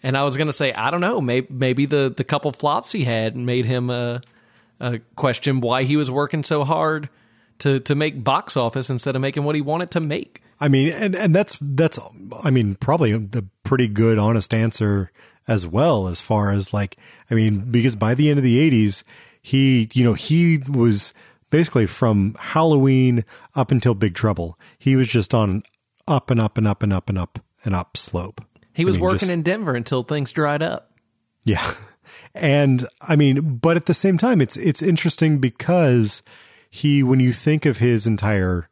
and 0.03 0.17
I 0.17 0.23
was 0.23 0.37
going 0.37 0.47
to 0.47 0.53
say 0.53 0.73
I 0.73 0.89
don't 0.89 1.01
know. 1.01 1.21
Maybe 1.21 1.47
maybe 1.49 1.85
the 1.85 2.13
the 2.15 2.23
couple 2.23 2.51
flops 2.51 2.91
he 2.91 3.03
had 3.03 3.35
made 3.35 3.65
him 3.65 3.89
uh, 3.89 4.19
uh, 4.79 4.97
question 5.15 5.59
why 5.61 5.83
he 5.83 5.95
was 5.97 6.09
working 6.11 6.43
so 6.43 6.63
hard 6.63 7.09
to 7.59 7.79
to 7.81 7.95
make 7.95 8.23
box 8.23 8.55
office 8.55 8.89
instead 8.89 9.15
of 9.15 9.21
making 9.21 9.43
what 9.43 9.55
he 9.55 9.61
wanted 9.61 9.91
to 9.91 9.99
make. 9.99 10.41
I 10.59 10.67
mean, 10.67 10.91
and 10.91 11.15
and 11.15 11.35
that's 11.35 11.57
that's 11.61 11.99
I 12.43 12.49
mean 12.49 12.75
probably 12.75 13.11
a 13.11 13.43
pretty 13.63 13.87
good 13.87 14.17
honest 14.19 14.53
answer 14.53 15.11
as 15.47 15.65
well 15.67 16.07
as 16.07 16.21
far 16.21 16.51
as 16.51 16.73
like 16.73 16.97
I 17.31 17.35
mean 17.35 17.71
because 17.71 17.95
by 17.95 18.13
the 18.13 18.29
end 18.29 18.37
of 18.37 18.43
the 18.43 18.69
80s 18.69 19.03
he 19.41 19.87
you 19.93 20.03
know 20.03 20.13
he 20.13 20.57
was 20.69 21.13
basically 21.49 21.85
from 21.85 22.35
Halloween 22.39 23.23
up 23.55 23.71
until 23.71 23.95
Big 23.95 24.13
Trouble 24.13 24.59
he 24.77 24.95
was 24.95 25.07
just 25.07 25.33
on 25.33 25.63
up 26.07 26.29
and 26.29 26.39
up 26.39 26.57
and 26.57 26.67
up 26.67 26.83
and 26.83 26.91
up 26.93 27.09
and 27.09 27.17
up 27.17 27.39
and 27.63 27.75
up 27.75 27.97
slope. 27.97 28.41
He 28.73 28.85
was 28.85 28.95
I 28.95 28.97
mean, 28.97 29.03
working 29.05 29.19
just- 29.19 29.31
in 29.31 29.41
Denver 29.43 29.73
until 29.75 30.03
things 30.03 30.31
dried 30.31 30.61
up. 30.61 30.91
Yeah. 31.45 31.71
And 32.39 32.87
I 33.01 33.15
mean, 33.15 33.57
but 33.57 33.77
at 33.77 33.85
the 33.85 33.93
same 33.93 34.17
time, 34.17 34.41
it's 34.41 34.57
it's 34.57 34.81
interesting 34.81 35.39
because 35.39 36.21
he, 36.69 37.03
when 37.03 37.19
you 37.19 37.31
think 37.31 37.65
of 37.65 37.77
his 37.77 38.05
entire 38.05 38.69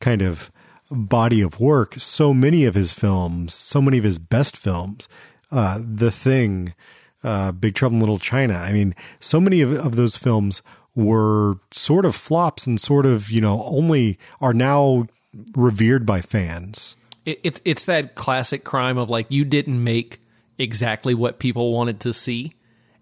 kind 0.00 0.22
of 0.22 0.50
body 0.90 1.40
of 1.40 1.60
work, 1.60 1.94
so 1.96 2.32
many 2.34 2.64
of 2.64 2.74
his 2.74 2.92
films, 2.92 3.54
so 3.54 3.80
many 3.80 3.98
of 3.98 4.04
his 4.04 4.18
best 4.18 4.56
films, 4.56 5.08
uh, 5.50 5.80
The 5.82 6.10
Thing, 6.10 6.74
uh, 7.22 7.52
Big 7.52 7.74
Trouble 7.74 7.96
in 7.96 8.00
Little 8.00 8.18
China. 8.18 8.54
I 8.54 8.72
mean, 8.72 8.94
so 9.20 9.40
many 9.40 9.60
of, 9.60 9.72
of 9.72 9.96
those 9.96 10.16
films 10.16 10.62
were 10.94 11.56
sort 11.70 12.04
of 12.04 12.14
flops 12.14 12.66
and 12.66 12.80
sort 12.80 13.06
of, 13.06 13.30
you 13.30 13.40
know, 13.40 13.62
only 13.64 14.18
are 14.40 14.52
now 14.52 15.06
revered 15.54 16.04
by 16.04 16.20
fans. 16.20 16.96
it, 17.24 17.40
it, 17.42 17.62
it's 17.64 17.84
that 17.84 18.14
classic 18.14 18.64
crime 18.64 18.98
of 18.98 19.08
like 19.08 19.26
you 19.30 19.44
didn't 19.44 19.82
make 19.82 20.20
exactly 20.58 21.14
what 21.14 21.38
people 21.38 21.72
wanted 21.72 22.00
to 22.00 22.12
see 22.12 22.52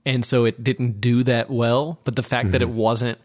and 0.06 0.24
so 0.24 0.44
it 0.44 0.62
didn't 0.64 1.00
do 1.00 1.22
that 1.22 1.50
well 1.50 1.98
but 2.04 2.16
the 2.16 2.22
fact 2.22 2.52
that 2.52 2.62
it 2.62 2.68
mm-hmm. 2.68 2.76
wasn't 2.76 3.18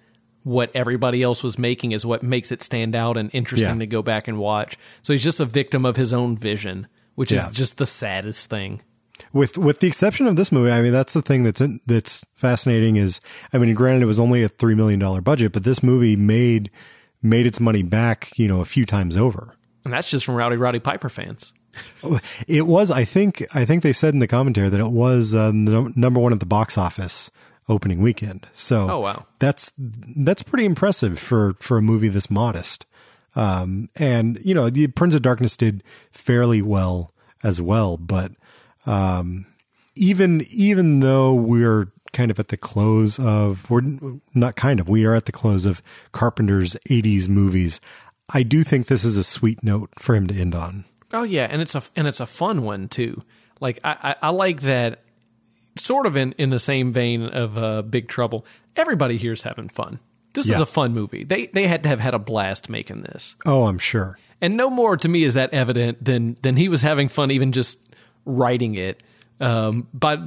what 0.43 0.69
everybody 0.75 1.23
else 1.23 1.41
was 1.41 1.57
making 1.57 1.91
is 1.91 2.05
what 2.05 2.21
makes 2.21 2.51
it 2.51 2.61
stand 2.61 2.95
out 2.95 3.17
and 3.17 3.29
interesting 3.33 3.73
Yeah. 3.75 3.79
to 3.79 3.87
go 3.87 4.01
back 4.01 4.27
and 4.27 4.37
watch 4.37 4.77
so 5.01 5.13
he's 5.13 5.23
just 5.23 5.39
a 5.39 5.45
victim 5.45 5.85
of 5.85 5.95
his 5.95 6.13
own 6.13 6.37
vision 6.37 6.87
which 7.15 7.31
Yeah. 7.31 7.47
is 7.47 7.55
just 7.55 7.77
the 7.77 7.85
saddest 7.85 8.49
thing 8.49 8.81
with 9.31 9.57
with 9.57 9.79
the 9.79 9.87
exception 9.87 10.27
of 10.27 10.35
this 10.35 10.51
movie, 10.51 10.71
I 10.71 10.81
mean 10.81 10.91
that's 10.91 11.13
the 11.13 11.21
thing 11.21 11.43
that's 11.43 11.61
in, 11.61 11.79
that's 11.85 12.25
fascinating 12.35 12.97
is 12.97 13.21
I 13.53 13.57
mean 13.57 13.73
granted 13.73 14.03
it 14.03 14.07
was 14.07 14.19
only 14.19 14.43
a 14.43 14.49
3 14.49 14.75
million 14.75 14.99
dollar 14.99 15.21
budget, 15.21 15.53
but 15.53 15.63
this 15.63 15.81
movie 15.81 16.15
made 16.17 16.69
made 17.23 17.47
its 17.47 17.59
money 17.59 17.81
back, 17.81 18.31
you 18.37 18.47
know, 18.47 18.59
a 18.61 18.65
few 18.65 18.85
times 18.85 19.15
over. 19.17 19.55
and 19.85 19.93
that's 19.93 20.09
just 20.09 20.25
from 20.25 20.35
rowdy 20.35 20.57
roddy 20.57 20.79
piper 20.79 21.07
fans 21.09 21.53
It 22.47 22.67
was 22.67 22.91
I 22.91 23.03
think 23.05 23.45
I 23.55 23.65
think 23.65 23.83
they 23.83 23.93
said 23.93 24.13
in 24.13 24.19
the 24.19 24.27
commentary 24.27 24.69
that 24.69 24.79
it 24.79 24.91
was 24.91 25.33
uh, 25.33 25.47
the 25.47 25.91
number 25.95 26.19
1 26.19 26.33
at 26.33 26.39
the 26.39 26.45
box 26.45 26.77
office 26.77 27.31
opening 27.67 28.01
weekend. 28.01 28.47
So 28.53 28.89
Oh, 28.89 28.99
wow. 28.99 29.25
That's 29.39 29.71
that's 29.77 30.43
pretty 30.43 30.65
impressive 30.65 31.19
for 31.19 31.55
for 31.59 31.77
a 31.77 31.81
movie 31.81 32.07
this 32.09 32.29
modest. 32.29 32.85
Um 33.35 33.89
and 33.95 34.39
you 34.43 34.53
know, 34.53 34.69
the 34.69 34.87
Prince 34.87 35.15
of 35.15 35.21
Darkness 35.21 35.57
did 35.57 35.83
fairly 36.11 36.61
well 36.61 37.11
as 37.43 37.61
well, 37.61 37.97
but 37.97 38.31
um, 38.85 39.45
even 39.95 40.41
even 40.51 40.99
though 40.99 41.33
we're 41.33 41.87
kind 42.13 42.31
of 42.31 42.39
at 42.39 42.47
the 42.49 42.57
close 42.57 43.19
of 43.19 43.69
we're 43.69 43.81
not 44.33 44.55
kind 44.55 44.79
of 44.79 44.87
we 44.87 45.05
are 45.05 45.13
at 45.15 45.25
the 45.25 45.31
close 45.31 45.65
of 45.65 45.81
Carpenter's 46.13 46.75
80s 46.89 47.27
movies 47.27 47.81
I 48.29 48.43
do 48.43 48.63
think 48.63 48.87
this 48.87 49.03
is 49.03 49.17
a 49.17 49.23
sweet 49.23 49.63
note 49.63 49.89
for 49.99 50.15
him 50.15 50.25
to 50.27 50.33
end 50.33 50.55
on 50.55 50.85
Oh 51.15 51.23
yeah, 51.23 51.47
and 51.49 51.61
it's 51.61 51.75
a 51.75 51.81
and 51.95 52.07
it's 52.07 52.19
a 52.19 52.25
fun 52.25 52.63
one 52.63 52.87
too. 52.87 53.23
Like 53.59 53.79
I, 53.83 53.95
I, 54.21 54.27
I 54.27 54.29
like 54.29 54.61
that 54.61 55.01
sort 55.77 56.05
of 56.05 56.15
in, 56.15 56.33
in 56.33 56.49
the 56.49 56.59
same 56.59 56.91
vein 56.93 57.23
of 57.23 57.57
uh, 57.57 57.81
Big 57.81 58.07
Trouble. 58.07 58.45
Everybody 58.75 59.17
here's 59.17 59.43
having 59.43 59.69
fun. 59.69 59.99
This 60.33 60.49
is 60.49 60.59
a 60.59 60.65
fun 60.65 60.93
movie. 60.93 61.23
They 61.23 61.47
they 61.47 61.67
had 61.67 61.83
to 61.83 61.89
have 61.89 62.01
had 62.01 62.13
a 62.13 62.19
blast 62.19 62.69
making 62.69 63.03
this. 63.03 63.37
oh 63.45 63.65
I'm 63.67 63.79
sure 63.79 64.19
And 64.41 64.57
no 64.57 64.69
more 64.69 64.97
to 64.97 65.07
me 65.07 65.23
is 65.23 65.33
that 65.35 65.53
evident 65.53 66.03
than 66.03 66.35
than 66.41 66.57
he 66.57 66.67
was 66.67 66.81
having 66.81 67.07
fun 67.07 67.31
even 67.31 67.53
just 67.53 67.95
writing 68.25 68.75
it. 68.75 69.01
Um, 69.39 69.87
but 69.93 70.19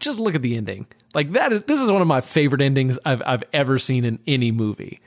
just 0.00 0.20
look 0.20 0.34
at 0.34 0.42
the 0.42 0.56
ending. 0.56 0.86
Like 1.14 1.32
that 1.32 1.52
is 1.52 1.64
this 1.64 1.80
is 1.80 1.90
one 1.90 2.02
of 2.02 2.08
my 2.08 2.20
favorite 2.20 2.60
endings 2.60 2.98
I've 3.06 3.22
I've 3.24 3.44
ever 3.54 3.78
seen 3.78 4.04
in 4.04 4.18
any 4.26 4.50
movie. 4.50 5.00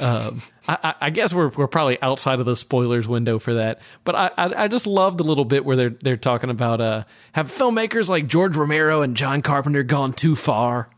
Um, 0.00 0.42
I, 0.66 0.78
I- 0.84 0.94
I 1.02 1.10
guess 1.10 1.32
we're 1.34 1.48
we're 1.48 1.66
probably 1.66 2.00
outside 2.02 2.40
of 2.40 2.46
the 2.46 2.54
spoilers 2.56 3.08
window 3.08 3.38
for 3.38 3.54
that, 3.54 3.80
but 4.04 4.14
I 4.14 4.30
I, 4.36 4.64
I 4.64 4.68
just 4.68 4.86
loved 4.86 5.18
the 5.18 5.24
little 5.24 5.44
bit 5.44 5.64
where 5.64 5.76
they're 5.76 5.90
they're 5.90 6.16
talking 6.16 6.50
about 6.50 6.80
uh 6.80 7.04
have 7.32 7.48
filmmakers 7.48 8.08
like 8.08 8.26
George 8.26 8.56
Romero 8.56 9.02
and 9.02 9.16
John 9.16 9.42
Carpenter 9.42 9.82
gone 9.82 10.12
too 10.12 10.36
far? 10.36 10.88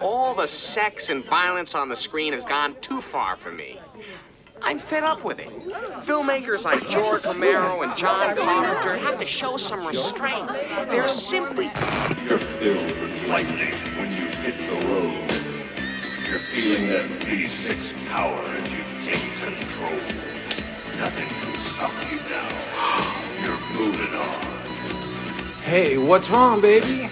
All 0.00 0.34
the 0.34 0.46
sex 0.46 1.10
and 1.10 1.24
violence 1.24 1.74
on 1.74 1.88
the 1.88 1.96
screen 1.96 2.32
has 2.32 2.44
gone 2.44 2.76
too 2.80 3.00
far 3.00 3.36
for 3.36 3.50
me. 3.52 3.78
I'm 4.62 4.78
fed 4.78 5.04
up 5.04 5.24
with 5.24 5.38
it. 5.38 5.48
Filmmakers 6.04 6.64
like 6.66 6.86
George 6.90 7.24
Romero 7.24 7.80
and 7.80 7.96
John 7.96 8.36
Carpenter 8.36 8.96
have 8.98 9.18
to 9.18 9.24
show 9.26 9.56
some 9.56 9.86
restraint. 9.86 10.48
They're 10.88 11.08
simply 11.08 11.70
You're 12.26 12.36
filled 12.38 13.00
with 13.00 13.26
lightning 13.26 13.72
when 13.96 14.12
you 14.12 14.26
hit 14.28 14.58
the 14.58 14.86
road. 14.86 15.09
You're 16.52 16.62
feeling 16.62 16.88
that 16.88 17.20
V6 17.20 18.06
power 18.06 18.44
as 18.44 18.72
you 18.72 18.82
take 19.00 19.20
control. 19.38 20.00
Nothing 20.98 21.28
can 21.28 21.58
stop 21.58 21.92
you 22.10 22.18
now. 22.28 23.40
You're 23.42 23.70
moving 23.78 24.14
on. 24.14 25.62
Hey, 25.62 25.96
what's 25.96 26.28
wrong, 26.28 26.60
baby? 26.60 27.08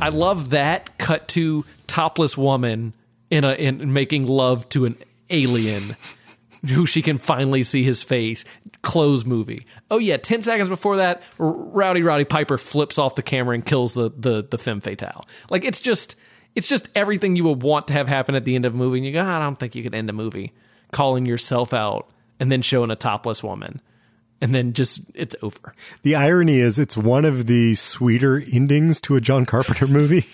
I 0.00 0.08
love 0.08 0.50
that 0.50 0.98
cut 0.98 1.28
to 1.28 1.64
topless 1.86 2.36
woman 2.36 2.94
in 3.30 3.44
a 3.44 3.52
in 3.52 3.92
making 3.92 4.26
love 4.26 4.68
to 4.70 4.86
an 4.86 4.96
alien 5.28 5.96
who 6.68 6.86
she 6.86 7.02
can 7.02 7.18
finally 7.18 7.62
see 7.62 7.84
his 7.84 8.02
face. 8.02 8.44
Close 8.82 9.24
movie. 9.24 9.66
Oh 9.90 9.98
yeah, 9.98 10.16
ten 10.16 10.42
seconds 10.42 10.68
before 10.68 10.96
that, 10.96 11.22
R- 11.38 11.52
Rowdy 11.52 12.02
Roddy 12.02 12.24
Piper 12.24 12.58
flips 12.58 12.98
off 12.98 13.14
the 13.14 13.22
camera 13.22 13.54
and 13.54 13.64
kills 13.64 13.94
the 13.94 14.10
the 14.16 14.42
the 14.42 14.58
femme 14.58 14.80
fatale. 14.80 15.26
Like 15.50 15.64
it's 15.64 15.80
just 15.80 16.16
it's 16.54 16.68
just 16.68 16.88
everything 16.94 17.36
you 17.36 17.44
would 17.44 17.62
want 17.62 17.86
to 17.88 17.92
have 17.92 18.08
happen 18.08 18.34
at 18.34 18.44
the 18.44 18.54
end 18.54 18.64
of 18.66 18.74
a 18.74 18.76
movie. 18.76 18.98
And 18.98 19.06
you 19.06 19.12
go, 19.12 19.22
"Ah, 19.22 19.36
I 19.36 19.38
don't 19.38 19.56
think 19.56 19.74
you 19.74 19.82
could 19.82 19.94
end 19.94 20.10
a 20.10 20.12
movie 20.12 20.52
calling 20.92 21.26
yourself 21.26 21.72
out 21.72 22.08
and 22.38 22.50
then 22.50 22.62
showing 22.62 22.90
a 22.90 22.96
topless 22.96 23.42
woman. 23.42 23.80
And 24.40 24.54
then 24.54 24.72
just 24.72 25.02
it's 25.14 25.36
over. 25.42 25.74
The 26.02 26.14
irony 26.14 26.58
is, 26.58 26.78
it's 26.78 26.96
one 26.96 27.26
of 27.26 27.44
the 27.44 27.74
sweeter 27.74 28.42
endings 28.52 29.00
to 29.02 29.16
a 29.16 29.20
John 29.20 29.44
Carpenter 29.44 29.86
movie, 29.86 30.26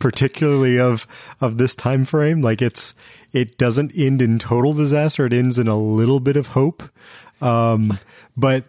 particularly 0.00 0.78
of 0.78 1.06
of 1.42 1.58
this 1.58 1.74
time 1.74 2.06
frame. 2.06 2.40
Like 2.40 2.62
it's 2.62 2.94
it 3.34 3.58
doesn't 3.58 3.92
end 3.94 4.22
in 4.22 4.38
total 4.38 4.72
disaster; 4.72 5.26
it 5.26 5.34
ends 5.34 5.58
in 5.58 5.68
a 5.68 5.78
little 5.78 6.20
bit 6.20 6.36
of 6.36 6.48
hope. 6.48 6.82
Um, 7.42 7.98
but 8.34 8.64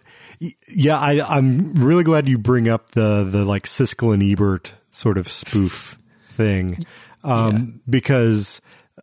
yeah, 0.67 0.99
I, 0.99 1.21
I'm 1.21 1.73
really 1.75 2.03
glad 2.03 2.27
you 2.27 2.37
bring 2.37 2.67
up 2.67 2.91
the 2.91 3.23
the 3.23 3.45
like 3.45 3.63
Siskel 3.63 4.13
and 4.13 4.21
Ebert 4.21 4.73
sort 4.91 5.17
of 5.17 5.29
spoof 5.29 5.97
thing, 6.25 6.83
um, 7.23 7.81
because 7.89 8.61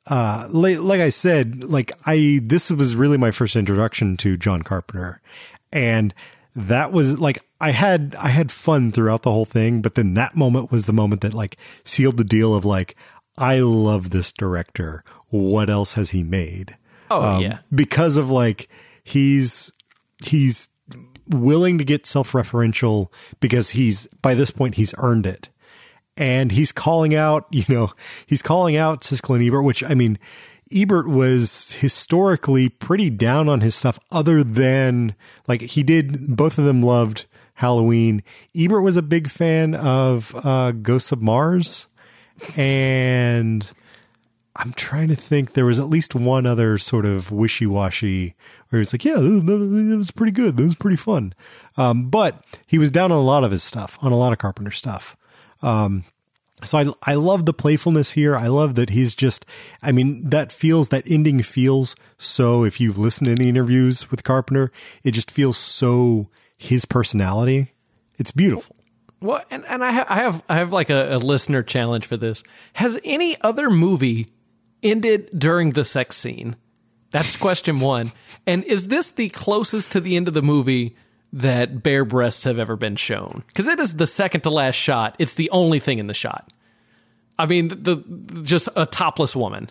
uh 0.08 0.46
like, 0.50 0.78
like 0.78 1.00
i 1.00 1.08
said 1.08 1.64
like 1.64 1.90
i 2.04 2.38
this 2.42 2.70
was 2.70 2.94
really 2.94 3.16
my 3.16 3.30
first 3.30 3.56
introduction 3.56 4.16
to 4.16 4.36
john 4.36 4.62
carpenter. 4.62 5.20
And 5.72 6.14
that 6.54 6.92
was 6.92 7.18
like 7.18 7.38
i 7.60 7.70
had 7.72 8.14
i 8.22 8.28
had 8.28 8.52
fun 8.52 8.92
throughout 8.92 9.22
the 9.22 9.32
whole 9.32 9.44
thing 9.44 9.82
but 9.82 9.94
then 9.94 10.14
that 10.14 10.34
moment 10.36 10.70
was 10.70 10.86
the 10.86 10.92
moment 10.92 11.20
that 11.22 11.34
like 11.34 11.56
sealed 11.84 12.16
the 12.16 12.24
deal 12.24 12.54
of 12.54 12.64
like 12.64 12.96
i 13.36 13.58
love 13.58 14.10
this 14.10 14.32
director. 14.32 15.02
What 15.28 15.68
else 15.68 15.94
has 15.94 16.10
he 16.10 16.22
made? 16.22 16.76
Oh 17.10 17.38
yeah. 17.40 17.58
because 17.74 18.16
of 18.16 18.30
like 18.30 18.68
he's 19.04 19.72
he's 20.24 20.68
willing 21.28 21.78
to 21.78 21.84
get 21.84 22.06
self-referential 22.06 23.08
because 23.40 23.70
he's 23.70 24.06
by 24.22 24.34
this 24.34 24.50
point 24.50 24.76
he's 24.76 24.94
earned 24.98 25.26
it 25.26 25.50
and 26.16 26.52
he's 26.52 26.72
calling 26.72 27.14
out 27.14 27.46
you 27.50 27.64
know 27.68 27.92
he's 28.26 28.42
calling 28.42 28.76
out 28.76 29.02
Siskel 29.02 29.36
and 29.36 29.44
Ebert 29.44 29.64
which 29.64 29.82
I 29.84 29.94
mean 29.94 30.18
Ebert 30.72 31.08
was 31.08 31.72
historically 31.72 32.68
pretty 32.68 33.10
down 33.10 33.48
on 33.48 33.60
his 33.60 33.74
stuff 33.74 33.98
other 34.10 34.42
than 34.42 35.14
like 35.46 35.60
he 35.60 35.82
did 35.82 36.36
both 36.36 36.58
of 36.58 36.64
them 36.64 36.82
loved 36.82 37.26
Halloween 37.54 38.22
Ebert 38.54 38.82
was 38.82 38.96
a 38.96 39.02
big 39.02 39.28
fan 39.28 39.74
of 39.74 40.34
uh 40.44 40.72
Ghosts 40.72 41.12
of 41.12 41.22
Mars 41.22 41.88
and 42.56 43.72
I'm 44.58 44.72
trying 44.72 45.08
to 45.08 45.16
think. 45.16 45.52
There 45.52 45.66
was 45.66 45.78
at 45.78 45.86
least 45.86 46.14
one 46.14 46.46
other 46.46 46.78
sort 46.78 47.04
of 47.04 47.30
wishy 47.30 47.66
washy 47.66 48.34
where 48.68 48.80
it's 48.80 48.92
like, 48.92 49.04
yeah, 49.04 49.16
that 49.16 49.94
was 49.98 50.10
pretty 50.10 50.32
good. 50.32 50.56
That 50.56 50.64
was 50.64 50.74
pretty 50.74 50.96
fun. 50.96 51.34
Um, 51.76 52.08
but 52.08 52.44
he 52.66 52.78
was 52.78 52.90
down 52.90 53.12
on 53.12 53.18
a 53.18 53.22
lot 53.22 53.44
of 53.44 53.50
his 53.50 53.62
stuff, 53.62 53.98
on 54.00 54.12
a 54.12 54.16
lot 54.16 54.32
of 54.32 54.38
Carpenter 54.38 54.70
stuff. 54.70 55.16
Um, 55.62 56.04
so 56.64 56.78
I, 56.78 57.12
I 57.12 57.14
love 57.14 57.44
the 57.44 57.52
playfulness 57.52 58.12
here. 58.12 58.34
I 58.34 58.46
love 58.46 58.76
that 58.76 58.90
he's 58.90 59.14
just, 59.14 59.44
I 59.82 59.92
mean, 59.92 60.28
that 60.30 60.52
feels, 60.52 60.88
that 60.88 61.04
ending 61.10 61.42
feels 61.42 61.94
so, 62.16 62.64
if 62.64 62.80
you've 62.80 62.98
listened 62.98 63.26
to 63.26 63.32
any 63.32 63.48
interviews 63.50 64.10
with 64.10 64.24
Carpenter, 64.24 64.72
it 65.04 65.10
just 65.12 65.30
feels 65.30 65.58
so 65.58 66.30
his 66.56 66.84
personality. 66.86 67.72
It's 68.18 68.30
beautiful. 68.30 68.76
Well, 69.20 69.42
and, 69.50 69.64
and 69.66 69.84
I, 69.84 69.92
ha- 69.92 70.06
I 70.08 70.16
have 70.16 70.42
I 70.48 70.54
have 70.56 70.72
like 70.72 70.90
a, 70.90 71.14
a 71.14 71.18
listener 71.18 71.62
challenge 71.62 72.06
for 72.06 72.16
this. 72.16 72.42
Has 72.74 72.98
any 73.04 73.36
other 73.40 73.70
movie 73.70 74.28
ended 74.82 75.30
during 75.36 75.70
the 75.70 75.84
sex 75.84 76.16
scene? 76.16 76.56
That's 77.10 77.36
question 77.36 77.80
one. 77.80 78.12
And 78.46 78.62
is 78.64 78.88
this 78.88 79.10
the 79.10 79.30
closest 79.30 79.90
to 79.92 80.00
the 80.00 80.16
end 80.16 80.28
of 80.28 80.34
the 80.34 80.42
movie 80.42 80.96
that 81.32 81.82
bare 81.82 82.04
breasts 82.04 82.44
have 82.44 82.58
ever 82.58 82.76
been 82.76 82.96
shown? 82.96 83.42
Because 83.48 83.66
it 83.68 83.78
is 83.80 83.96
the 83.96 84.06
second 84.06 84.42
to 84.42 84.50
last 84.50 84.76
shot. 84.76 85.16
It's 85.18 85.34
the 85.34 85.50
only 85.50 85.80
thing 85.80 85.98
in 85.98 86.06
the 86.06 86.14
shot. 86.14 86.50
I 87.38 87.46
mean, 87.46 87.68
the, 87.68 87.76
the 87.76 88.42
just 88.42 88.68
a 88.76 88.86
topless 88.86 89.36
woman 89.36 89.70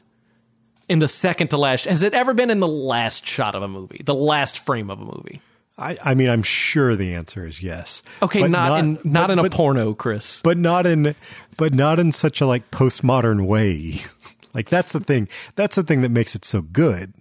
in 0.88 0.99
the 0.99 1.08
second 1.08 1.47
to 1.49 1.58
last. 1.58 1.86
Has 1.86 2.03
it 2.03 2.14
ever 2.14 2.34
been 2.34 2.51
in 2.51 2.60
the 2.60 2.68
last 2.68 3.26
shot 3.28 3.56
of 3.56 3.64
a 3.64 3.68
movie? 3.68 4.01
The 4.06 4.14
last 4.14 4.60
frame 4.60 4.89
of 4.91 4.99
a 5.01 5.06
movie? 5.06 5.41
I, 5.78 5.97
I 6.06 6.14
mean, 6.14 6.30
I'm 6.30 6.43
sure 6.43 6.95
the 6.95 7.14
answer 7.16 7.45
is 7.45 7.62
yes. 7.62 8.01
Okay, 8.22 8.41
But 8.41 8.51
not, 8.51 8.80
in 8.80 8.93
not 9.03 9.28
but- 9.28 9.32
in 9.32 9.39
a 9.39 9.41
but- 9.43 9.51
porno, 9.51 9.93
Chris. 9.93 10.41
but 10.41 10.58
not 10.58 10.86
in 10.86 11.16
but 11.58 11.74
not 11.74 11.99
in 11.99 12.12
such 12.12 12.39
a 12.39 12.45
like 12.45 12.70
postmodern 12.72 13.45
way 13.47 13.95
like 14.53 14.70
that's 14.70 14.91
the 14.93 14.99
thing 14.99 15.28
that's 15.56 15.76
the 15.76 15.84
thing 15.84 16.01
that 16.01 16.12
makes 16.12 16.36
it 16.36 16.45
so 16.45 16.62
good 16.62 17.14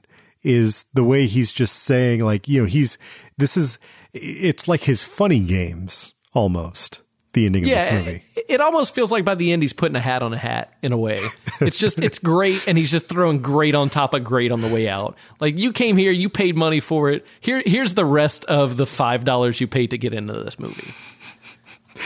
is 0.43 0.85
the 0.95 1.03
way 1.05 1.27
he's 1.27 1.53
just 1.53 1.77
saying 1.77 2.21
like 2.21 2.47
you 2.49 2.61
know 2.61 2.67
he's 2.67 2.99
this 3.39 3.57
is 3.57 3.79
it's 4.15 4.67
like 4.69 4.83
his 4.83 5.05
funny 5.05 5.41
games 5.41 6.15
almost 6.33 7.01
the 7.33 7.47
ending 7.47 7.65
of 7.65 7.71
this 7.71 7.91
movie 7.93 8.25
it, 8.37 8.45
it 8.49 8.61
almost 8.61 8.95
feels 8.95 9.11
like 9.11 9.25
by 9.25 9.35
the 9.35 9.53
end 9.53 9.63
he's 9.63 9.73
putting 9.73 9.97
a 9.97 10.01
hat 10.01 10.23
on 10.23 10.33
a 10.33 10.39
hat 10.39 10.73
in 10.83 10.93
a 10.93 10.97
way. 10.97 11.21
It's 11.61 11.79
just 11.79 12.03
it's 12.03 12.19
great, 12.19 12.67
and 12.67 12.77
he's 12.77 12.91
just 12.91 13.09
throwing 13.09 13.41
great 13.41 13.77
on 13.77 13.89
top 13.89 14.13
of 14.13 14.25
great 14.25 14.51
on 14.51 14.61
the 14.61 14.67
way 14.67 14.89
out. 14.89 15.17
Like 15.39 15.57
you 15.57 15.73
came 15.73 15.97
here, 15.97 16.11
you 16.11 16.29
paid 16.29 16.57
money 16.57 16.81
for 16.81 17.11
it. 17.11 17.25
Here, 17.39 17.63
here's 17.65 17.95
the 17.95 18.05
rest 18.05 18.45
of 18.47 18.77
the 18.77 18.87
five 18.87 19.25
dollars 19.25 19.61
you 19.61 19.69
paid 19.69 19.91
to 19.91 19.99
get 19.99 20.13
into 20.13 20.33
this 20.33 20.59
movie. 20.59 20.93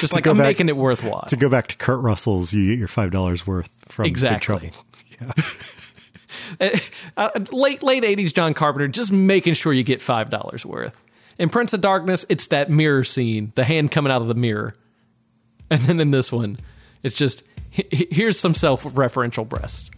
Just 0.01 0.15
like 0.15 0.27
I'm 0.27 0.37
back- 0.37 0.47
making 0.49 0.69
it 0.69 0.77
worthwhile. 0.77 1.25
to 1.29 1.37
go 1.37 1.49
back 1.49 1.69
to 1.69 1.77
Kurt 1.77 2.01
Russell's 2.01 2.53
you 2.53 2.69
get 2.73 2.79
your 2.79 2.89
five 2.89 3.11
dollars 3.11 3.47
worth 3.47 3.75
from 3.89 4.05
Exactly. 4.05 4.71
Big 5.19 5.35
Trouble 5.35 5.35
uh, 7.17 7.31
late 7.51 7.83
late 7.83 8.05
eighties 8.05 8.33
John 8.33 8.53
Carpenter, 8.53 8.87
just 8.87 9.11
making 9.11 9.55
sure 9.55 9.73
you 9.73 9.83
get 9.83 10.03
five 10.03 10.29
dollars 10.29 10.67
worth. 10.67 11.01
In 11.39 11.49
Prince 11.49 11.73
of 11.73 11.81
Darkness, 11.81 12.27
it's 12.29 12.49
that 12.49 12.71
mirror 12.71 13.05
scene, 13.05 13.53
the 13.55 13.65
hand 13.65 13.93
coming 13.93 14.11
out 14.11 14.23
of 14.23 14.29
the 14.29 14.35
mirror, 14.35 14.75
and 15.71 15.81
then 15.83 16.01
in 16.01 16.11
this 16.11 16.33
one, 16.33 16.59
it's 17.03 17.15
just 17.15 17.45
he- 17.71 17.87
he- 17.91 18.09
here's 18.11 18.39
some 18.39 18.55
self-referential 18.55 19.49
breasts. 19.49 19.91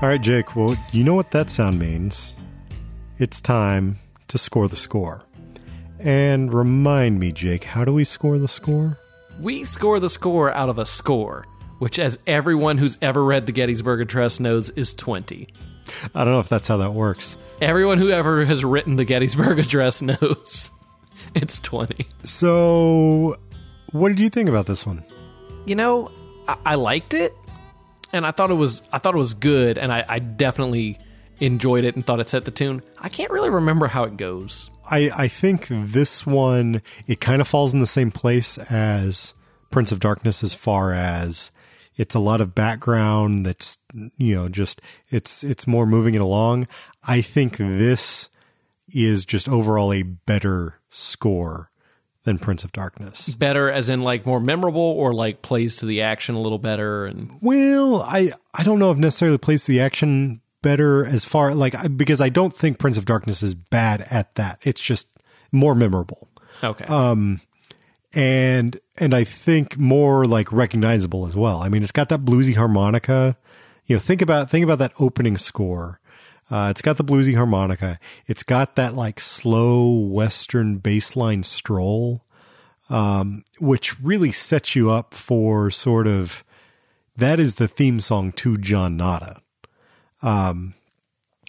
All 0.00 0.08
right 0.08 0.20
Jake 0.20 0.54
well 0.56 0.76
you 0.92 1.04
know 1.04 1.14
what 1.14 1.30
that 1.32 1.50
sound 1.50 1.78
means 1.78 2.34
it's 3.18 3.40
time 3.40 3.98
to 4.28 4.38
score 4.38 4.68
the 4.68 4.76
score 4.76 5.22
and 5.98 6.52
remind 6.52 7.18
me 7.18 7.32
Jake 7.32 7.64
how 7.64 7.84
do 7.84 7.92
we 7.92 8.04
score 8.04 8.38
the 8.38 8.48
score 8.48 8.98
We 9.40 9.64
score 9.64 9.98
the 10.00 10.10
score 10.10 10.52
out 10.52 10.68
of 10.68 10.78
a 10.78 10.86
score, 10.86 11.44
which, 11.78 11.98
as 12.00 12.18
everyone 12.26 12.76
who's 12.78 12.98
ever 13.00 13.24
read 13.24 13.46
the 13.46 13.52
Gettysburg 13.52 14.00
Address 14.00 14.40
knows, 14.40 14.70
is 14.70 14.94
20. 14.94 15.46
I 16.12 16.24
don't 16.24 16.34
know 16.34 16.40
if 16.40 16.48
that's 16.48 16.66
how 16.66 16.76
that 16.78 16.92
works. 16.92 17.36
Everyone 17.60 17.98
who 17.98 18.10
ever 18.10 18.44
has 18.44 18.64
written 18.64 18.96
the 18.96 19.04
Gettysburg 19.04 19.58
Address 19.60 20.02
knows 20.10 20.72
it's 21.36 21.60
20. 21.60 22.04
So, 22.24 23.36
what 23.92 24.08
did 24.08 24.18
you 24.18 24.28
think 24.28 24.48
about 24.48 24.66
this 24.66 24.84
one? 24.84 25.04
You 25.66 25.76
know, 25.76 26.10
I, 26.48 26.56
I 26.66 26.74
liked 26.74 27.14
it, 27.14 27.32
and 28.12 28.26
I 28.26 28.30
thought 28.30 28.50
it 28.50 28.54
was 28.54 28.82
I 28.92 28.98
thought 28.98 29.14
it 29.14 29.18
was 29.18 29.34
good, 29.34 29.78
and 29.78 29.92
I, 29.92 30.04
I 30.08 30.18
definitely 30.18 30.98
enjoyed 31.40 31.84
it 31.84 31.94
and 31.94 32.04
thought 32.04 32.20
it 32.20 32.28
set 32.28 32.44
the 32.44 32.50
tune. 32.50 32.82
I 32.98 33.08
can't 33.08 33.30
really 33.30 33.50
remember 33.50 33.86
how 33.86 34.04
it 34.04 34.16
goes. 34.16 34.70
I, 34.90 35.10
I 35.16 35.28
think 35.28 35.68
this 35.70 36.26
one 36.26 36.82
it 37.06 37.20
kind 37.20 37.40
of 37.40 37.48
falls 37.48 37.74
in 37.74 37.80
the 37.80 37.86
same 37.86 38.10
place 38.10 38.58
as 38.58 39.34
Prince 39.70 39.92
of 39.92 40.00
Darkness 40.00 40.42
as 40.42 40.54
far 40.54 40.92
as 40.92 41.50
it's 41.96 42.14
a 42.14 42.20
lot 42.20 42.40
of 42.40 42.54
background 42.54 43.44
that's 43.44 43.78
you 44.16 44.34
know 44.34 44.48
just 44.48 44.80
it's 45.10 45.44
it's 45.44 45.66
more 45.66 45.86
moving 45.86 46.14
it 46.14 46.20
along. 46.20 46.66
I 47.06 47.20
think 47.20 47.56
this 47.56 48.30
is 48.92 49.24
just 49.24 49.48
overall 49.48 49.92
a 49.92 50.02
better 50.02 50.80
score 50.90 51.70
than 52.28 52.38
Prince 52.38 52.62
of 52.62 52.72
Darkness. 52.72 53.34
Better 53.34 53.70
as 53.70 53.88
in 53.88 54.02
like 54.02 54.26
more 54.26 54.38
memorable 54.38 54.80
or 54.82 55.14
like 55.14 55.40
plays 55.40 55.76
to 55.76 55.86
the 55.86 56.02
action 56.02 56.34
a 56.34 56.40
little 56.40 56.58
better 56.58 57.06
and 57.06 57.30
Well, 57.40 58.02
I 58.02 58.30
I 58.54 58.62
don't 58.62 58.78
know 58.78 58.90
if 58.92 58.98
necessarily 58.98 59.38
plays 59.38 59.64
to 59.64 59.72
the 59.72 59.80
action 59.80 60.42
better 60.62 61.06
as 61.06 61.24
far 61.24 61.54
like 61.54 61.74
because 61.96 62.20
I 62.20 62.28
don't 62.28 62.54
think 62.54 62.78
Prince 62.78 62.98
of 62.98 63.06
Darkness 63.06 63.42
is 63.42 63.54
bad 63.54 64.06
at 64.10 64.34
that. 64.34 64.60
It's 64.62 64.80
just 64.80 65.08
more 65.50 65.74
memorable. 65.74 66.28
okay. 66.62 66.84
Um 66.84 67.40
and 68.14 68.78
and 68.98 69.14
I 69.14 69.24
think 69.24 69.78
more 69.78 70.26
like 70.26 70.52
recognizable 70.52 71.26
as 71.26 71.34
well. 71.34 71.58
I 71.60 71.68
mean, 71.68 71.82
it's 71.82 71.92
got 71.92 72.08
that 72.10 72.24
bluesy 72.24 72.54
harmonica. 72.56 73.36
You 73.86 73.96
know, 73.96 74.00
think 74.00 74.20
about 74.20 74.50
think 74.50 74.64
about 74.64 74.78
that 74.80 74.92
opening 75.00 75.38
score. 75.38 75.97
Uh, 76.50 76.68
it's 76.70 76.82
got 76.82 76.96
the 76.96 77.04
bluesy 77.04 77.36
harmonica. 77.36 77.98
It's 78.26 78.42
got 78.42 78.76
that 78.76 78.94
like 78.94 79.20
slow 79.20 79.90
western 79.90 80.80
bassline 80.80 81.44
stroll, 81.44 82.24
um, 82.88 83.42
which 83.58 84.00
really 84.00 84.32
sets 84.32 84.74
you 84.74 84.90
up 84.90 85.14
for 85.14 85.70
sort 85.70 86.06
of 86.06 86.44
that 87.16 87.40
is 87.40 87.56
the 87.56 87.68
theme 87.68 88.00
song 88.00 88.32
to 88.32 88.56
John 88.56 88.96
Nada 88.96 89.42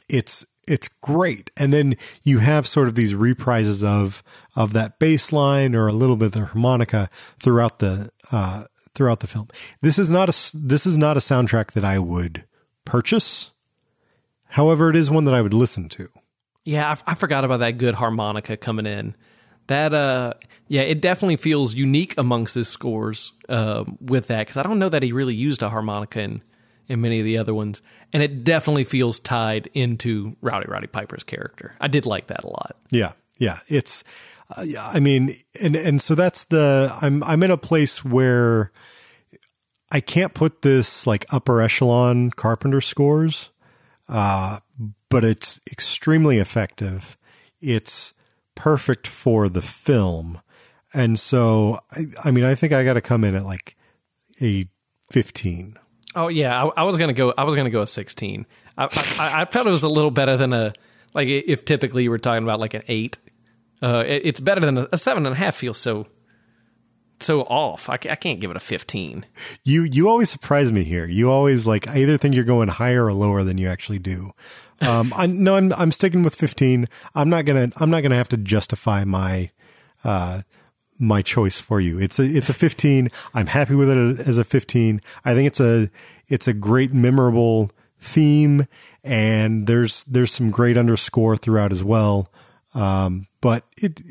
it's 0.09 0.45
it's 0.67 0.87
great. 0.87 1.51
And 1.55 1.71
then 1.71 1.95
you 2.23 2.39
have 2.39 2.67
sort 2.67 2.87
of 2.87 2.95
these 2.95 3.13
reprises 3.13 3.83
of 3.83 4.23
of 4.55 4.73
that 4.73 4.99
bass 4.99 5.31
line 5.31 5.75
or 5.75 5.87
a 5.87 5.93
little 5.93 6.17
bit 6.17 6.25
of 6.25 6.31
the 6.33 6.45
harmonica 6.45 7.09
throughout 7.39 7.79
the 7.79 8.11
uh, 8.31 8.65
throughout 8.93 9.21
the 9.21 9.27
film. 9.27 9.47
This 9.81 9.97
is 9.97 10.11
not 10.11 10.29
a 10.29 10.57
this 10.57 10.85
is 10.85 10.97
not 10.97 11.15
a 11.15 11.21
soundtrack 11.21 11.71
that 11.71 11.85
I 11.85 11.99
would 11.99 12.45
purchase. 12.83 13.51
However, 14.49 14.89
it 14.89 14.95
is 14.95 15.09
one 15.09 15.25
that 15.25 15.33
I 15.33 15.41
would 15.41 15.53
listen 15.53 15.89
to. 15.89 16.09
Yeah, 16.65 16.91
I, 16.91 17.11
I 17.11 17.15
forgot 17.15 17.43
about 17.43 17.61
that 17.61 17.77
good 17.77 17.95
harmonica 17.95 18.57
coming 18.57 18.85
in. 18.85 19.15
That 19.67 19.93
uh, 19.93 20.33
yeah, 20.67 20.81
it 20.81 21.01
definitely 21.01 21.35
feels 21.35 21.75
unique 21.75 22.15
amongst 22.17 22.55
his 22.55 22.67
scores 22.67 23.31
uh, 23.47 23.85
with 24.01 24.27
that 24.27 24.39
because 24.39 24.57
I 24.57 24.63
don't 24.63 24.79
know 24.79 24.89
that 24.89 25.03
he 25.03 25.11
really 25.11 25.35
used 25.35 25.61
a 25.61 25.69
harmonica 25.69 26.21
in 26.21 26.43
in 26.87 27.01
many 27.01 27.19
of 27.19 27.25
the 27.25 27.37
other 27.37 27.53
ones, 27.53 27.81
and 28.11 28.23
it 28.23 28.43
definitely 28.43 28.83
feels 28.83 29.19
tied 29.19 29.69
into 29.73 30.35
Rowdy 30.41 30.65
Roddy 30.67 30.87
Piper's 30.87 31.23
character. 31.23 31.75
I 31.79 31.87
did 31.87 32.05
like 32.05 32.27
that 32.27 32.43
a 32.43 32.47
lot. 32.47 32.75
Yeah, 32.89 33.13
yeah. 33.37 33.59
It's, 33.67 34.03
uh, 34.57 34.65
I 34.79 34.99
mean, 34.99 35.35
and 35.61 35.75
and 35.75 36.01
so 36.01 36.15
that's 36.15 36.45
the 36.45 36.91
I'm 37.01 37.23
I'm 37.23 37.43
in 37.43 37.51
a 37.51 37.57
place 37.57 38.03
where 38.03 38.71
I 39.91 40.01
can't 40.01 40.33
put 40.33 40.63
this 40.63 41.05
like 41.05 41.25
upper 41.31 41.61
echelon 41.61 42.31
Carpenter 42.31 42.81
scores, 42.81 43.51
uh, 44.09 44.59
but 45.09 45.23
it's 45.23 45.61
extremely 45.71 46.37
effective. 46.37 47.17
It's 47.61 48.13
perfect 48.55 49.07
for 49.07 49.47
the 49.47 49.61
film, 49.61 50.41
and 50.93 51.17
so 51.19 51.79
I, 51.91 52.05
I 52.25 52.31
mean, 52.31 52.43
I 52.43 52.55
think 52.55 52.73
I 52.73 52.83
got 52.83 52.93
to 52.93 53.01
come 53.01 53.23
in 53.23 53.35
at 53.35 53.45
like 53.45 53.77
a 54.41 54.67
fifteen. 55.11 55.75
Oh 56.15 56.27
yeah, 56.27 56.63
I, 56.63 56.81
I 56.81 56.83
was 56.83 56.97
gonna 56.97 57.13
go. 57.13 57.33
I 57.37 57.43
was 57.43 57.55
gonna 57.55 57.69
go 57.69 57.81
a 57.81 57.87
sixteen. 57.87 58.45
I, 58.77 58.85
I, 59.19 59.41
I 59.41 59.45
felt 59.45 59.67
it 59.67 59.71
was 59.71 59.83
a 59.83 59.89
little 59.89 60.11
better 60.11 60.35
than 60.37 60.53
a 60.53 60.73
like 61.13 61.27
if 61.27 61.65
typically 61.65 62.03
you 62.03 62.09
were 62.09 62.17
talking 62.17 62.43
about 62.43 62.59
like 62.59 62.73
an 62.73 62.83
eight. 62.87 63.19
Uh, 63.81 64.03
it, 64.05 64.23
it's 64.25 64.39
better 64.39 64.61
than 64.61 64.77
a, 64.77 64.87
a 64.91 64.97
seven 64.97 65.25
and 65.25 65.35
a 65.35 65.37
half. 65.37 65.55
Feels 65.55 65.77
so 65.77 66.07
so 67.21 67.41
off. 67.43 67.89
I, 67.89 67.93
I 67.93 68.15
can't 68.15 68.39
give 68.39 68.51
it 68.51 68.57
a 68.57 68.61
fifteen. 68.61 69.25
You 69.63 69.83
you 69.83 70.09
always 70.09 70.29
surprise 70.29 70.71
me 70.71 70.83
here. 70.83 71.05
You 71.05 71.29
always 71.31 71.65
like 71.65 71.87
I 71.87 71.99
either 71.99 72.17
think 72.17 72.35
you're 72.35 72.43
going 72.43 72.69
higher 72.69 73.05
or 73.05 73.13
lower 73.13 73.43
than 73.43 73.57
you 73.57 73.67
actually 73.67 73.99
do. 73.99 74.31
Um, 74.81 75.11
I 75.15 75.25
no, 75.27 75.55
I'm 75.55 75.73
I'm 75.73 75.91
sticking 75.91 76.23
with 76.23 76.35
15. 76.35 76.87
I'm 77.15 77.29
not 77.29 77.45
gonna 77.45 77.69
I'm 77.77 77.89
not 77.89 78.01
gonna 78.01 78.15
have 78.15 78.29
to 78.29 78.37
justify 78.37 79.03
my 79.03 79.51
uh 80.03 80.41
my 80.97 81.21
choice 81.21 81.59
for 81.59 81.79
you. 81.79 81.99
It's 81.99 82.19
a 82.19 82.23
it's 82.23 82.49
a 82.49 82.53
15. 82.53 83.09
I'm 83.33 83.47
happy 83.47 83.75
with 83.75 83.89
it 83.89 84.19
as 84.27 84.37
a 84.37 84.43
15. 84.43 85.01
I 85.25 85.33
think 85.33 85.47
it's 85.47 85.59
a 85.59 85.89
it's 86.27 86.47
a 86.47 86.53
great 86.53 86.93
memorable 86.93 87.71
theme, 87.99 88.65
and 89.03 89.67
there's 89.67 90.03
there's 90.05 90.31
some 90.31 90.51
great 90.51 90.77
underscore 90.77 91.37
throughout 91.37 91.71
as 91.71 91.83
well. 91.83 92.31
Um, 92.73 93.27
but 93.41 93.63
it 93.77 94.01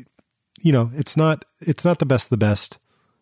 you 0.61 0.71
know 0.71 0.91
it's 0.93 1.15
not 1.15 1.45
it's 1.61 1.85
not 1.85 1.99
the 1.99 2.05
best 2.05 2.27
of 2.27 2.31
the 2.31 2.45
best. 2.45 2.77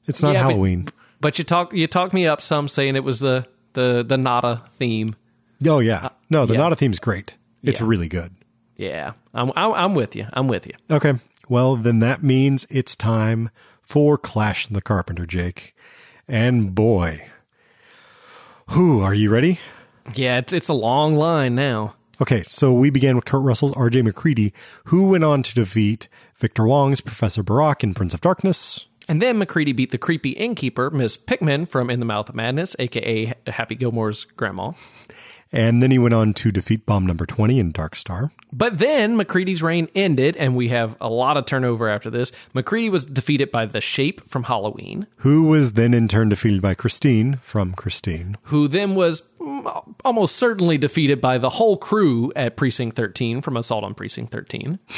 It's 0.07 0.21
not 0.21 0.33
Yeah, 0.33 0.43
Halloween. 0.43 0.87
But 1.21 1.37
you 1.37 1.43
talk 1.45 1.73
you 1.73 1.87
talked 1.87 2.13
me 2.13 2.25
up 2.27 2.41
some 2.41 2.67
saying 2.67 2.95
it 2.95 3.03
was 3.03 3.19
the 3.19 3.45
the 3.73 4.03
the 4.07 4.17
nada 4.17 4.63
theme. 4.69 5.15
Oh 5.65 5.79
yeah, 5.79 6.05
uh, 6.05 6.09
no, 6.29 6.45
the 6.45 6.53
yeah. 6.53 6.59
Nada 6.61 6.75
theme's 6.75 6.99
great. 6.99 7.35
It's 7.63 7.79
Yeah. 7.81 7.87
really 7.87 8.07
good. 8.07 8.33
Yeah, 8.75 9.13
I'm, 9.33 9.51
I'm 9.55 9.73
I'm 9.73 9.95
with 9.95 10.15
you. 10.15 10.27
I'm 10.33 10.47
with 10.47 10.67
you. 10.67 10.73
Okay, 10.91 11.13
well 11.49 11.75
then 11.75 11.99
that 11.99 12.21
means 12.23 12.65
it's 12.69 12.95
time 12.95 13.49
for 13.81 14.17
Clash 14.17 14.67
the 14.67 14.81
Carpenter, 14.81 15.25
Jake. 15.25 15.73
And 16.27 16.75
boy, 16.75 17.25
who 18.69 18.99
are 19.01 19.13
you 19.13 19.29
ready? 19.29 19.59
Yeah, 20.15 20.37
it's 20.37 20.53
it's 20.53 20.69
a 20.69 20.73
long 20.73 21.15
line 21.15 21.55
now. 21.55 21.95
Okay, 22.21 22.41
so 22.43 22.73
we 22.73 22.89
began 22.89 23.15
with 23.15 23.25
Kurt 23.25 23.43
Russell's 23.43 23.73
R.J. 23.77 24.01
MacReady, 24.01 24.51
who 24.85 25.09
went 25.09 25.23
on 25.23 25.43
to 25.43 25.53
defeat 25.53 26.07
Victor 26.37 26.65
Wong's 26.65 26.99
Professor 26.99 27.43
Birack 27.43 27.83
in 27.83 27.93
Prince 27.93 28.15
of 28.15 28.21
Darkness. 28.21 28.86
And 29.07 29.21
then 29.21 29.37
MacReady 29.37 29.71
beat 29.71 29.91
the 29.91 29.97
creepy 29.97 30.31
innkeeper, 30.31 30.89
Miss 30.89 31.15
Pickman 31.17 31.65
from 31.65 31.89
In 31.89 31.99
the 31.99 32.05
Mouth 32.05 32.27
of 32.29 32.35
Madness, 32.35 32.75
aka 32.79 33.33
Happy 33.47 33.75
Gilmore's 33.75 34.25
grandma. 34.25 34.73
And 35.49 35.81
then 35.81 35.91
he 35.91 35.97
went 35.97 36.13
on 36.13 36.33
to 36.33 36.51
defeat 36.51 36.85
Bomb 36.85 37.05
Number 37.05 37.25
20 37.25 37.57
in 37.57 37.71
Dark 37.71 37.95
Star. 37.95 38.31
But 38.51 38.79
then 38.79 39.15
MacReady's 39.15 39.63
reign 39.63 39.87
ended, 39.95 40.35
and 40.35 40.57
we 40.57 40.67
have 40.69 40.97
a 40.99 41.07
lot 41.09 41.37
of 41.37 41.45
turnover 41.45 41.87
after 41.87 42.09
this. 42.09 42.33
MacReady 42.53 42.89
was 42.89 43.05
defeated 43.05 43.49
by 43.49 43.65
the 43.65 43.79
Shape 43.79 44.27
from 44.27 44.43
Halloween, 44.43 45.07
Who 45.17 45.47
was 45.47 45.73
then 45.73 45.93
in 45.93 46.09
turn 46.09 46.27
defeated 46.27 46.61
by 46.61 46.73
Christine 46.73 47.37
from 47.37 47.73
Christine. 47.75 48.35
who 48.45 48.67
then 48.67 48.93
was 48.93 49.21
mm, 49.39 49.95
almost 50.03 50.35
certainly 50.35 50.77
defeated 50.77 51.21
by 51.21 51.37
the 51.37 51.51
whole 51.51 51.77
crew 51.77 52.33
at 52.35 52.57
Precinct 52.57 52.97
13 52.97 53.41
from 53.41 53.55
Assault 53.55 53.85
on 53.85 53.93
Precinct 53.93 54.33
13. 54.33 54.79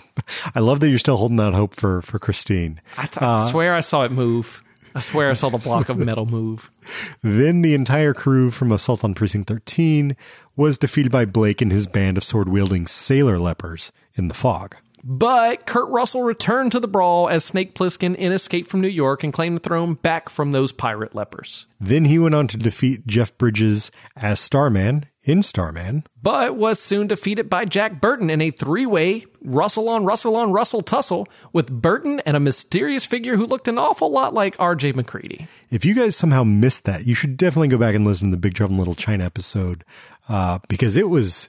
I 0.54 0.60
love 0.60 0.80
that 0.80 0.88
you're 0.88 0.98
still 0.98 1.16
holding 1.16 1.40
out 1.40 1.54
hope 1.54 1.74
for, 1.74 2.02
for 2.02 2.18
Christine. 2.18 2.80
I, 2.96 3.06
th- 3.06 3.22
I 3.22 3.36
uh, 3.36 3.50
swear 3.50 3.74
I 3.74 3.80
saw 3.80 4.02
it 4.04 4.12
move. 4.12 4.62
I 4.94 5.00
swear 5.00 5.30
I 5.30 5.32
saw 5.32 5.48
the 5.48 5.58
block 5.58 5.88
of 5.88 5.96
metal 5.96 6.26
move. 6.26 6.70
Then 7.22 7.62
the 7.62 7.74
entire 7.74 8.12
crew 8.12 8.50
from 8.50 8.72
Assault 8.72 9.04
on 9.04 9.14
Precinct 9.14 9.48
13 9.48 10.16
was 10.56 10.76
defeated 10.76 11.12
by 11.12 11.24
Blake 11.24 11.62
and 11.62 11.72
his 11.72 11.86
band 11.86 12.16
of 12.16 12.24
sword 12.24 12.48
wielding 12.48 12.86
sailor 12.86 13.38
lepers 13.38 13.92
in 14.14 14.28
the 14.28 14.34
fog. 14.34 14.76
But 15.04 15.66
Kurt 15.66 15.88
Russell 15.88 16.22
returned 16.22 16.72
to 16.72 16.80
the 16.80 16.88
brawl 16.88 17.28
as 17.28 17.44
Snake 17.44 17.74
Plissken 17.74 18.14
in 18.14 18.32
Escape 18.32 18.66
from 18.66 18.80
New 18.80 18.88
York 18.88 19.24
and 19.24 19.32
claimed 19.32 19.56
the 19.56 19.60
throne 19.60 19.94
back 19.94 20.28
from 20.28 20.52
those 20.52 20.72
pirate 20.72 21.14
lepers. 21.14 21.66
Then 21.80 22.04
he 22.04 22.18
went 22.18 22.34
on 22.34 22.46
to 22.48 22.56
defeat 22.56 23.06
Jeff 23.06 23.36
Bridges 23.36 23.90
as 24.16 24.38
Starman 24.38 25.06
in 25.24 25.42
Starman. 25.42 26.04
But 26.20 26.56
was 26.56 26.78
soon 26.78 27.06
defeated 27.06 27.48
by 27.48 27.64
Jack 27.64 28.00
Burton 28.00 28.30
in 28.30 28.40
a 28.40 28.50
three 28.50 28.86
way 28.86 29.24
Russell 29.40 29.88
on 29.88 30.04
Russell 30.04 30.36
on 30.36 30.52
Russell 30.52 30.82
tussle 30.82 31.26
with 31.52 31.70
Burton 31.70 32.20
and 32.26 32.36
a 32.36 32.40
mysterious 32.40 33.04
figure 33.04 33.36
who 33.36 33.46
looked 33.46 33.68
an 33.68 33.78
awful 33.78 34.10
lot 34.10 34.34
like 34.34 34.56
RJ 34.56 34.94
MacReady. 34.94 35.46
If 35.70 35.84
you 35.84 35.94
guys 35.94 36.16
somehow 36.16 36.44
missed 36.44 36.84
that, 36.84 37.06
you 37.06 37.14
should 37.14 37.36
definitely 37.36 37.68
go 37.68 37.78
back 37.78 37.94
and 37.94 38.06
listen 38.06 38.30
to 38.30 38.36
the 38.36 38.40
Big 38.40 38.54
Trouble 38.54 38.74
in 38.74 38.78
Little 38.78 38.94
China 38.94 39.24
episode 39.24 39.84
uh, 40.28 40.58
because 40.68 40.96
it 40.96 41.08
was 41.08 41.48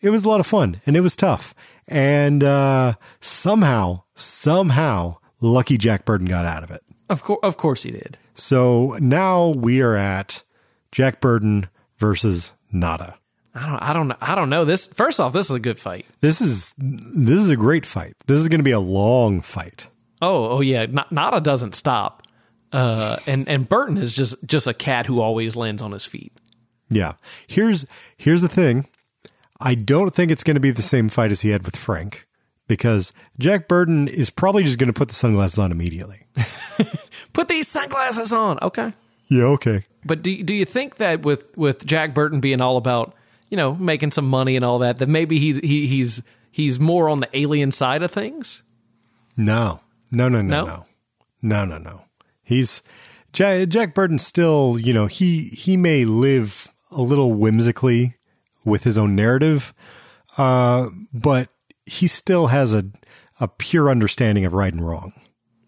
it 0.00 0.10
was 0.10 0.24
a 0.24 0.28
lot 0.28 0.40
of 0.40 0.46
fun 0.46 0.80
and 0.86 0.96
it 0.96 1.00
was 1.00 1.16
tough. 1.16 1.54
And 1.88 2.42
uh, 2.42 2.94
somehow, 3.20 4.02
somehow, 4.14 5.18
Lucky 5.40 5.78
Jack 5.78 6.04
Burton 6.04 6.26
got 6.26 6.44
out 6.44 6.64
of 6.64 6.70
it. 6.70 6.80
Of, 7.08 7.22
course, 7.22 7.38
of 7.42 7.56
course 7.56 7.84
he 7.84 7.92
did. 7.92 8.18
So 8.34 8.96
now 9.00 9.48
we 9.48 9.80
are 9.80 9.96
at 9.96 10.42
Jack 10.90 11.20
Burton 11.20 11.68
versus 11.98 12.52
Nada. 12.72 13.18
I 13.54 13.66
don't, 13.66 13.82
I 13.82 13.92
don't, 13.92 14.12
I 14.20 14.34
don't 14.34 14.50
know. 14.50 14.64
This 14.64 14.86
first 14.86 15.18
off, 15.18 15.32
this 15.32 15.46
is 15.46 15.56
a 15.56 15.60
good 15.60 15.78
fight. 15.78 16.04
This 16.20 16.40
is 16.40 16.74
this 16.76 17.38
is 17.38 17.48
a 17.48 17.56
great 17.56 17.86
fight. 17.86 18.14
This 18.26 18.38
is 18.38 18.48
going 18.48 18.60
to 18.60 18.64
be 18.64 18.70
a 18.70 18.80
long 18.80 19.40
fight. 19.40 19.88
Oh, 20.20 20.48
oh 20.48 20.60
yeah. 20.60 20.82
N- 20.82 21.04
Nada 21.10 21.40
doesn't 21.40 21.74
stop, 21.74 22.22
uh, 22.72 23.16
and 23.26 23.48
and 23.48 23.66
Burton 23.66 23.96
is 23.96 24.12
just 24.12 24.44
just 24.46 24.66
a 24.66 24.74
cat 24.74 25.06
who 25.06 25.20
always 25.20 25.56
lands 25.56 25.80
on 25.80 25.92
his 25.92 26.04
feet. 26.04 26.32
Yeah. 26.90 27.14
Here's 27.46 27.86
here's 28.16 28.42
the 28.42 28.48
thing. 28.48 28.86
I 29.58 29.74
don't 29.74 30.14
think 30.14 30.30
it's 30.30 30.44
going 30.44 30.56
to 30.56 30.60
be 30.60 30.70
the 30.70 30.82
same 30.82 31.08
fight 31.08 31.32
as 31.32 31.40
he 31.40 31.48
had 31.48 31.64
with 31.64 31.76
Frank 31.76 32.26
because 32.68 33.12
Jack 33.38 33.68
Burton 33.68 34.06
is 34.06 34.28
probably 34.28 34.64
just 34.64 34.78
going 34.78 34.92
to 34.92 34.98
put 34.98 35.08
the 35.08 35.14
sunglasses 35.14 35.58
on 35.58 35.72
immediately. 35.72 36.26
Put 37.32 37.48
these 37.48 37.68
sunglasses 37.68 38.32
on, 38.32 38.58
okay? 38.62 38.92
Yeah, 39.28 39.44
okay. 39.44 39.84
But 40.04 40.22
do 40.22 40.42
do 40.42 40.54
you 40.54 40.64
think 40.64 40.96
that 40.96 41.22
with 41.22 41.56
with 41.56 41.84
Jack 41.84 42.14
Burton 42.14 42.40
being 42.40 42.60
all 42.60 42.76
about 42.76 43.14
you 43.48 43.56
know, 43.56 43.76
making 43.76 44.10
some 44.10 44.28
money 44.28 44.56
and 44.56 44.64
all 44.64 44.80
that, 44.80 44.98
that 44.98 45.08
maybe 45.08 45.38
he's 45.38 45.58
he, 45.58 45.86
he's 45.86 46.20
he's 46.50 46.80
more 46.80 47.08
on 47.08 47.20
the 47.20 47.28
alien 47.32 47.70
side 47.70 48.02
of 48.02 48.10
things. 48.10 48.64
No, 49.36 49.80
no, 50.10 50.28
no, 50.28 50.42
no, 50.42 50.64
No? 50.64 50.86
no, 51.42 51.64
no, 51.64 51.78
no. 51.78 52.02
He's 52.42 52.82
Jack, 53.32 53.68
Jack 53.68 53.94
Burton. 53.94 54.18
Still, 54.18 54.78
you 54.80 54.92
know, 54.92 55.06
he 55.06 55.42
he 55.44 55.76
may 55.76 56.04
live 56.04 56.72
a 56.90 57.00
little 57.02 57.34
whimsically 57.34 58.16
with 58.64 58.82
his 58.82 58.98
own 58.98 59.14
narrative, 59.14 59.72
uh, 60.38 60.88
but 61.12 61.48
he 61.84 62.06
still 62.08 62.48
has 62.48 62.72
a 62.72 62.84
a 63.40 63.46
pure 63.46 63.88
understanding 63.90 64.44
of 64.44 64.52
right 64.52 64.72
and 64.72 64.86
wrong. 64.86 65.12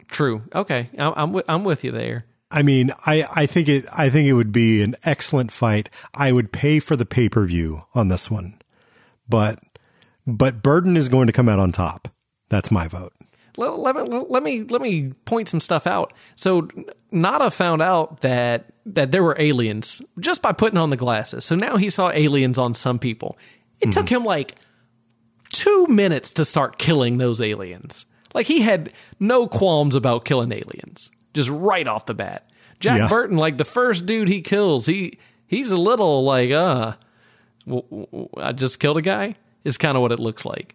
True. 0.08 0.42
Okay, 0.54 0.88
I'm 0.98 1.12
I'm, 1.16 1.28
wi- 1.30 1.44
I'm 1.48 1.62
with 1.62 1.84
you 1.84 1.92
there. 1.92 2.24
I 2.50 2.62
mean, 2.62 2.92
I, 3.04 3.24
I 3.34 3.46
think 3.46 3.68
it 3.68 3.84
I 3.96 4.08
think 4.08 4.26
it 4.26 4.32
would 4.32 4.52
be 4.52 4.82
an 4.82 4.94
excellent 5.04 5.52
fight. 5.52 5.90
I 6.14 6.32
would 6.32 6.52
pay 6.52 6.78
for 6.78 6.96
the 6.96 7.06
pay 7.06 7.28
per 7.28 7.44
view 7.44 7.84
on 7.94 8.08
this 8.08 8.30
one, 8.30 8.60
but 9.28 9.58
but 10.26 10.62
Burton 10.62 10.96
is 10.96 11.08
going 11.08 11.26
to 11.26 11.32
come 11.32 11.48
out 11.48 11.58
on 11.58 11.72
top. 11.72 12.08
That's 12.48 12.70
my 12.70 12.88
vote. 12.88 13.12
let, 13.56 13.78
let, 13.78 13.96
me, 13.96 14.24
let 14.28 14.42
me 14.42 14.62
let 14.62 14.80
me 14.80 15.12
point 15.24 15.48
some 15.48 15.60
stuff 15.60 15.86
out. 15.86 16.12
So 16.36 16.68
Nada 17.10 17.50
found 17.50 17.82
out 17.82 18.20
that 18.20 18.72
that 18.86 19.10
there 19.10 19.22
were 19.22 19.36
aliens 19.38 20.00
just 20.18 20.40
by 20.40 20.52
putting 20.52 20.78
on 20.78 20.90
the 20.90 20.96
glasses. 20.96 21.44
So 21.44 21.54
now 21.54 21.76
he 21.76 21.90
saw 21.90 22.10
aliens 22.10 22.56
on 22.56 22.72
some 22.74 22.98
people. 22.98 23.36
It 23.80 23.86
hmm. 23.86 23.92
took 23.92 24.08
him 24.08 24.24
like 24.24 24.54
two 25.52 25.86
minutes 25.86 26.32
to 26.32 26.44
start 26.44 26.78
killing 26.78 27.18
those 27.18 27.40
aliens. 27.40 28.06
Like 28.34 28.46
he 28.46 28.60
had 28.60 28.92
no 29.18 29.46
qualms 29.46 29.94
about 29.94 30.24
killing 30.24 30.52
aliens, 30.52 31.10
just 31.38 31.48
right 31.50 31.86
off 31.86 32.06
the 32.06 32.14
bat. 32.14 32.50
Jack 32.80 32.98
Yeah. 32.98 33.08
Burton, 33.08 33.36
like 33.36 33.56
the 33.58 33.64
first 33.64 34.06
dude 34.06 34.28
he 34.28 34.40
kills, 34.42 34.86
he 34.86 35.18
he's 35.46 35.70
a 35.70 35.76
little 35.80 36.24
like, 36.24 36.50
uh, 36.50 36.94
w- 37.66 37.82
w- 37.90 38.28
I 38.36 38.52
just 38.52 38.78
killed 38.80 38.96
a 38.98 39.02
guy. 39.02 39.36
Is 39.64 39.76
kind 39.78 39.96
of 39.96 40.02
what 40.02 40.12
it 40.12 40.20
looks 40.20 40.44
like. 40.44 40.74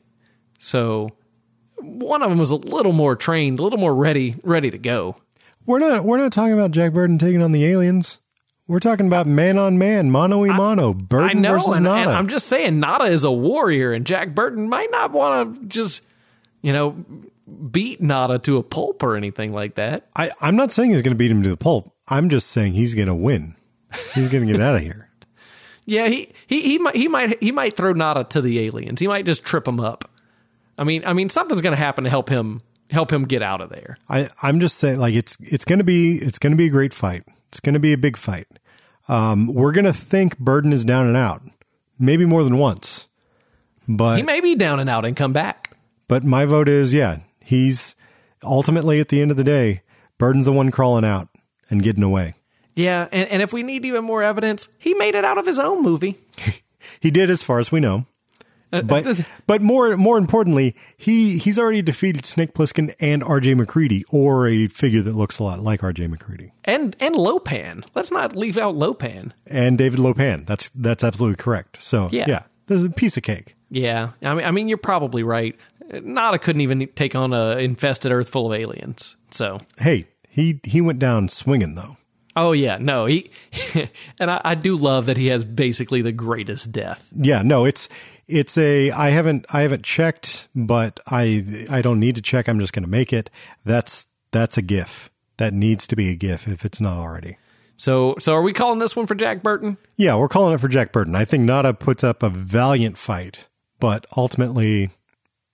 So 0.59 1.11
one 1.80 2.22
of 2.22 2.30
them 2.30 2.38
was 2.38 2.51
a 2.51 2.55
little 2.57 2.91
more 2.91 3.16
trained, 3.16 3.59
a 3.59 3.64
little 3.64 3.80
more 3.80 3.95
ready, 3.95 4.36
ready 4.43 4.70
to 4.72 4.78
go. 4.78 5.16
We're 5.66 5.80
not 5.80 6.03
we're 6.05 6.18
not 6.18 6.32
talking 6.32 6.53
about 6.53 6.72
Jack 6.72 6.93
Burton 6.93 7.18
taking 7.18 7.41
on 7.41 7.51
the 7.53 7.66
aliens. 7.66 8.20
We're 8.68 8.80
talking 8.80 9.07
about 9.07 9.28
man 9.28 9.57
on 9.57 9.78
man, 9.78 10.09
mano 10.11 10.39
y 10.39 10.55
mano, 10.55 10.91
I 10.91 10.93
Burton 10.93 11.41
know, 11.41 11.53
versus 11.53 11.76
and, 11.76 11.84
Nada. 11.86 12.01
and 12.01 12.09
I'm 12.11 12.28
just 12.30 12.47
saying, 12.47 12.80
Nada 12.80 13.05
is 13.05 13.24
a 13.26 13.32
warrior, 13.32 13.91
and 13.93 14.05
Jack 14.05 14.34
Burton 14.36 14.70
might 14.70 14.89
not 14.91 15.11
want 15.11 15.55
to 15.61 15.66
just, 15.68 16.03
you 16.61 16.72
know, 16.72 16.95
beat 17.71 18.01
Nada 18.01 18.39
to 18.39 18.57
a 18.57 18.63
pulp 18.63 19.03
or 19.03 19.15
anything 19.15 19.53
like 19.53 19.75
that. 19.75 20.07
I, 20.15 20.31
I'm 20.41 20.55
not 20.55 20.71
saying 20.71 20.91
he's 20.91 21.01
going 21.01 21.13
to 21.13 21.17
beat 21.17 21.31
him 21.31 21.43
to 21.43 21.49
the 21.49 21.57
pulp. 21.57 21.93
I'm 22.09 22.29
just 22.29 22.47
saying 22.49 22.73
he's 22.73 22.95
going 22.95 23.07
to 23.07 23.15
win. 23.15 23.55
He's 24.13 24.27
going 24.29 24.45
to 24.45 24.51
get 24.51 24.61
out 24.61 24.75
of 24.75 24.81
here. 24.81 25.09
Yeah, 25.85 26.07
he, 26.07 26.31
he 26.47 26.61
he 26.61 26.77
might 26.79 26.95
he 26.95 27.09
might 27.09 27.43
he 27.43 27.51
might 27.51 27.75
throw 27.75 27.91
Nada 27.91 28.23
to 28.23 28.39
the 28.41 28.57
aliens. 28.61 29.01
He 29.01 29.07
might 29.07 29.25
just 29.25 29.43
trip 29.43 29.67
him 29.67 29.81
up. 29.81 30.09
I 30.77 30.85
mean, 30.85 31.03
I 31.05 31.11
mean, 31.11 31.27
something's 31.27 31.61
going 31.61 31.75
to 31.75 31.81
happen 31.81 32.05
to 32.05 32.09
help 32.09 32.29
him 32.29 32.61
help 32.89 33.11
him 33.11 33.25
get 33.25 33.41
out 33.41 33.59
of 33.59 33.69
there. 33.69 33.97
I, 34.07 34.29
I'm 34.41 34.61
just 34.61 34.77
saying, 34.77 34.99
like 34.99 35.13
it's 35.13 35.35
it's 35.41 35.65
going 35.65 35.79
to 35.79 35.83
be 35.83 36.15
it's 36.15 36.39
going 36.39 36.51
to 36.51 36.57
be 36.57 36.67
a 36.67 36.69
great 36.69 36.93
fight. 36.93 37.23
It's 37.49 37.59
going 37.59 37.73
to 37.73 37.81
be 37.81 37.91
a 37.91 37.97
big 37.97 38.15
fight. 38.15 38.47
Um, 39.09 39.53
we're 39.53 39.73
going 39.73 39.83
to 39.83 39.91
think 39.91 40.39
Burton 40.39 40.71
is 40.71 40.85
down 40.85 41.05
and 41.05 41.17
out, 41.17 41.41
maybe 41.99 42.25
more 42.25 42.45
than 42.45 42.57
once. 42.57 43.09
But 43.85 44.15
He 44.15 44.23
may 44.23 44.39
be 44.39 44.55
down 44.55 44.79
and 44.79 44.89
out 44.89 45.03
and 45.03 45.17
come 45.17 45.33
back. 45.33 45.75
but 46.07 46.23
my 46.23 46.45
vote 46.45 46.69
is 46.69 46.93
yeah. 46.93 47.17
He's 47.43 47.95
ultimately 48.43 48.99
at 48.99 49.09
the 49.09 49.21
end 49.21 49.31
of 49.31 49.37
the 49.37 49.43
day, 49.43 49.81
Burton's 50.17 50.45
the 50.45 50.51
one 50.53 50.71
crawling 50.71 51.05
out 51.05 51.27
and 51.69 51.83
getting 51.83 52.03
away. 52.03 52.35
Yeah, 52.75 53.07
and, 53.11 53.29
and 53.29 53.41
if 53.41 53.53
we 53.53 53.61
need 53.63 53.85
even 53.85 54.03
more 54.03 54.23
evidence, 54.23 54.67
he 54.79 54.93
made 54.95 55.13
it 55.15 55.23
out 55.23 55.37
of 55.37 55.45
his 55.45 55.59
own 55.59 55.83
movie. 55.83 56.17
He 56.99 57.11
did, 57.11 57.29
as 57.29 57.43
far 57.43 57.59
as 57.59 57.71
we 57.71 57.79
know. 57.79 58.05
Uh, 58.71 58.81
But 58.81 59.25
but 59.47 59.61
more 59.61 59.95
more 59.97 60.17
importantly, 60.17 60.75
he 60.97 61.37
he's 61.37 61.57
already 61.59 61.81
defeated 61.81 62.25
Snake 62.25 62.53
Plissken 62.53 62.93
and 62.99 63.23
R.J. 63.23 63.55
MacReady, 63.55 64.03
or 64.09 64.47
a 64.47 64.67
figure 64.67 65.01
that 65.01 65.15
looks 65.15 65.39
a 65.39 65.43
lot 65.43 65.59
like 65.59 65.81
R.J. 65.83 66.07
MacReady, 66.07 66.51
and 66.65 66.95
and 67.01 67.15
Lo 67.15 67.39
Pan. 67.39 67.83
Let's 67.95 68.11
not 68.11 68.35
leave 68.35 68.57
out 68.57 68.75
Lo 68.75 68.93
Pan. 68.93 69.33
and 69.47 69.77
David 69.77 69.99
Lo 69.99 70.13
Pan. 70.13 70.43
That's 70.45 70.69
that's 70.69 71.03
absolutely 71.03 71.37
correct. 71.37 71.81
So 71.81 72.09
Yeah. 72.11 72.25
yeah, 72.27 72.43
this 72.67 72.79
is 72.81 72.85
a 72.85 72.89
piece 72.89 73.15
of 73.17 73.23
cake. 73.23 73.55
Yeah, 73.69 74.09
I 74.21 74.33
mean, 74.35 74.45
I 74.45 74.51
mean, 74.51 74.67
you're 74.67 74.77
probably 74.77 75.23
right. 75.23 75.55
Nada 75.91 76.39
couldn't 76.39 76.61
even 76.61 76.88
take 76.95 77.15
on 77.15 77.34
a 77.34 77.57
infested 77.57 78.11
Earth 78.11 78.29
full 78.29 78.51
of 78.51 78.59
aliens. 78.59 79.15
So, 79.31 79.59
Hey, 79.77 80.07
he 80.29 80.59
he 80.63 80.81
went 80.81 80.99
down 80.99 81.29
swinging 81.29 81.75
though. 81.75 81.97
oh 82.36 82.51
yeah, 82.51 82.77
no, 82.79 83.05
he, 83.05 83.29
and 84.19 84.31
I, 84.31 84.41
I 84.43 84.55
do 84.55 84.75
love 84.75 85.05
that 85.07 85.17
he 85.17 85.27
has 85.27 85.43
basically 85.45 86.01
the 86.01 86.11
greatest 86.11 86.71
death. 86.71 87.09
Yeah, 87.15 87.41
no, 87.43 87.65
it's 87.65 87.89
it's 88.27 88.57
a 88.57 88.89
I 88.91 89.09
haven't 89.09 89.45
I 89.53 89.61
haven't 89.61 89.84
checked, 89.84 90.47
but 90.55 90.99
I 91.07 91.45
I 91.69 91.81
don't 91.81 91.99
need 91.99 92.15
to 92.15 92.21
check. 92.21 92.47
I'm 92.47 92.59
just 92.59 92.73
going 92.73 92.84
to 92.84 92.89
make 92.89 93.11
it. 93.13 93.29
That's 93.65 94.07
that's 94.31 94.57
a 94.57 94.61
GIF. 94.61 95.09
That 95.38 95.53
needs 95.53 95.88
to 95.88 95.95
be 95.95 96.09
a 96.09 96.15
GIF 96.15 96.47
if 96.47 96.63
it's 96.65 96.79
not 96.79 96.97
already. 96.97 97.38
So, 97.75 98.15
so 98.19 98.34
are 98.34 98.41
we 98.43 98.53
calling 98.53 98.77
this 98.77 98.95
one 98.95 99.07
for 99.07 99.15
Jack 99.15 99.41
Burton? 99.41 99.77
Yeah, 99.97 100.15
we're 100.15 100.27
calling 100.29 100.53
it 100.53 100.59
for 100.59 100.67
Jack 100.67 100.91
Burton. 100.91 101.15
I 101.15 101.25
think 101.25 101.43
Nada 101.43 101.73
puts 101.73 102.03
up 102.03 102.21
a 102.21 102.29
valiant 102.29 102.99
fight, 102.99 103.47
but 103.79 104.05
ultimately 104.15 104.91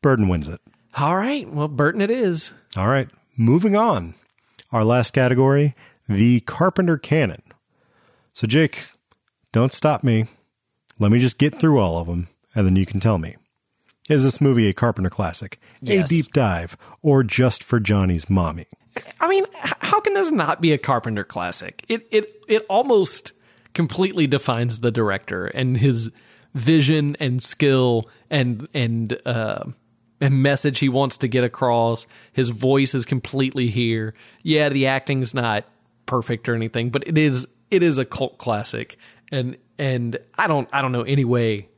Burton 0.02 0.28
wins 0.28 0.47
it. 0.47 0.62
All 0.97 1.16
right, 1.16 1.50
well, 1.50 1.68
Burton 1.68 2.02
it 2.02 2.10
is. 2.12 2.54
All 2.76 2.88
right, 2.88 3.10
moving 3.38 3.76
on. 3.76 4.16
Our 4.72 4.84
last 4.84 5.12
category, 5.14 5.74
the 6.08 6.39
Carpenter 6.41 6.97
Canon. 6.97 7.41
So, 8.34 8.47
Jake, 8.47 8.86
don't 9.52 9.72
stop 9.74 10.04
me. 10.04 10.26
Let 11.00 11.12
me 11.12 11.20
just 11.20 11.38
get 11.38 11.56
through 11.56 11.80
all 11.80 11.97
of 11.97 12.08
them, 12.08 12.28
and 12.56 12.66
then 12.66 12.76
you 12.76 12.86
can 12.86 13.00
tell 13.00 13.18
me. 13.18 13.36
Is 14.10 14.24
this 14.24 14.41
movie 14.41 14.68
a 14.68 14.74
Carpenter 14.74 15.10
classic, 15.10 15.60
Yes. 15.82 16.06
a 16.06 16.14
deep 16.16 16.34
dive, 16.34 16.76
or 17.02 17.24
just 17.24 17.64
for 17.64 17.80
Johnny's 17.80 18.30
mommy? 18.30 18.66
I 19.20 19.28
mean, 19.30 19.45
how 19.54 20.00
can 20.02 20.14
this 20.14 20.32
not 20.32 20.62
be 20.62 20.72
a 20.74 20.78
Carpenter 20.78 21.24
classic? 21.24 21.86
It 21.88 22.08
it 22.12 22.43
it 22.47 22.66
almost 22.70 23.34
completely 23.74 24.26
defines 24.28 24.80
the 24.80 24.91
director 24.91 25.45
and 25.45 25.78
his 25.78 26.12
vision 26.56 27.16
and 27.20 27.41
skill 27.41 28.10
and 28.30 28.68
and 28.74 29.20
uh, 29.26 29.66
and 29.66 29.74
message 30.22 30.80
he 30.80 30.89
wants 30.89 31.17
to 31.20 31.28
get 31.28 31.43
across. 31.43 32.07
His 32.34 32.49
voice 32.49 32.93
is 32.93 33.05
completely 33.05 33.67
here. 33.67 34.13
Yeah, 34.43 34.70
the 34.70 34.88
acting's 34.88 35.34
not 35.34 35.65
perfect 36.05 36.49
or 36.49 36.55
anything, 36.55 36.89
but 36.89 37.07
it 37.07 37.17
is 37.17 37.47
it 37.72 37.84
is 37.84 37.97
a 37.97 38.05
cult 38.05 38.38
classic. 38.38 38.97
And 39.32 39.57
and 39.78 40.17
I 40.38 40.47
don't 40.47 40.67
I 40.74 40.82
don't 40.82 40.91
know 40.91 41.03
any 41.03 41.24
way 41.24 41.70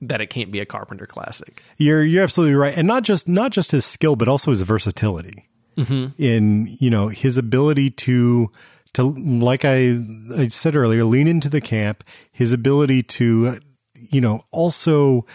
that 0.00 0.20
it 0.20 0.26
can't 0.26 0.52
be 0.52 0.60
a 0.60 0.66
Carpenter 0.66 1.06
classic. 1.06 1.62
You're 1.76 2.04
you're 2.04 2.22
absolutely 2.22 2.54
right, 2.54 2.76
and 2.76 2.86
not 2.86 3.02
just 3.02 3.28
not 3.28 3.50
just 3.50 3.72
his 3.72 3.84
skill, 3.84 4.16
but 4.16 4.28
also 4.28 4.50
his 4.50 4.62
versatility 4.62 5.48
mm-hmm. 5.76 6.22
in 6.22 6.68
you 6.78 6.90
know 6.90 7.08
his 7.08 7.38
ability 7.38 7.90
to 7.90 8.50
to 8.94 9.02
like 9.02 9.64
I 9.64 9.98
I 10.36 10.48
said 10.48 10.76
earlier, 10.76 11.04
lean 11.04 11.26
into 11.26 11.48
the 11.48 11.60
camp. 11.60 12.04
His 12.30 12.52
ability 12.52 13.02
to 13.04 13.58
you 13.94 14.20
know 14.20 14.44
also 14.50 15.26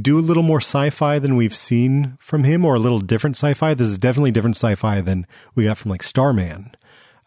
do 0.00 0.18
a 0.18 0.20
little 0.20 0.42
more 0.42 0.60
sci-fi 0.60 1.18
than 1.18 1.36
we've 1.36 1.54
seen 1.54 2.16
from 2.18 2.44
him, 2.44 2.64
or 2.64 2.74
a 2.74 2.80
little 2.80 3.00
different 3.00 3.36
sci-fi. 3.36 3.74
This 3.74 3.88
is 3.88 3.98
definitely 3.98 4.30
different 4.30 4.56
sci-fi 4.56 5.00
than 5.00 5.26
we 5.54 5.64
got 5.64 5.78
from 5.78 5.90
like 5.90 6.02
Starman. 6.02 6.72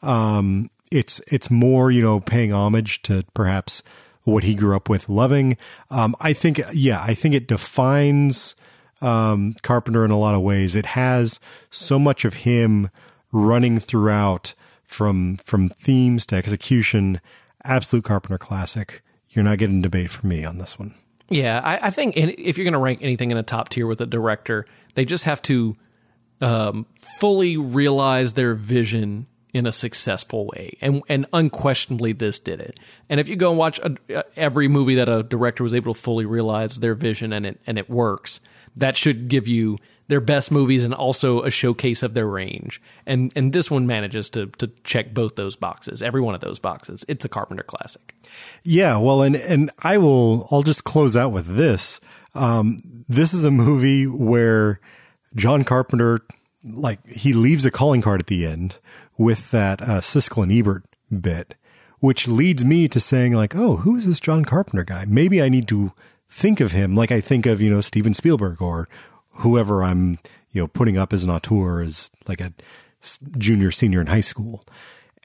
Um, 0.02 0.70
it's 0.92 1.20
it's 1.32 1.52
more 1.52 1.92
you 1.92 2.02
know 2.02 2.20
paying 2.20 2.54
homage 2.54 3.02
to 3.04 3.24
perhaps 3.34 3.84
what 4.24 4.44
he 4.44 4.56
grew 4.56 4.76
up 4.76 4.90
with 4.90 5.10
loving. 5.10 5.58
Um, 5.90 6.16
I 6.20 6.34
think 6.34 6.62
yeah, 6.74 7.02
I 7.02 7.14
think 7.14 7.36
it 7.36 7.48
defines 7.48 8.56
um, 9.02 9.56
Carpenter 9.62 10.04
in 10.04 10.12
a 10.12 10.20
lot 10.20 10.36
of 10.36 10.42
ways. 10.42 10.76
It 10.76 10.88
has 10.88 11.40
so 11.70 12.00
much 12.00 12.26
of 12.26 12.36
him 12.36 12.90
running 13.32 13.80
throughout 13.80 14.54
from 14.84 15.38
from 15.38 15.70
themes 15.70 16.26
to 16.28 16.36
execution. 16.36 17.22
Absolute 17.64 18.06
Carpenter 18.06 18.38
classic. 18.38 19.02
You're 19.30 19.44
not 19.44 19.58
getting 19.58 19.82
debate 19.82 20.10
from 20.10 20.30
me 20.30 20.44
on 20.46 20.58
this 20.58 20.80
one. 20.80 20.96
Yeah, 21.30 21.62
I, 21.64 21.88
I 21.88 21.90
think 21.90 22.16
in, 22.16 22.34
if 22.38 22.58
you're 22.58 22.66
going 22.66 22.74
to 22.74 22.80
rank 22.80 23.00
anything 23.02 23.32
in 23.32 23.38
a 23.38 23.44
top 23.44 23.70
tier 23.70 23.86
with 23.86 24.00
a 24.00 24.06
director, 24.06 24.66
they 24.96 25.06
just 25.06 25.26
have 25.26 25.42
to 25.44 25.76
um, 26.42 26.86
fully 27.20 27.58
realize 27.58 28.34
their 28.34 28.54
vision 28.54 29.28
in 29.54 29.66
a 29.66 29.72
successful 29.72 30.46
way, 30.48 30.78
and 30.82 31.02
and 31.10 31.26
unquestionably 31.34 32.14
this 32.14 32.38
did 32.38 32.62
it. 32.62 32.80
And 33.10 33.20
if 33.20 33.28
you 33.28 33.36
go 33.36 33.50
and 33.50 33.58
watch 33.58 33.80
a, 33.80 34.24
every 34.36 34.68
movie 34.68 34.96
that 34.96 35.10
a 35.10 35.24
director 35.24 35.64
was 35.64 35.74
able 35.74 35.94
to 35.94 36.00
fully 36.00 36.26
realize 36.26 36.78
their 36.78 36.94
vision 36.94 37.34
and 37.34 37.46
it 37.46 37.60
and 37.66 37.78
it 37.78 37.90
works, 37.90 38.40
that 38.76 38.96
should 38.96 39.28
give 39.28 39.48
you 39.48 39.78
their 40.08 40.22
best 40.22 40.52
movies 40.52 40.84
and 40.84 40.94
also 40.94 41.42
a 41.42 41.52
showcase 41.52 42.04
of 42.04 42.14
their 42.14 42.28
range. 42.28 42.82
And 43.06 43.32
and 43.36 43.54
this 43.54 43.70
one 43.70 43.88
manages 43.88 44.30
to 44.32 44.48
to 44.58 44.68
check 44.84 45.14
both 45.14 45.36
those 45.36 45.56
boxes, 45.56 46.02
every 46.02 46.22
one 46.22 46.36
of 46.36 46.42
those 46.42 46.60
boxes. 46.60 47.06
It's 47.08 47.26
a 47.26 47.30
Carpenter 47.30 47.64
classic. 47.64 48.16
Yeah, 48.64 48.98
well, 48.98 49.22
and 49.22 49.36
and 49.36 49.72
I 49.80 49.98
will. 49.98 50.48
I'll 50.52 50.64
just 50.64 50.84
close 50.84 51.16
out 51.16 51.32
with 51.32 51.56
this. 51.56 52.00
Um, 52.34 52.80
this 53.10 53.34
is 53.34 53.44
a 53.44 53.52
movie 53.52 54.06
where 54.06 54.80
John 55.36 55.64
Carpenter, 55.64 56.22
like, 56.64 57.06
he 57.08 57.34
leaves 57.34 57.66
a 57.66 57.72
calling 57.72 58.02
card 58.02 58.22
at 58.22 58.28
the 58.28 58.46
end 58.46 58.78
with 59.18 59.50
that 59.52 59.82
uh, 59.82 60.02
Siskel 60.02 60.44
and 60.44 60.52
Ebert 60.52 60.84
bit, 61.22 61.56
which 62.00 62.28
leads 62.28 62.64
me 62.64 62.88
to 62.90 63.00
saying 63.00 63.34
like, 63.34 63.56
oh, 63.56 63.78
who 63.78 63.96
is 63.96 64.06
this 64.06 64.20
John 64.20 64.46
Carpenter 64.46 64.84
guy? 64.84 65.06
Maybe 65.08 65.42
I 65.42 65.50
need 65.50 65.68
to 65.70 65.94
think 66.30 66.60
of 66.60 66.74
him 66.74 66.94
like 66.94 67.12
I 67.12 67.22
think 67.22 67.46
of 67.46 67.62
you 67.62 67.70
know 67.70 67.82
Steven 67.82 68.14
Spielberg 68.14 68.62
or 68.62 68.88
whoever 69.38 69.84
I'm 69.84 70.20
you 70.52 70.62
know 70.62 70.68
putting 70.68 70.98
up 70.98 71.14
as 71.14 71.24
an 71.24 71.30
auteur 71.30 71.82
is 71.82 72.10
like 72.28 72.42
a 72.42 72.54
junior 73.38 73.72
senior 73.72 74.02
in 74.02 74.08
high 74.08 74.22
school 74.22 74.64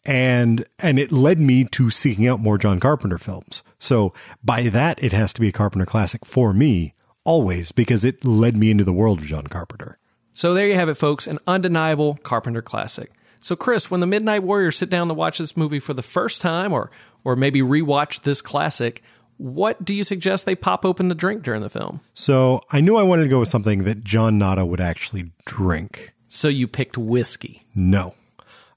and 0.05 0.65
and 0.79 0.99
it 0.99 1.13
led 1.13 1.39
me 1.39 1.65
to 1.65 1.91
seeking 1.91 2.27
out 2.27 2.41
more 2.41 2.59
John 2.59 2.81
Carpenter 2.81 3.19
films. 3.19 3.63
So 3.79 4.13
by 4.43 4.63
that, 4.65 5.03
it 5.03 5.13
has 5.13 5.33
to 5.35 5.41
be 5.41 5.49
a 5.49 5.53
Carpenter 5.53 5.87
classic 5.87 6.25
for 6.25 6.53
me 6.53 6.95
always 7.25 7.73
because 7.73 8.05
it 8.05 8.25
led 8.25 8.57
me 8.57 8.71
into 8.71 8.85
the 8.85 8.93
world 8.93 9.21
of 9.21 9.27
John 9.27 9.47
Carpenter. 9.47 9.99
So 10.33 10.55
there 10.55 10.67
you 10.67 10.75
have 10.75 10.89
it, 10.89 10.95
folks, 10.95 11.27
an 11.27 11.39
undeniable 11.47 12.19
Carpenter 12.23 12.63
classic. 12.63 13.13
So, 13.39 13.57
Chris, 13.57 13.91
when 13.91 14.01
the 14.01 14.07
Midnight 14.07 14.45
Warriors 14.45 14.79
sit 14.79 14.89
down 14.89 15.09
to 15.09 15.15
watch 15.15 15.39
this 15.39 15.57
movie 15.57 15.81
for 15.81 15.95
the 15.95 16.03
first 16.03 16.41
time, 16.41 16.73
or 16.73 16.91
or 17.25 17.37
maybe 17.37 17.61
rewatch 17.61 18.23
this 18.23 18.41
classic, 18.41 19.03
what 19.43 19.85
do 19.85 19.93
you 19.93 20.05
suggest 20.05 20.47
they 20.47 20.55
pop 20.55 20.85
open 20.85 21.09
to 21.09 21.17
drink 21.17 21.43
during 21.43 21.63
the 21.63 21.69
film? 21.69 22.01
So 22.15 22.61
I 22.71 22.81
knew 22.81 22.97
I 22.97 23.03
wanted 23.03 23.25
to 23.25 23.29
go 23.29 23.41
with 23.41 23.49
something 23.49 23.83
that 23.83 24.05
John 24.05 24.39
Nada 24.39 24.65
would 24.65 24.81
actually 24.81 25.33
drink. 25.45 26.15
So 26.29 26.47
you 26.47 26.69
picked 26.69 26.97
whiskey. 26.97 27.65
No. 27.75 28.15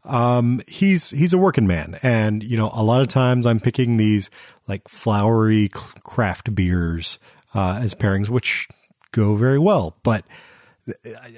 Um, 0.03 0.61
he's 0.68 1.11
he's 1.11 1.34
a 1.34 1.38
working 1.38 1.68
man, 1.68 1.97
and 2.03 2.43
you 2.43 2.57
know 2.57 2.72
a 2.76 2.84
lot 2.84 3.01
of 3.01 3.07
times 3.07 3.45
I'm 3.45 3.59
picking 3.59 3.97
these 3.97 4.30
like 4.68 4.88
flowery 4.88 5.70
craft 5.70 6.53
beers 6.53 7.18
uh, 7.53 7.80
as 7.82 7.95
pairings, 7.95 8.30
which 8.30 8.68
go 9.11 9.36
very 9.36 9.59
well. 9.59 9.97
But 10.03 10.26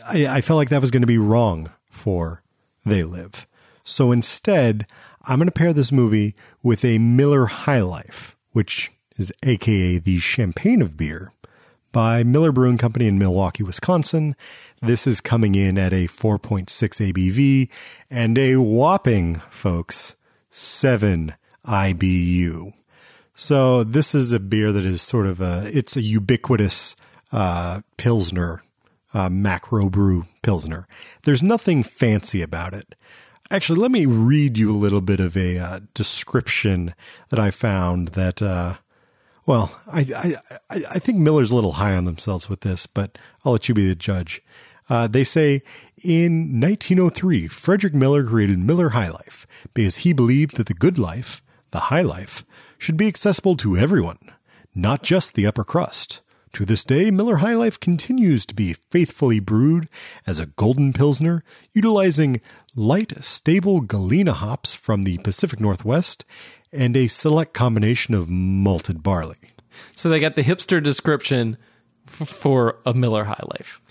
I, 0.06 0.28
I 0.30 0.42
felt 0.42 0.58
like 0.58 0.70
that 0.70 0.82
was 0.82 0.92
going 0.92 1.02
to 1.02 1.08
be 1.08 1.18
wrong 1.18 1.72
for 1.90 2.44
They 2.86 3.04
Live. 3.04 3.46
So 3.84 4.12
instead, 4.12 4.86
I'm 5.24 5.38
going 5.38 5.48
to 5.48 5.52
pair 5.52 5.72
this 5.72 5.92
movie 5.92 6.36
with 6.62 6.84
a 6.84 6.98
Miller 6.98 7.46
High 7.46 7.82
Life, 7.82 8.36
which 8.52 8.92
is 9.18 9.34
AKA 9.43 9.97
the 9.97 10.20
champagne 10.20 10.82
of 10.82 10.95
beer 10.95 11.32
by 11.91 12.24
Miller 12.24 12.51
Brewing 12.51 12.78
Company 12.78 13.07
in 13.07 13.18
Milwaukee, 13.18 13.63
Wisconsin. 13.63 14.36
This 14.82 15.07
is 15.07 15.22
coming 15.22 15.55
in 15.55 15.78
at 15.78 15.91
a 15.91 16.07
4.6 16.07 16.68
ABV 16.68 17.70
and 18.11 18.38
a 18.38 18.57
whopping, 18.57 19.36
folks, 19.49 20.15
7 20.51 21.34
IBU. 21.65 22.74
So 23.34 23.84
this 23.84 24.13
is 24.13 24.32
a 24.32 24.39
beer 24.39 24.72
that 24.72 24.86
is 24.86 25.01
sort 25.01 25.26
of 25.26 25.41
a 25.41 25.70
it's 25.74 25.95
a 25.95 26.01
ubiquitous 26.01 26.95
uh, 27.32 27.82
pilsner, 27.97 28.61
uh, 29.13 29.30
macro 29.30 29.89
brew 29.89 30.26
pilsner. 30.43 30.88
There's 31.24 31.43
nothing 31.43 31.84
fancy 31.84 32.41
about 32.41 32.74
it. 32.74 32.95
Actually, 33.49 33.80
let 33.80 33.91
me 33.91 34.05
read 34.05 34.57
you 34.57 34.70
a 34.70 34.74
little 34.74 35.01
bit 35.01 35.20
of 35.20 35.36
a 35.38 35.57
uh, 35.57 35.80
description 35.93 36.93
that 37.30 37.39
I 37.39 37.49
found 37.49 38.09
that. 38.09 38.41
Well, 39.48 39.80
I, 39.88 40.02
I 40.02 40.34
I 40.70 40.82
I 40.95 41.00
think 41.00 41.20
Miller's 41.20 41.52
a 41.52 41.56
little 41.56 41.74
high 41.74 41.95
on 41.95 42.04
themselves 42.04 42.50
with 42.50 42.62
this, 42.62 42.86
but 42.86 43.18
I'll 43.43 43.54
let 43.54 43.68
you 43.70 43.74
be 43.74 43.88
the 43.88 43.95
judge. 43.95 44.41
Uh, 44.89 45.08
they 45.08 45.24
say 45.24 45.64
in 46.04 46.60
1903, 46.60 47.48
Frederick 47.48 47.93
Miller 47.93 48.26
created 48.26 48.60
Miller 48.60 48.89
High 48.89 49.10
Life 49.10 49.48
because 49.74 49.98
he 49.98 50.14
believed 50.14 50.58
that 50.58 50.68
the 50.68 50.74
good 50.74 50.98
life, 51.00 51.41
the 51.72 51.80
high 51.80 52.02
life, 52.02 52.45
should 52.78 52.98
be 52.98 53.08
accessible 53.08 53.56
to 53.58 53.78
everyone, 53.78 54.20
not 54.76 55.02
just 55.02 55.34
the 55.34 55.45
upper 55.48 55.64
crust. 55.64 56.22
To 56.54 56.66
this 56.66 56.84
day, 56.84 57.12
Miller 57.12 57.38
High 57.38 57.54
Life 57.54 57.80
continues 57.80 58.45
to 58.48 58.56
be 58.56 58.74
faithfully 58.89 59.39
brewed 59.39 59.89
as 60.26 60.39
a 60.39 60.48
golden 60.48 60.93
pilsner, 60.93 61.43
utilizing 61.74 62.41
light, 62.76 63.24
stable 63.24 63.82
Galena 63.82 64.34
hops 64.34 64.74
from 64.74 65.04
the 65.04 65.18
Pacific 65.20 65.60
Northwest 65.60 66.26
and 66.72 66.95
a 66.98 67.08
select 67.08 67.54
combination 67.54 68.14
of 68.14 68.30
malted 68.30 69.04
barley. 69.04 69.38
So 69.91 70.10
they 70.10 70.20
got 70.20 70.36
the 70.36 70.43
hipster 70.43 70.82
description 70.82 71.58
f- 72.08 72.28
for 72.28 72.80
a 72.86 72.93
Miller 72.93 73.26
High 73.26 73.43
Life. 73.52 73.82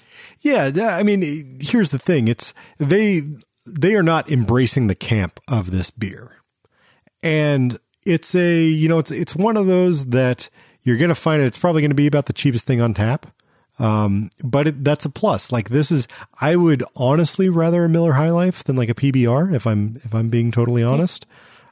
Yeah, 0.40 0.70
I 0.96 1.02
mean, 1.02 1.58
here's 1.60 1.90
the 1.90 1.98
thing: 1.98 2.28
it's 2.28 2.52
they 2.78 3.22
they 3.66 3.94
are 3.94 4.02
not 4.02 4.30
embracing 4.30 4.86
the 4.86 4.94
camp 4.94 5.40
of 5.48 5.70
this 5.70 5.90
beer, 5.90 6.36
and 7.22 7.78
it's 8.04 8.34
a 8.34 8.64
you 8.64 8.88
know 8.88 8.98
it's 8.98 9.10
it's 9.10 9.36
one 9.36 9.56
of 9.56 9.66
those 9.66 10.06
that 10.06 10.48
you're 10.86 10.96
going 10.96 11.08
to 11.08 11.16
find 11.16 11.42
it. 11.42 11.46
it's 11.46 11.58
probably 11.58 11.82
going 11.82 11.90
to 11.90 11.96
be 11.96 12.06
about 12.06 12.26
the 12.26 12.32
cheapest 12.32 12.64
thing 12.64 12.80
on 12.80 12.94
tap. 12.94 13.26
Um, 13.80 14.30
but 14.42 14.68
it, 14.68 14.84
that's 14.84 15.04
a 15.04 15.10
plus. 15.10 15.50
Like 15.50 15.68
this 15.68 15.90
is, 15.90 16.06
I 16.40 16.54
would 16.54 16.84
honestly 16.94 17.48
rather 17.48 17.84
a 17.84 17.88
Miller 17.88 18.12
High 18.12 18.30
Life 18.30 18.62
than 18.62 18.76
like 18.76 18.88
a 18.88 18.94
PBR 18.94 19.52
if 19.52 19.66
I'm 19.66 20.00
if 20.04 20.14
I'm 20.14 20.30
being 20.30 20.52
totally 20.52 20.84
honest. 20.84 21.26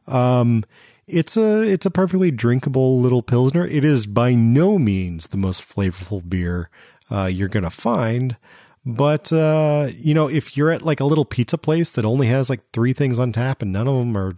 Um, 0.09 0.65
it's 1.07 1.37
a 1.37 1.63
it's 1.63 1.87
a 1.87 1.91
perfectly 1.93 2.33
drinkable 2.33 3.01
little 3.01 3.23
pilsner. 3.23 3.65
It 3.65 3.85
is 3.85 4.07
by 4.07 4.35
no 4.35 4.79
means 4.79 5.29
the 5.29 5.37
most 5.37 5.63
flavorful 5.63 6.29
beer 6.29 6.69
uh, 7.09 7.27
you're 7.27 7.49
gonna 7.49 7.71
find, 7.71 8.37
but 8.85 9.33
uh, 9.33 9.89
you 9.97 10.13
know 10.13 10.29
if 10.29 10.57
you're 10.57 10.73
at 10.73 10.83
like 10.83 11.01
a 11.01 11.05
little 11.05 11.25
pizza 11.25 11.57
place 11.57 11.93
that 11.93 12.05
only 12.05 12.27
has 12.27 12.51
like 12.51 12.69
three 12.73 12.93
things 12.93 13.19
on 13.19 13.33
tap 13.33 13.63
and 13.63 13.73
none 13.73 13.89
of 13.89 13.97
them 13.97 14.17
are 14.17 14.35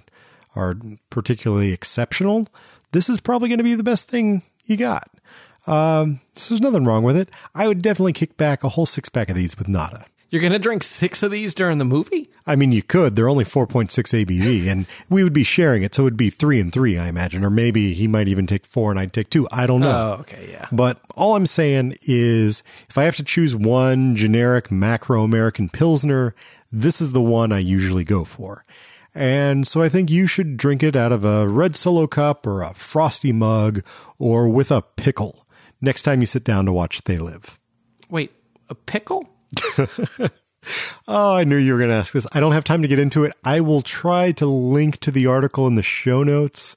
are 0.55 0.77
particularly 1.11 1.73
exceptional, 1.73 2.47
this 2.93 3.09
is 3.09 3.21
probably 3.21 3.49
going 3.49 3.59
to 3.59 3.65
be 3.65 3.75
the 3.75 3.83
best 3.83 4.09
thing 4.09 4.43
you 4.67 4.77
got. 4.77 5.09
Um, 5.67 6.21
so 6.35 6.55
there's 6.55 6.61
nothing 6.61 6.85
wrong 6.85 7.03
with 7.03 7.17
it. 7.17 7.29
I 7.55 7.67
would 7.67 7.83
definitely 7.83 8.13
kick 8.13 8.37
back 8.37 8.63
a 8.63 8.69
whole 8.71 8.87
six 8.87 9.09
pack 9.09 9.31
of 9.31 9.37
these 9.37 9.59
with 9.59 9.69
Nada. 9.69 10.07
You're 10.29 10.41
going 10.41 10.53
to 10.53 10.59
drink 10.59 10.83
six 10.83 11.23
of 11.23 11.31
these 11.31 11.55
during 11.55 11.79
the 11.79 11.85
movie? 11.85 12.29
I 12.47 12.57
mean, 12.57 12.73
you 12.73 12.83
could. 12.83 13.15
They're 13.15 13.29
only 13.29 13.45
4.6 13.45 13.89
ABV, 13.89 14.67
and 14.67 14.87
we 15.09 15.23
would 15.23 15.33
be 15.33 15.45
sharing 15.45 15.85
it, 15.85 15.95
so 15.95 16.03
it 16.03 16.05
would 16.05 16.17
be 16.17 16.31
three 16.31 16.61
and 16.61 16.73
three, 16.73 16.99
I 16.99 17.07
imagine. 17.09 17.45
Or 17.45 17.51
maybe 17.51 17.95
he 17.95 18.09
might 18.09 18.27
even 18.27 18.47
take 18.47 18.67
four 18.67 18.91
and 18.91 18.99
I'd 18.99 19.13
take 19.13 19.31
two. 19.31 19.47
I 19.53 19.67
don't 19.67 19.81
know. 19.81 20.17
Oh, 20.17 20.21
okay, 20.21 20.49
yeah. 20.51 20.67
But 20.73 21.01
all 21.15 21.37
I'm 21.37 21.47
saying 21.47 21.97
is 22.03 22.65
if 22.91 22.99
I 22.99 23.05
have 23.05 23.17
to 23.17 23.25
choose 23.25 23.55
one 23.55 24.17
generic 24.17 24.71
macro 24.71 25.23
American 25.23 25.69
Pilsner, 25.69 26.35
this 26.73 27.01
is 27.01 27.13
the 27.13 27.23
one 27.23 27.53
I 27.53 27.61
usually 27.61 28.05
go 28.05 28.25
for. 28.25 28.65
And 29.17 29.67
so 29.67 29.81
I 29.81 29.89
think 29.89 30.11
you 30.11 30.27
should 30.27 30.59
drink 30.59 30.83
it 30.83 30.95
out 30.95 31.11
of 31.11 31.25
a 31.25 31.49
red 31.49 31.75
solo 31.75 32.07
cup 32.07 32.47
or 32.47 32.63
a 32.63 32.75
frosty 32.75 33.33
mug 33.33 33.83
or 34.19 34.47
with 34.47 34.71
a 34.71 34.83
pickle 34.83 35.47
next 35.81 36.03
time 36.03 36.21
you 36.21 36.27
sit 36.27 36.45
down 36.45 36.67
to 36.67 36.73
watch 36.73 37.03
They 37.05 37.17
Live. 37.17 37.59
Wait, 38.11 38.33
a 38.69 38.75
pickle? 38.75 39.29
Oh, 41.09 41.35
I 41.35 41.45
knew 41.45 41.57
you 41.57 41.73
were 41.73 41.79
going 41.79 41.91
to 41.91 41.97
ask 41.97 42.13
this. 42.13 42.27
I 42.33 42.41
don't 42.41 42.53
have 42.53 42.65
time 42.65 42.83
to 42.83 42.89
get 42.89 42.99
into 42.99 43.23
it. 43.25 43.33
I 43.45 43.61
will 43.61 43.83
try 43.83 44.33
to 44.33 44.47
link 44.47 44.99
to 44.99 45.11
the 45.11 45.27
article 45.27 45.67
in 45.69 45.77
the 45.77 45.83
show 45.83 46.25
notes. 46.25 46.75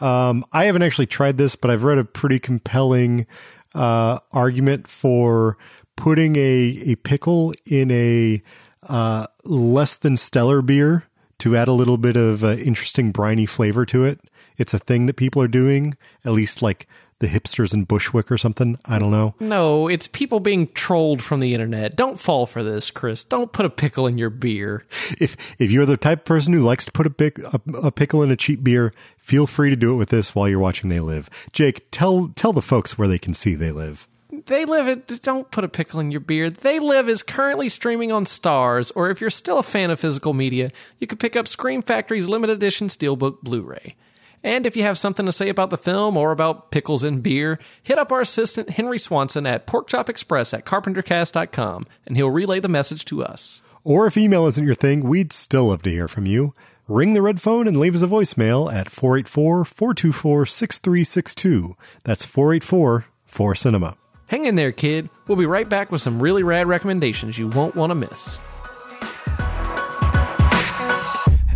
Um, 0.00 0.44
I 0.52 0.64
haven't 0.64 0.82
actually 0.82 1.06
tried 1.06 1.38
this, 1.38 1.54
but 1.56 1.70
I've 1.70 1.84
read 1.84 1.98
a 1.98 2.04
pretty 2.04 2.38
compelling 2.40 3.26
uh, 3.74 4.18
argument 4.32 4.88
for 4.88 5.56
putting 5.96 6.36
a, 6.36 6.80
a 6.86 6.96
pickle 6.96 7.54
in 7.64 7.90
a 7.90 8.40
uh, 8.88 9.26
less 9.44 9.96
than 9.96 10.16
stellar 10.16 10.62
beer 10.62 11.07
to 11.38 11.56
add 11.56 11.68
a 11.68 11.72
little 11.72 11.98
bit 11.98 12.16
of 12.16 12.44
uh, 12.44 12.56
interesting 12.56 13.12
briny 13.12 13.46
flavor 13.46 13.86
to 13.86 14.04
it. 14.04 14.20
It's 14.56 14.74
a 14.74 14.78
thing 14.78 15.06
that 15.06 15.14
people 15.14 15.40
are 15.40 15.48
doing, 15.48 15.96
at 16.24 16.32
least 16.32 16.62
like 16.62 16.88
the 17.20 17.26
hipsters 17.26 17.74
in 17.74 17.84
Bushwick 17.84 18.30
or 18.30 18.38
something. 18.38 18.78
I 18.84 18.98
don't 18.98 19.10
know. 19.10 19.34
No, 19.40 19.88
it's 19.88 20.06
people 20.06 20.40
being 20.40 20.68
trolled 20.68 21.22
from 21.22 21.40
the 21.40 21.52
internet. 21.54 21.96
Don't 21.96 22.18
fall 22.18 22.46
for 22.46 22.62
this, 22.62 22.90
Chris. 22.90 23.24
Don't 23.24 23.52
put 23.52 23.66
a 23.66 23.70
pickle 23.70 24.06
in 24.06 24.18
your 24.18 24.30
beer. 24.30 24.84
if 25.18 25.36
if 25.58 25.70
you're 25.70 25.86
the 25.86 25.96
type 25.96 26.20
of 26.20 26.24
person 26.24 26.52
who 26.52 26.62
likes 26.62 26.84
to 26.86 26.92
put 26.92 27.06
a, 27.06 27.10
pic, 27.10 27.38
a, 27.38 27.60
a 27.84 27.92
pickle 27.92 28.22
in 28.22 28.30
a 28.30 28.36
cheap 28.36 28.62
beer, 28.62 28.92
feel 29.18 29.46
free 29.46 29.70
to 29.70 29.76
do 29.76 29.92
it 29.92 29.96
with 29.96 30.10
this 30.10 30.34
while 30.34 30.48
you're 30.48 30.58
watching 30.58 30.90
They 30.90 31.00
Live. 31.00 31.28
Jake, 31.52 31.88
tell 31.90 32.32
tell 32.34 32.52
the 32.52 32.62
folks 32.62 32.96
where 32.98 33.08
they 33.08 33.18
can 33.18 33.34
see 33.34 33.54
They 33.54 33.72
Live. 33.72 34.06
They 34.30 34.64
Live 34.66 34.88
it. 34.88 35.22
Don't 35.22 35.50
put 35.50 35.64
a 35.64 35.68
pickle 35.68 36.00
in 36.00 36.10
your 36.10 36.20
beer. 36.20 36.50
They 36.50 36.78
Live 36.78 37.08
is 37.08 37.22
currently 37.22 37.68
streaming 37.68 38.12
on 38.12 38.24
Starz, 38.24 38.92
or 38.94 39.08
if 39.08 39.20
you're 39.20 39.30
still 39.30 39.58
a 39.58 39.62
fan 39.62 39.90
of 39.90 39.98
physical 39.98 40.34
media, 40.34 40.70
you 40.98 41.06
could 41.06 41.20
pick 41.20 41.34
up 41.34 41.48
Scream 41.48 41.82
Factory's 41.82 42.28
limited 42.28 42.56
edition 42.56 42.88
Steelbook 42.88 43.40
Blu-ray. 43.40 43.96
And 44.44 44.66
if 44.66 44.76
you 44.76 44.82
have 44.82 44.98
something 44.98 45.26
to 45.26 45.32
say 45.32 45.48
about 45.48 45.70
the 45.70 45.78
film 45.78 46.16
or 46.16 46.30
about 46.30 46.70
pickles 46.70 47.04
and 47.04 47.22
beer, 47.22 47.58
hit 47.82 47.98
up 47.98 48.12
our 48.12 48.20
assistant 48.20 48.70
Henry 48.70 48.98
Swanson 48.98 49.46
at 49.46 49.66
porkchopexpress 49.66 50.56
at 50.56 50.64
carpentercast.com, 50.64 51.86
and 52.06 52.16
he'll 52.16 52.30
relay 52.30 52.60
the 52.60 52.68
message 52.68 53.04
to 53.06 53.22
us. 53.22 53.62
Or 53.82 54.06
if 54.06 54.18
email 54.18 54.46
isn't 54.46 54.64
your 54.64 54.74
thing, 54.74 55.04
we'd 55.04 55.32
still 55.32 55.68
love 55.68 55.82
to 55.82 55.90
hear 55.90 56.06
from 56.06 56.26
you. 56.26 56.52
Ring 56.86 57.14
the 57.14 57.22
red 57.22 57.40
phone 57.40 57.66
and 57.66 57.78
leave 57.78 57.94
us 57.94 58.02
a 58.02 58.06
voicemail 58.06 58.72
at 58.72 58.90
484 58.90 59.64
424 59.64 60.46
6362. 60.46 61.76
That's 62.04 62.24
484 62.24 63.06
4 63.24 63.54
Cinema. 63.54 63.96
Hang 64.28 64.44
in 64.44 64.56
there, 64.56 64.72
kid. 64.72 65.08
We'll 65.26 65.38
be 65.38 65.46
right 65.46 65.66
back 65.66 65.90
with 65.90 66.02
some 66.02 66.20
really 66.20 66.42
rad 66.42 66.66
recommendations 66.66 67.38
you 67.38 67.48
won't 67.48 67.74
want 67.74 67.90
to 67.90 67.94
miss. 67.94 68.40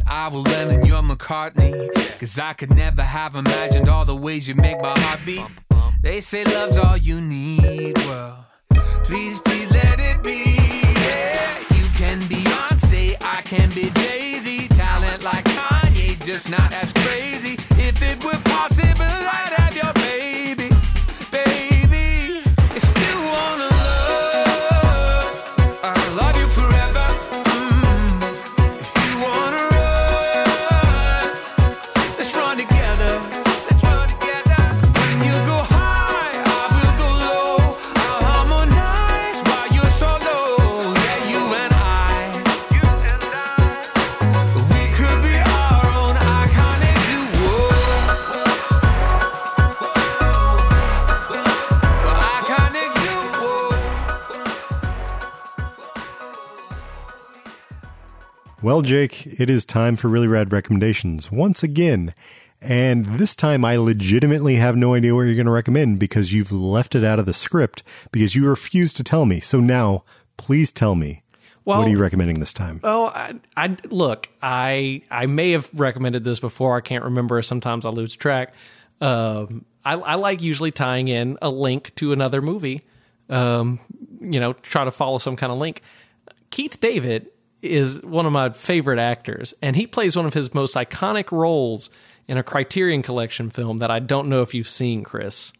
I 0.06 0.28
will 0.32 0.42
Lennon, 0.42 0.86
you're 0.86 1.02
McCartney. 1.02 1.90
Cause 2.18 2.38
I 2.38 2.54
could 2.54 2.74
never 2.74 3.02
have 3.02 3.34
imagined 3.34 3.88
all 3.88 4.04
the 4.06 4.16
ways 4.16 4.48
you 4.48 4.54
make 4.54 4.80
my 4.80 4.98
heart 5.00 5.20
beat. 5.26 5.44
They 6.00 6.20
say 6.20 6.44
love's 6.44 6.78
all 6.78 6.96
you 6.96 7.20
need. 7.20 7.98
Well, 7.98 8.46
please, 9.04 9.38
please 9.40 9.70
let 9.70 10.00
it 10.00 10.22
be. 10.22 10.54
Yeah, 10.54 11.58
you 11.74 11.88
can 11.94 12.20
be 12.28 12.36
Beyonce, 12.36 13.16
I 13.20 13.42
can 13.42 13.68
be 13.70 13.92
Z. 14.40 14.68
Talent 14.68 15.22
like 15.22 15.44
Kanye, 15.44 16.24
just 16.24 16.48
not 16.48 16.72
as 16.72 16.92
crazy. 16.92 17.54
If 17.72 18.00
it 18.00 18.24
were 18.24 18.40
possible, 18.44 19.02
I'd 19.02 19.52
have 19.58 19.74
your 19.74 19.92
Well, 58.62 58.82
Jake, 58.82 59.26
it 59.40 59.50
is 59.50 59.64
time 59.64 59.96
for 59.96 60.06
really 60.06 60.28
rad 60.28 60.52
recommendations 60.52 61.32
once 61.32 61.64
again. 61.64 62.14
And 62.60 63.06
this 63.18 63.34
time 63.34 63.64
I 63.64 63.76
legitimately 63.76 64.54
have 64.54 64.76
no 64.76 64.94
idea 64.94 65.16
what 65.16 65.22
you're 65.22 65.34
going 65.34 65.46
to 65.46 65.52
recommend 65.52 65.98
because 65.98 66.32
you've 66.32 66.52
left 66.52 66.94
it 66.94 67.02
out 67.02 67.18
of 67.18 67.26
the 67.26 67.32
script 67.32 67.82
because 68.12 68.36
you 68.36 68.48
refused 68.48 68.96
to 68.98 69.02
tell 69.02 69.26
me. 69.26 69.40
So 69.40 69.58
now, 69.58 70.04
please 70.36 70.70
tell 70.70 70.94
me. 70.94 71.22
Well- 71.64 71.78
what 71.80 71.88
are 71.88 71.90
you 71.90 71.98
recommending 71.98 72.38
this 72.38 72.52
time? 72.52 72.78
Oh, 72.84 73.06
I, 73.06 73.34
I 73.56 73.76
look. 73.90 74.28
I 74.40 75.02
I 75.10 75.26
may 75.26 75.50
have 75.52 75.68
recommended 75.74 76.22
this 76.22 76.38
before. 76.38 76.76
I 76.76 76.80
can't 76.82 77.02
remember. 77.02 77.42
Sometimes 77.42 77.84
I 77.84 77.90
lose 77.90 78.14
track. 78.14 78.54
Um, 79.00 79.64
I, 79.84 79.94
I 79.94 80.14
like 80.14 80.40
usually 80.40 80.70
tying 80.70 81.08
in 81.08 81.36
a 81.42 81.50
link 81.50 81.92
to 81.96 82.12
another 82.12 82.40
movie. 82.40 82.82
Um, 83.28 83.80
you 84.20 84.38
know, 84.38 84.52
try 84.52 84.84
to 84.84 84.92
follow 84.92 85.18
some 85.18 85.34
kind 85.34 85.50
of 85.50 85.58
link. 85.58 85.82
Keith 86.52 86.80
David 86.80 87.28
is 87.62 88.02
one 88.02 88.26
of 88.26 88.32
my 88.32 88.50
favorite 88.50 88.98
actors, 88.98 89.54
and 89.62 89.76
he 89.76 89.86
plays 89.86 90.16
one 90.16 90.26
of 90.26 90.34
his 90.34 90.52
most 90.52 90.74
iconic 90.74 91.30
roles 91.32 91.88
in 92.28 92.36
a 92.36 92.42
Criterion 92.42 93.02
Collection 93.02 93.50
film 93.50 93.78
that 93.78 93.90
I 93.90 94.00
don't 94.00 94.28
know 94.28 94.42
if 94.42 94.54
you've 94.54 94.68
seen, 94.68 95.04
Chris, 95.04 95.52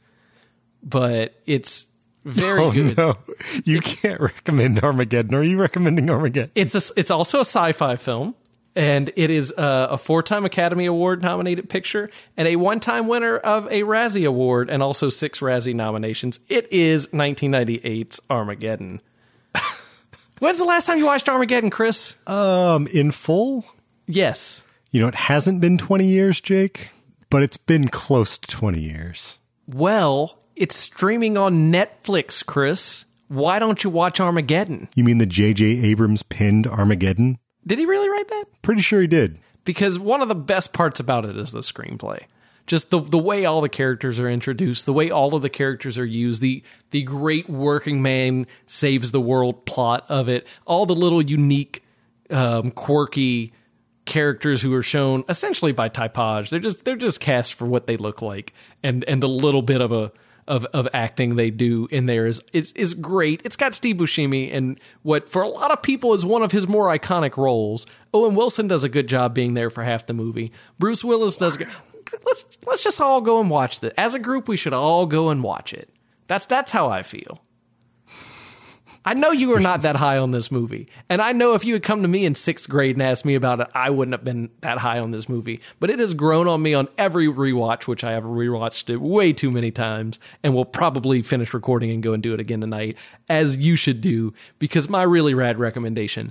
but 0.83 1.35
it's 1.47 1.87
very 2.25 2.61
oh, 2.61 2.73
good. 2.73 2.97
no. 2.97 3.19
You 3.65 3.81
can't 3.81 4.21
recommend 4.21 4.81
Armageddon. 4.83 5.35
Are 5.35 5.43
you 5.43 5.61
recommending 5.61 6.09
Armageddon? 6.09 6.53
It's 6.55 6.75
a, 6.75 6.93
it's 6.99 7.11
also 7.11 7.39
a 7.39 7.45
sci-fi 7.45 7.97
film, 7.97 8.35
and 8.77 9.11
it 9.17 9.31
is 9.31 9.53
a, 9.57 9.89
a 9.93 9.99
four-time 9.99 10.45
Academy 10.45 10.87
Award 10.87 11.23
nominated 11.23 11.69
picture 11.69 12.11
and 12.37 12.49
a 12.49 12.57
one-time 12.57 13.09
winner 13.09 13.39
of 13.39 13.67
a 13.67 13.83
Razzie 13.83 14.27
Award 14.27 14.71
and 14.71 14.83
also 14.83 15.09
six 15.09 15.41
Razzie 15.41 15.75
nominations. 15.75 16.41
It 16.49 16.73
is 16.73 17.09
1998's 17.09 18.21
Armageddon. 18.31 19.01
When's 20.43 20.59
the 20.59 20.65
last 20.65 20.87
time 20.87 20.99
you 20.99 21.07
watched 21.07 21.29
Armageddon, 21.29 21.71
Chris? 21.71 22.21
Um, 22.29 22.89
in 22.89 23.13
full? 23.13 23.65
Yes. 24.09 24.67
You 24.91 25.01
know, 25.01 25.07
it 25.07 25.15
hasn't 25.15 25.61
been 25.61 25.79
20 25.79 26.05
years, 26.05 26.41
Jake, 26.41 26.89
but 27.31 27.45
it's 27.45 27.57
been 27.57 27.87
close 27.87 28.37
to 28.39 28.49
20 28.49 28.81
years. 28.81 29.39
Well, 29.69 30.41
it's 30.57 30.75
streaming 30.75 31.39
on 31.39 31.71
Netflix, 31.71 32.45
Chris. 32.45 33.05
Why 33.29 33.61
don't 33.61 33.85
you 33.85 33.91
watch 33.91 34.19
Armageddon? 34.19 34.89
You 34.97 35.05
mean 35.05 35.19
the 35.19 35.27
J.J. 35.27 35.65
Abrams 35.65 36.25
pinned 36.25 36.67
Armageddon? 36.67 37.39
Did 37.65 37.79
he 37.79 37.87
really 37.87 38.09
write 38.09 38.27
that? 38.27 38.47
Pretty 38.63 38.83
sure 38.83 39.01
he 39.01 39.07
did. 39.07 39.39
because 39.65 39.97
one 39.97 40.23
of 40.23 40.29
the 40.29 40.35
best 40.35 40.73
parts 40.73 40.99
about 40.99 41.25
it 41.25 41.37
is 41.37 41.53
the 41.53 41.61
screenplay. 41.61 42.25
Just 42.67 42.91
the 42.91 43.01
the 43.01 43.19
way 43.19 43.45
all 43.45 43.61
the 43.61 43.69
characters 43.69 44.21
are 44.21 44.29
introduced, 44.29 44.87
the 44.87 44.93
way 44.93 45.11
all 45.11 45.35
of 45.35 45.43
the 45.43 45.51
characters 45.51 45.99
are 45.99 46.05
used, 46.05 46.41
the 46.41 46.63
the 46.91 47.03
great 47.03 47.49
working 47.49 48.03
man 48.03 48.47
saves 48.67 49.11
the 49.11 49.21
world 49.21 49.67
plot 49.67 50.07
of 50.09 50.29
it, 50.29 50.47
all 50.67 50.87
the 50.87 50.95
little 50.95 51.23
unique, 51.23 51.83
um, 52.31 52.71
quirky 52.71 53.53
characters 54.05 54.63
who 54.63 54.73
are 54.75 54.83
shown 54.83 55.25
essentially 55.29 55.73
by 55.73 55.89
typage. 55.89 56.51
They're 56.51 56.61
just 56.61 56.85
they're 56.85 56.97
just 56.97 57.21
cast 57.21 57.55
for 57.55 57.67
what 57.67 57.87
they 57.87 57.97
look 57.97 58.23
like, 58.23 58.55
and 58.83 59.05
and 59.05 59.23
the 59.23 59.29
little 59.29 59.63
bit 59.63 59.81
of 59.81 59.91
a 59.91 60.13
of, 60.47 60.67
of 60.73 60.89
acting 60.93 61.37
they 61.37 61.51
do 61.51 61.87
in 61.91 62.07
there 62.07 62.27
is, 62.27 62.41
is 62.53 62.73
is 62.73 62.95
great. 62.95 63.41
It's 63.45 63.57
got 63.57 63.75
Steve 63.75 63.97
Buscemi 63.97 64.53
and 64.55 64.79
what 65.03 65.29
for 65.29 65.43
a 65.43 65.49
lot 65.49 65.71
of 65.71 65.83
people 65.83 66.15
is 66.15 66.25
one 66.25 66.43
of 66.43 66.53
his 66.53 66.67
more 66.67 66.87
iconic 66.87 67.37
roles. 67.37 67.87
Owen 68.13 68.35
Wilson 68.35 68.69
does 68.69 68.85
a 68.85 68.89
good 68.89 69.09
job 69.09 69.35
being 69.35 69.55
there 69.55 69.71
for 69.71 69.85
half 69.85 70.07
the 70.07 70.13
movie. 70.13 70.53
Bruce 70.79 71.05
Willis 71.05 71.37
does. 71.37 71.57
Good. 71.57 71.69
Let's 72.25 72.45
let's 72.67 72.85
just 72.85 73.01
all 73.01 73.21
go 73.21 73.41
and 73.41 73.51
watch 73.51 73.81
this 73.81 73.93
as 73.97 74.15
a 74.15 74.21
group. 74.21 74.49
We 74.49 74.57
should 74.57 74.73
all 74.73 75.07
go 75.07 75.31
and 75.31 75.43
watch 75.43 75.73
it. 75.73 75.89
That's 76.27 76.47
that's 76.47 76.71
how 76.71 76.89
I 76.89 77.03
feel. 77.03 77.41
I 79.05 79.15
know 79.15 79.33
you 79.33 79.49
were 79.49 79.59
not 79.59 79.83
that 79.83 79.97
high 79.97 80.17
on 80.19 80.31
this 80.31 80.53
movie. 80.53 80.89
And 81.09 81.21
I 81.21 81.33
know 81.33 81.55
if 81.55 81.65
you 81.65 81.73
had 81.73 81.83
come 81.83 82.03
to 82.03 82.09
me 82.09 82.25
in 82.25 82.37
sixth 82.37 82.69
grade 82.69 82.95
and 82.95 83.03
asked 83.03 83.25
me 83.25 83.35
about 83.35 83.59
it, 83.59 83.67
I 83.75 83.91
wouldn't 83.91 84.13
have 84.13 84.23
been 84.23 84.51
that 84.61 84.79
high 84.79 85.01
on 85.01 85.11
this 85.11 85.29
movie. 85.29 85.61
But 85.81 85.91
it 85.91 85.99
has 85.99 86.15
grown 86.15 86.47
on 86.47 86.63
me 86.63 86.73
on 86.73 86.89
every 86.97 87.27
rewatch, 87.27 87.89
which 87.89 88.05
I 88.05 88.13
have 88.13 88.23
rewatched 88.23 88.91
it 88.91 88.99
way 88.99 89.33
too 89.33 89.51
many 89.51 89.73
times 89.73 90.21
and 90.45 90.55
will 90.55 90.65
probably 90.65 91.21
finish 91.21 91.53
recording 91.53 91.91
and 91.91 92.03
go 92.03 92.13
and 92.13 92.23
do 92.23 92.33
it 92.33 92.39
again 92.39 92.61
tonight, 92.61 92.97
as 93.29 93.57
you 93.57 93.75
should 93.75 94.01
do, 94.01 94.35
because 94.61 94.89
my 94.89 95.03
really 95.03 95.35
rad 95.35 95.59
recommendation 95.59 96.31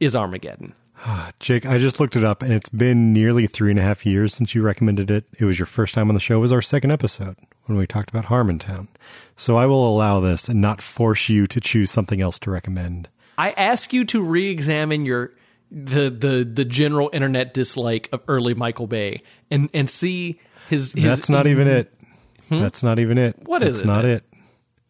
is 0.00 0.16
Armageddon. 0.16 0.74
Jake, 1.40 1.66
I 1.66 1.78
just 1.78 2.00
looked 2.00 2.16
it 2.16 2.24
up 2.24 2.42
and 2.42 2.52
it's 2.52 2.68
been 2.68 3.12
nearly 3.12 3.46
three 3.46 3.70
and 3.70 3.78
a 3.78 3.82
half 3.82 4.04
years 4.04 4.34
since 4.34 4.54
you 4.54 4.62
recommended 4.62 5.10
it. 5.10 5.24
It 5.38 5.44
was 5.44 5.58
your 5.58 5.66
first 5.66 5.94
time 5.94 6.08
on 6.08 6.14
the 6.14 6.20
show. 6.20 6.38
It 6.38 6.40
was 6.40 6.52
our 6.52 6.62
second 6.62 6.90
episode 6.90 7.36
when 7.64 7.78
we 7.78 7.86
talked 7.86 8.10
about 8.10 8.26
Harmontown. 8.26 8.88
So 9.36 9.56
I 9.56 9.66
will 9.66 9.86
allow 9.88 10.20
this 10.20 10.48
and 10.48 10.60
not 10.60 10.80
force 10.82 11.28
you 11.28 11.46
to 11.46 11.60
choose 11.60 11.90
something 11.90 12.20
else 12.20 12.38
to 12.40 12.50
recommend. 12.50 13.08
I 13.36 13.52
ask 13.52 13.92
you 13.92 14.04
to 14.06 14.22
re-examine 14.22 15.04
your 15.04 15.32
the 15.70 16.08
the 16.08 16.50
the 16.50 16.64
general 16.64 17.10
internet 17.12 17.52
dislike 17.52 18.08
of 18.10 18.22
early 18.26 18.54
Michael 18.54 18.86
Bay 18.86 19.22
and 19.50 19.68
and 19.74 19.88
see 19.88 20.40
his, 20.68 20.92
his 20.92 21.04
That's 21.04 21.28
not 21.28 21.46
even 21.46 21.66
hmm? 21.68 21.74
it. 21.74 21.94
That's 22.50 22.82
not 22.82 22.98
even 22.98 23.18
it. 23.18 23.36
What 23.46 23.62
is 23.62 23.68
That's 23.68 23.82
it 23.82 23.86
not 23.86 24.04
it. 24.04 24.24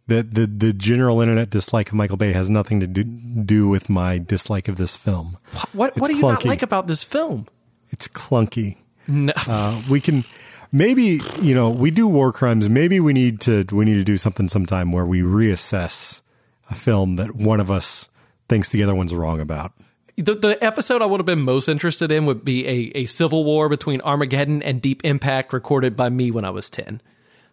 The, 0.09 0.23
the 0.23 0.47
the 0.47 0.73
general 0.73 1.21
internet 1.21 1.51
dislike 1.51 1.89
of 1.89 1.95
Michael 1.95 2.17
Bay 2.17 2.33
has 2.33 2.49
nothing 2.49 2.81
to 2.81 2.87
do, 2.87 3.05
do 3.05 3.69
with 3.69 3.91
my 3.91 4.19
dislike 4.19 4.67
of 4.67 4.77
this 4.77 4.97
film. 4.97 5.37
What 5.73 5.91
It's 5.91 6.01
what 6.01 6.11
do 6.11 6.17
you 6.17 6.23
not 6.23 6.45
like 6.45 6.63
about 6.63 6.87
this 6.89 7.03
film? 7.03 7.47
It's 7.91 8.09
clunky. 8.09 8.79
No. 9.07 9.33
Uh, 9.47 9.83
we 9.89 10.01
can 10.01 10.25
maybe 10.73 11.21
you 11.43 11.55
know 11.55 11.71
we 11.71 11.91
do 11.91 12.07
war 12.07 12.33
crimes. 12.33 12.69
Maybe 12.69 13.01
we 13.01 13.13
need 13.13 13.41
to 13.43 13.65
we 13.71 13.85
need 13.85 13.95
to 13.95 14.05
do 14.05 14.17
something 14.17 14.49
sometime 14.49 14.93
where 14.93 15.05
we 15.05 15.21
reassess 15.21 16.23
a 16.71 16.75
film 16.75 17.17
that 17.17 17.35
one 17.35 17.61
of 17.61 17.71
us 17.71 18.09
thinks 18.49 18.71
the 18.71 18.83
other 18.83 18.95
one's 18.95 19.15
wrong 19.15 19.41
about. 19.41 19.73
The, 20.17 20.35
the 20.35 20.65
episode 20.65 21.01
I 21.01 21.07
would 21.07 21.21
have 21.21 21.27
been 21.27 21.43
most 21.43 21.69
interested 21.69 22.11
in 22.11 22.27
would 22.27 22.45
be 22.45 22.67
a, 22.67 22.99
a 22.99 23.07
civil 23.07 23.45
war 23.45 23.69
between 23.69 24.01
Armageddon 24.01 24.63
and 24.63 24.83
Deep 24.83 25.05
Impact 25.05 25.53
recorded 25.53 25.97
by 25.97 26.09
me 26.09 26.33
when 26.33 26.45
I 26.45 26.51
was 26.51 26.69
10. 26.69 27.01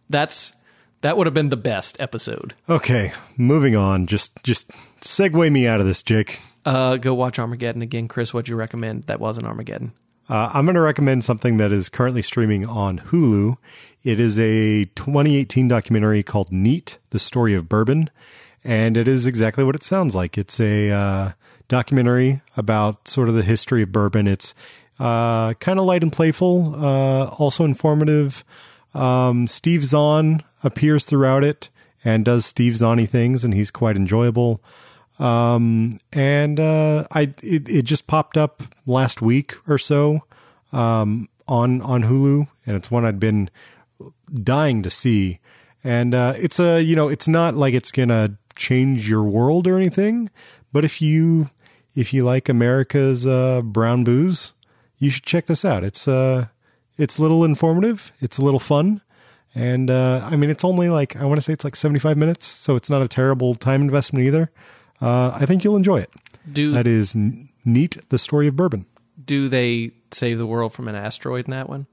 That's 0.10 0.54
that 1.06 1.18
would 1.18 1.28
have 1.28 1.36
been 1.36 1.50
the 1.50 1.56
best 1.56 2.02
episode. 2.02 2.56
Okay, 2.68 3.12
moving 3.38 3.76
on. 3.76 4.08
Just 4.08 4.44
just 4.44 4.72
segue 5.02 5.52
me 5.52 5.68
out 5.68 5.80
of 5.80 5.86
this, 5.86 6.02
Jake. 6.02 6.40
Uh, 6.66 6.98
go 6.98 7.14
watch 7.14 7.38
Armageddon 7.38 7.84
again, 7.84 8.08
Chris. 8.08 8.34
What'd 8.34 8.50
you 8.50 8.56
recommend? 8.56 9.04
That 9.04 9.20
wasn't 9.20 9.46
Armageddon. 9.46 9.94
Uh, 10.28 10.50
I'm 10.52 10.66
going 10.66 10.74
to 10.74 10.82
recommend 10.82 11.24
something 11.24 11.58
that 11.58 11.72
is 11.72 11.90
currently 11.90 12.24
streaming 12.24 12.66
on 12.66 12.98
Hulu. 12.98 13.58
It 14.04 14.20
is 14.20 14.40
a 14.40 14.86
2018 14.96 15.68
documentary 15.68 16.24
called 16.24 16.52
Neat: 16.52 16.98
The 17.12 17.20
Story 17.20 17.54
of 17.54 17.70
Bourbon, 17.70 18.10
and 18.64 18.98
it 18.98 19.08
is 19.08 19.28
exactly 19.28 19.64
what 19.64 19.76
it 19.76 19.84
sounds 19.84 20.16
like. 20.16 20.40
It's 20.40 20.60
a 20.60 20.90
uh, 20.90 21.32
documentary 21.68 22.42
about 22.58 23.08
sort 23.08 23.30
of 23.30 23.36
the 23.36 23.44
history 23.44 23.84
of 23.84 23.92
bourbon. 23.92 24.26
It's 24.26 24.56
uh, 25.00 25.54
kind 25.54 25.78
of 25.78 25.86
light 25.86 26.02
and 26.02 26.12
playful, 26.12 26.74
uh, 26.84 27.26
also 27.38 27.64
informative. 27.64 28.44
Um, 28.96 29.48
Steve 29.48 29.86
Zahn 29.86 30.42
appears 30.64 31.06
throughout 31.06 31.44
it 31.44 31.70
and 32.04 32.24
does 32.24 32.46
Steve 32.46 32.74
Zahny 32.74 33.08
things, 33.08 33.44
and 33.44 33.54
he's 33.54 33.72
quite 33.72 33.98
enjoyable. 33.98 34.64
Um, 35.20 36.00
and 36.14 36.60
uh, 36.60 37.06
I 37.12 37.34
it, 37.42 37.70
it 37.70 37.84
just 37.84 38.08
popped 38.08 38.38
up 38.38 38.64
last 38.86 39.22
week 39.22 39.56
or 39.68 39.78
so 39.78 40.22
um, 40.72 41.28
on 41.48 41.82
on 41.82 42.04
Hulu, 42.04 42.48
and 42.66 42.76
it's 42.76 42.92
one 42.92 43.06
I'd 43.06 43.20
been 43.20 43.50
dying 44.34 44.82
to 44.84 44.90
see. 44.90 45.40
And 45.84 46.14
uh, 46.14 46.34
it's 46.38 46.60
a 46.60 46.82
you 46.82 46.96
know 46.96 47.08
it's 47.08 47.28
not 47.28 47.56
like 47.56 47.74
it's 47.74 47.92
gonna 47.92 48.38
change 48.58 49.10
your 49.10 49.24
world 49.24 49.68
or 49.68 49.78
anything, 49.78 50.30
but 50.72 50.86
if 50.86 51.02
you 51.02 51.50
if 51.96 52.14
you 52.14 52.24
like 52.24 52.50
America's 52.50 53.26
uh, 53.26 53.62
brown 53.62 54.04
booze, 54.04 54.54
you 54.98 55.10
should 55.10 55.24
check 55.24 55.46
this 55.46 55.64
out. 55.64 55.84
It's 55.84 56.08
uh 56.08 56.48
it's 56.98 57.18
a 57.18 57.22
little 57.22 57.44
informative, 57.44 58.12
it's 58.22 58.38
a 58.38 58.44
little 58.44 58.60
fun, 58.60 59.02
and 59.54 59.90
uh, 59.90 60.28
I 60.30 60.36
mean 60.36 60.50
it's 60.50 60.64
only 60.64 60.90
like 60.90 61.16
I 61.16 61.26
want 61.26 61.38
to 61.38 61.42
say 61.42 61.54
it's 61.54 61.64
like 61.64 61.76
seventy 61.76 62.00
five 62.00 62.18
minutes, 62.18 62.46
so 62.46 62.76
it's 62.76 62.90
not 62.90 63.02
a 63.02 63.08
terrible 63.08 63.56
time 63.56 63.82
investment 63.82 64.26
either. 64.26 64.52
Uh, 65.02 65.32
I 65.40 65.46
think 65.46 65.64
you'll 65.64 65.76
enjoy 65.76 65.98
it. 66.00 66.10
Do 66.52 66.72
That 66.72 66.88
is 66.88 67.16
N- 67.16 67.50
neat. 67.66 67.98
The 68.10 68.18
story 68.20 68.48
of 68.48 68.56
bourbon. 68.56 68.86
Do 69.24 69.50
they 69.50 69.92
save 70.12 70.38
the 70.38 70.46
world 70.46 70.74
from 70.74 70.88
an 70.88 70.96
asteroid 70.96 71.46
in 71.46 71.52
that 71.52 71.68
one? 71.70 71.88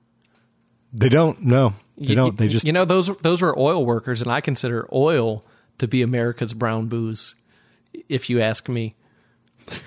They 0.93 1.09
don't. 1.09 1.41
No, 1.43 1.75
they 1.97 2.09
You- 2.11 2.15
don't. 2.17 2.37
They 2.37 2.49
just 2.49 2.67
you 2.67 2.73
know 2.73 2.85
those 2.85 3.09
those 3.19 3.41
were 3.43 3.59
oil 3.59 3.85
workers, 3.87 4.23
and 4.23 4.31
I 4.31 4.41
consider 4.41 4.87
oil 4.93 5.45
to 5.79 5.89
be 5.89 6.03
America's 6.03 6.53
brown 6.55 6.87
booze. 6.89 7.35
If 8.09 8.29
you 8.31 8.41
ask 8.41 8.69
me, 8.69 8.95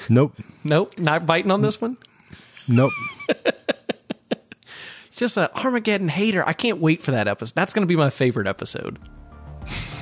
nope, 0.10 0.34
nope, 0.64 0.98
not 1.00 1.26
biting 1.26 1.52
on 1.52 1.62
this 1.62 1.80
one. 1.80 1.98
nope. 2.68 2.92
Just 5.16 5.38
a 5.38 5.54
Armageddon 5.56 6.10
hater. 6.10 6.46
I 6.46 6.54
can't 6.54 6.80
wait 6.80 7.00
for 7.02 7.12
that 7.12 7.28
episode. 7.28 7.56
That's 7.56 7.74
going 7.74 7.84
to 7.84 7.88
be 7.88 7.96
my 7.96 8.10
favorite 8.10 8.48
episode. 8.48 9.00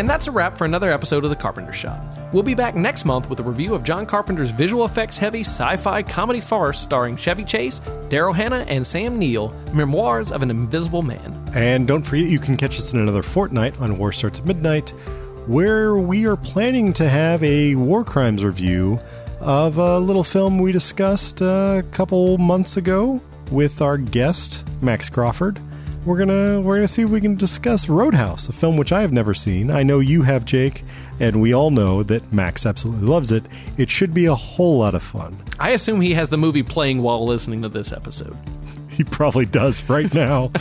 And 0.00 0.08
that's 0.08 0.28
a 0.28 0.30
wrap 0.30 0.56
for 0.56 0.64
another 0.64 0.90
episode 0.90 1.24
of 1.24 1.30
The 1.30 1.36
Carpenter 1.36 1.72
Shop. 1.72 2.00
We'll 2.32 2.44
be 2.44 2.54
back 2.54 2.76
next 2.76 3.04
month 3.04 3.28
with 3.28 3.40
a 3.40 3.42
review 3.42 3.74
of 3.74 3.82
John 3.82 4.06
Carpenter's 4.06 4.52
visual 4.52 4.84
effects 4.84 5.18
heavy 5.18 5.40
sci 5.40 5.76
fi 5.76 6.02
comedy 6.02 6.40
farce 6.40 6.80
starring 6.80 7.16
Chevy 7.16 7.44
Chase, 7.44 7.80
Daryl 8.08 8.34
Hannah, 8.34 8.64
and 8.68 8.86
Sam 8.86 9.18
Neill 9.18 9.50
Memoirs 9.74 10.30
of 10.32 10.42
an 10.42 10.50
Invisible 10.50 11.02
Man. 11.02 11.50
And 11.54 11.88
don't 11.88 12.02
forget, 12.04 12.26
you 12.26 12.38
can 12.38 12.56
catch 12.56 12.78
us 12.78 12.92
in 12.92 13.00
another 13.00 13.22
fortnight 13.22 13.80
on 13.80 13.98
War 13.98 14.12
Starts 14.12 14.38
at 14.38 14.46
Midnight, 14.46 14.94
where 15.46 15.96
we 15.96 16.26
are 16.26 16.36
planning 16.36 16.92
to 16.94 17.08
have 17.08 17.42
a 17.42 17.74
war 17.74 18.04
crimes 18.04 18.44
review 18.44 19.00
of 19.40 19.78
a 19.78 19.98
little 19.98 20.22
film 20.22 20.58
we 20.58 20.70
discussed 20.70 21.40
a 21.40 21.84
couple 21.92 22.38
months 22.38 22.76
ago 22.76 23.20
with 23.50 23.80
our 23.80 23.96
guest 23.96 24.64
Max 24.80 25.08
Crawford. 25.08 25.58
We're 26.04 26.18
gonna 26.18 26.60
we're 26.60 26.76
gonna 26.76 26.88
see 26.88 27.02
if 27.02 27.10
we 27.10 27.20
can 27.20 27.36
discuss 27.36 27.88
Roadhouse, 27.88 28.48
a 28.48 28.52
film 28.52 28.76
which 28.76 28.92
I 28.92 29.02
have 29.02 29.12
never 29.12 29.34
seen. 29.34 29.70
I 29.70 29.82
know 29.82 29.98
you 29.98 30.22
have, 30.22 30.46
Jake, 30.46 30.82
and 31.18 31.42
we 31.42 31.54
all 31.54 31.70
know 31.70 32.02
that 32.04 32.32
Max 32.32 32.64
absolutely 32.64 33.06
loves 33.06 33.30
it. 33.32 33.44
It 33.76 33.90
should 33.90 34.14
be 34.14 34.24
a 34.24 34.34
whole 34.34 34.78
lot 34.78 34.94
of 34.94 35.02
fun. 35.02 35.36
I 35.58 35.70
assume 35.70 36.00
he 36.00 36.14
has 36.14 36.30
the 36.30 36.38
movie 36.38 36.62
playing 36.62 37.02
while 37.02 37.26
listening 37.26 37.60
to 37.62 37.68
this 37.68 37.92
episode. 37.92 38.36
He 39.00 39.04
probably 39.04 39.46
does 39.46 39.88
right 39.88 40.12
now. 40.12 40.52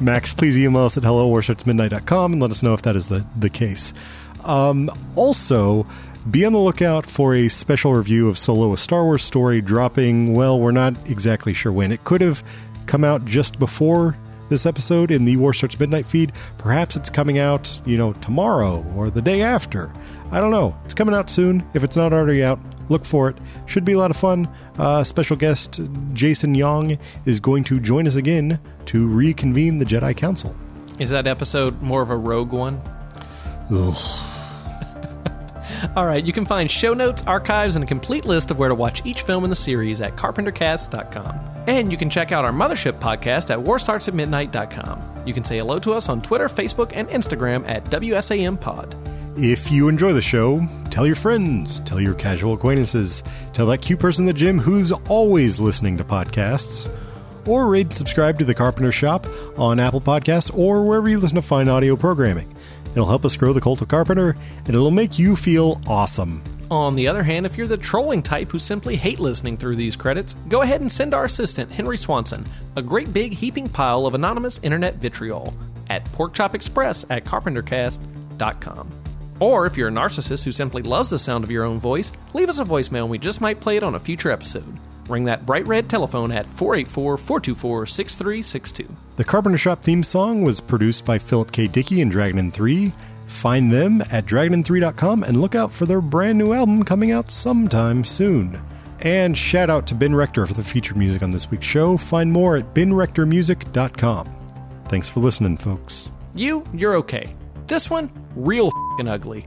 Max, 0.00 0.32
please 0.32 0.56
email 0.56 0.86
us 0.86 0.96
at 0.96 1.04
hello 1.04 1.28
and 2.32 2.40
let 2.40 2.50
us 2.50 2.62
know 2.62 2.72
if 2.72 2.80
that 2.80 2.96
is 2.96 3.08
the, 3.08 3.26
the 3.38 3.50
case. 3.50 3.92
Um, 4.46 4.90
also, 5.16 5.86
be 6.30 6.46
on 6.46 6.54
the 6.54 6.58
lookout 6.58 7.04
for 7.04 7.34
a 7.34 7.50
special 7.50 7.92
review 7.92 8.26
of 8.30 8.38
Solo, 8.38 8.72
a 8.72 8.78
Star 8.78 9.04
Wars 9.04 9.22
story 9.22 9.60
dropping, 9.60 10.32
well, 10.32 10.58
we're 10.58 10.70
not 10.70 10.94
exactly 11.10 11.52
sure 11.52 11.70
when. 11.70 11.92
It 11.92 12.04
could 12.04 12.22
have 12.22 12.42
come 12.86 13.04
out 13.04 13.26
just 13.26 13.58
before 13.58 14.16
this 14.48 14.64
episode 14.64 15.10
in 15.10 15.26
the 15.26 15.36
War 15.36 15.52
Starts 15.52 15.78
Midnight 15.78 16.06
feed. 16.06 16.32
Perhaps 16.56 16.96
it's 16.96 17.10
coming 17.10 17.38
out, 17.38 17.82
you 17.84 17.98
know, 17.98 18.14
tomorrow 18.14 18.82
or 18.96 19.10
the 19.10 19.20
day 19.20 19.42
after. 19.42 19.92
I 20.30 20.40
don't 20.40 20.50
know. 20.50 20.76
It's 20.84 20.94
coming 20.94 21.14
out 21.14 21.30
soon. 21.30 21.66
If 21.74 21.84
it's 21.84 21.96
not 21.96 22.12
already 22.12 22.44
out, 22.44 22.58
look 22.88 23.04
for 23.04 23.30
it. 23.30 23.36
Should 23.66 23.84
be 23.84 23.92
a 23.92 23.98
lot 23.98 24.10
of 24.10 24.16
fun. 24.16 24.48
Uh, 24.76 25.02
special 25.02 25.36
guest 25.36 25.80
Jason 26.12 26.54
Young 26.54 26.98
is 27.24 27.40
going 27.40 27.64
to 27.64 27.80
join 27.80 28.06
us 28.06 28.16
again 28.16 28.60
to 28.86 29.08
reconvene 29.08 29.78
the 29.78 29.84
Jedi 29.84 30.16
Council. 30.16 30.54
Is 30.98 31.10
that 31.10 31.26
episode 31.26 31.80
more 31.80 32.02
of 32.02 32.10
a 32.10 32.16
rogue 32.16 32.52
one? 32.52 32.80
All 35.96 36.06
right, 36.06 36.24
you 36.24 36.32
can 36.32 36.44
find 36.44 36.70
show 36.70 36.94
notes, 36.94 37.22
archives, 37.26 37.76
and 37.76 37.84
a 37.84 37.86
complete 37.86 38.24
list 38.24 38.50
of 38.50 38.58
where 38.58 38.68
to 38.68 38.74
watch 38.74 39.04
each 39.06 39.22
film 39.22 39.44
in 39.44 39.50
the 39.50 39.56
series 39.56 40.00
at 40.00 40.16
carpentercast.com. 40.16 41.38
And 41.68 41.92
you 41.92 41.98
can 41.98 42.10
check 42.10 42.32
out 42.32 42.44
our 42.44 42.52
Mothership 42.52 42.98
podcast 42.98 43.50
at 43.50 43.58
warstartsatmidnight.com. 43.58 45.26
You 45.26 45.34
can 45.34 45.44
say 45.44 45.58
hello 45.58 45.78
to 45.80 45.92
us 45.92 46.08
on 46.08 46.22
Twitter, 46.22 46.48
Facebook, 46.48 46.92
and 46.94 47.08
Instagram 47.08 47.68
at 47.68 47.84
WSAM 47.84 48.60
Pod. 48.60 48.96
If 49.40 49.70
you 49.70 49.86
enjoy 49.86 50.14
the 50.14 50.20
show, 50.20 50.66
tell 50.90 51.06
your 51.06 51.14
friends, 51.14 51.78
tell 51.80 52.00
your 52.00 52.14
casual 52.14 52.54
acquaintances, 52.54 53.22
tell 53.52 53.66
that 53.66 53.80
cute 53.80 54.00
person 54.00 54.24
in 54.24 54.26
the 54.26 54.32
gym 54.32 54.58
who's 54.58 54.90
always 55.08 55.60
listening 55.60 55.96
to 55.98 56.02
podcasts, 56.02 56.92
or 57.46 57.68
rate 57.68 57.86
and 57.86 57.94
subscribe 57.94 58.40
to 58.40 58.44
The 58.44 58.52
Carpenter 58.52 58.90
Shop 58.90 59.28
on 59.56 59.78
Apple 59.78 60.00
Podcasts 60.00 60.52
or 60.52 60.84
wherever 60.84 61.08
you 61.08 61.20
listen 61.20 61.36
to 61.36 61.42
fine 61.42 61.68
audio 61.68 61.94
programming. 61.94 62.52
It'll 62.90 63.06
help 63.06 63.24
us 63.24 63.36
grow 63.36 63.52
the 63.52 63.60
cult 63.60 63.80
of 63.80 63.86
Carpenter, 63.86 64.36
and 64.66 64.70
it'll 64.70 64.90
make 64.90 65.20
you 65.20 65.36
feel 65.36 65.80
awesome. 65.86 66.42
On 66.68 66.96
the 66.96 67.06
other 67.06 67.22
hand, 67.22 67.46
if 67.46 67.56
you're 67.56 67.68
the 67.68 67.76
trolling 67.76 68.24
type 68.24 68.50
who 68.50 68.58
simply 68.58 68.96
hate 68.96 69.20
listening 69.20 69.56
through 69.56 69.76
these 69.76 69.94
credits, 69.94 70.34
go 70.48 70.62
ahead 70.62 70.80
and 70.80 70.90
send 70.90 71.14
our 71.14 71.26
assistant, 71.26 71.70
Henry 71.70 71.96
Swanson, 71.96 72.44
a 72.74 72.82
great 72.82 73.12
big 73.12 73.34
heaping 73.34 73.68
pile 73.68 74.04
of 74.04 74.14
anonymous 74.14 74.58
internet 74.64 74.96
vitriol 74.96 75.54
at 75.88 76.04
porkchopexpress 76.06 77.04
at 77.08 77.24
carpentercast.com. 77.24 78.97
Or 79.40 79.66
if 79.66 79.76
you're 79.76 79.88
a 79.88 79.92
narcissist 79.92 80.44
who 80.44 80.52
simply 80.52 80.82
loves 80.82 81.10
the 81.10 81.18
sound 81.18 81.44
of 81.44 81.50
your 81.50 81.64
own 81.64 81.78
voice, 81.78 82.12
leave 82.34 82.48
us 82.48 82.58
a 82.58 82.64
voicemail 82.64 83.02
and 83.02 83.10
we 83.10 83.18
just 83.18 83.40
might 83.40 83.60
play 83.60 83.76
it 83.76 83.82
on 83.82 83.94
a 83.94 84.00
future 84.00 84.30
episode. 84.30 84.78
Ring 85.08 85.24
that 85.24 85.46
bright 85.46 85.66
red 85.66 85.88
telephone 85.88 86.30
at 86.30 86.46
484 86.46 87.16
424 87.16 87.86
6362. 87.86 88.94
The 89.16 89.24
Carpenter 89.24 89.58
Shop 89.58 89.82
theme 89.82 90.02
song 90.02 90.42
was 90.42 90.60
produced 90.60 91.04
by 91.04 91.18
Philip 91.18 91.50
K. 91.52 91.66
Dickey 91.66 92.02
and 92.02 92.10
Dragon 92.10 92.50
3. 92.50 92.92
Find 93.26 93.70
them 93.72 94.00
at 94.10 94.26
dragonin3.com 94.26 95.22
and 95.22 95.40
look 95.40 95.54
out 95.54 95.72
for 95.72 95.86
their 95.86 96.00
brand 96.00 96.38
new 96.38 96.52
album 96.52 96.82
coming 96.82 97.10
out 97.10 97.30
sometime 97.30 98.04
soon. 98.04 98.60
And 99.00 99.36
shout 99.36 99.70
out 99.70 99.86
to 99.88 99.94
Ben 99.94 100.14
Rector 100.14 100.46
for 100.46 100.54
the 100.54 100.64
featured 100.64 100.96
music 100.96 101.22
on 101.22 101.30
this 101.30 101.50
week's 101.50 101.66
show. 101.66 101.96
Find 101.96 102.32
more 102.32 102.56
at 102.56 102.74
benrectormusic.com. 102.74 104.34
Thanks 104.88 105.08
for 105.08 105.20
listening, 105.20 105.56
folks. 105.56 106.10
You, 106.34 106.64
you're 106.72 106.94
okay. 106.96 107.34
This 107.68 107.90
one, 107.90 108.10
real 108.34 108.70
fing 108.96 109.08
ugly. 109.08 109.46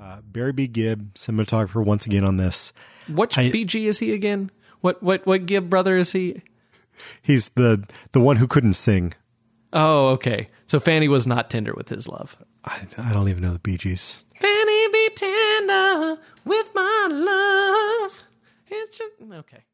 Uh, 0.00 0.18
Barry 0.22 0.52
B. 0.52 0.68
Gibb, 0.68 1.14
cinematographer, 1.14 1.84
once 1.84 2.06
again 2.06 2.24
on 2.24 2.36
this. 2.36 2.72
Which 3.08 3.36
I- 3.36 3.50
BG 3.50 3.86
is 3.86 3.98
he 3.98 4.12
again? 4.12 4.50
What 4.80 5.02
what 5.02 5.26
what 5.26 5.46
Gibb 5.46 5.68
brother 5.68 5.96
is 5.96 6.12
he? 6.12 6.40
He's 7.20 7.48
the 7.50 7.84
the 8.12 8.20
one 8.20 8.36
who 8.36 8.46
couldn't 8.46 8.74
sing. 8.74 9.14
Oh, 9.72 10.08
okay. 10.10 10.46
So 10.66 10.78
Fanny 10.78 11.08
was 11.08 11.26
not 11.26 11.50
tender 11.50 11.74
with 11.74 11.88
his 11.88 12.06
love. 12.08 12.38
I, 12.64 12.86
I 12.98 13.12
don't 13.12 13.28
even 13.28 13.42
know 13.42 13.52
the 13.52 13.58
Bee 13.58 13.76
Gees. 13.76 14.24
Fanny 14.36 14.88
be 14.92 15.10
tender 15.14 16.20
with 16.44 16.70
my 16.74 17.08
love. 17.10 18.22
It's 18.68 18.98
just, 18.98 19.12
okay. 19.32 19.64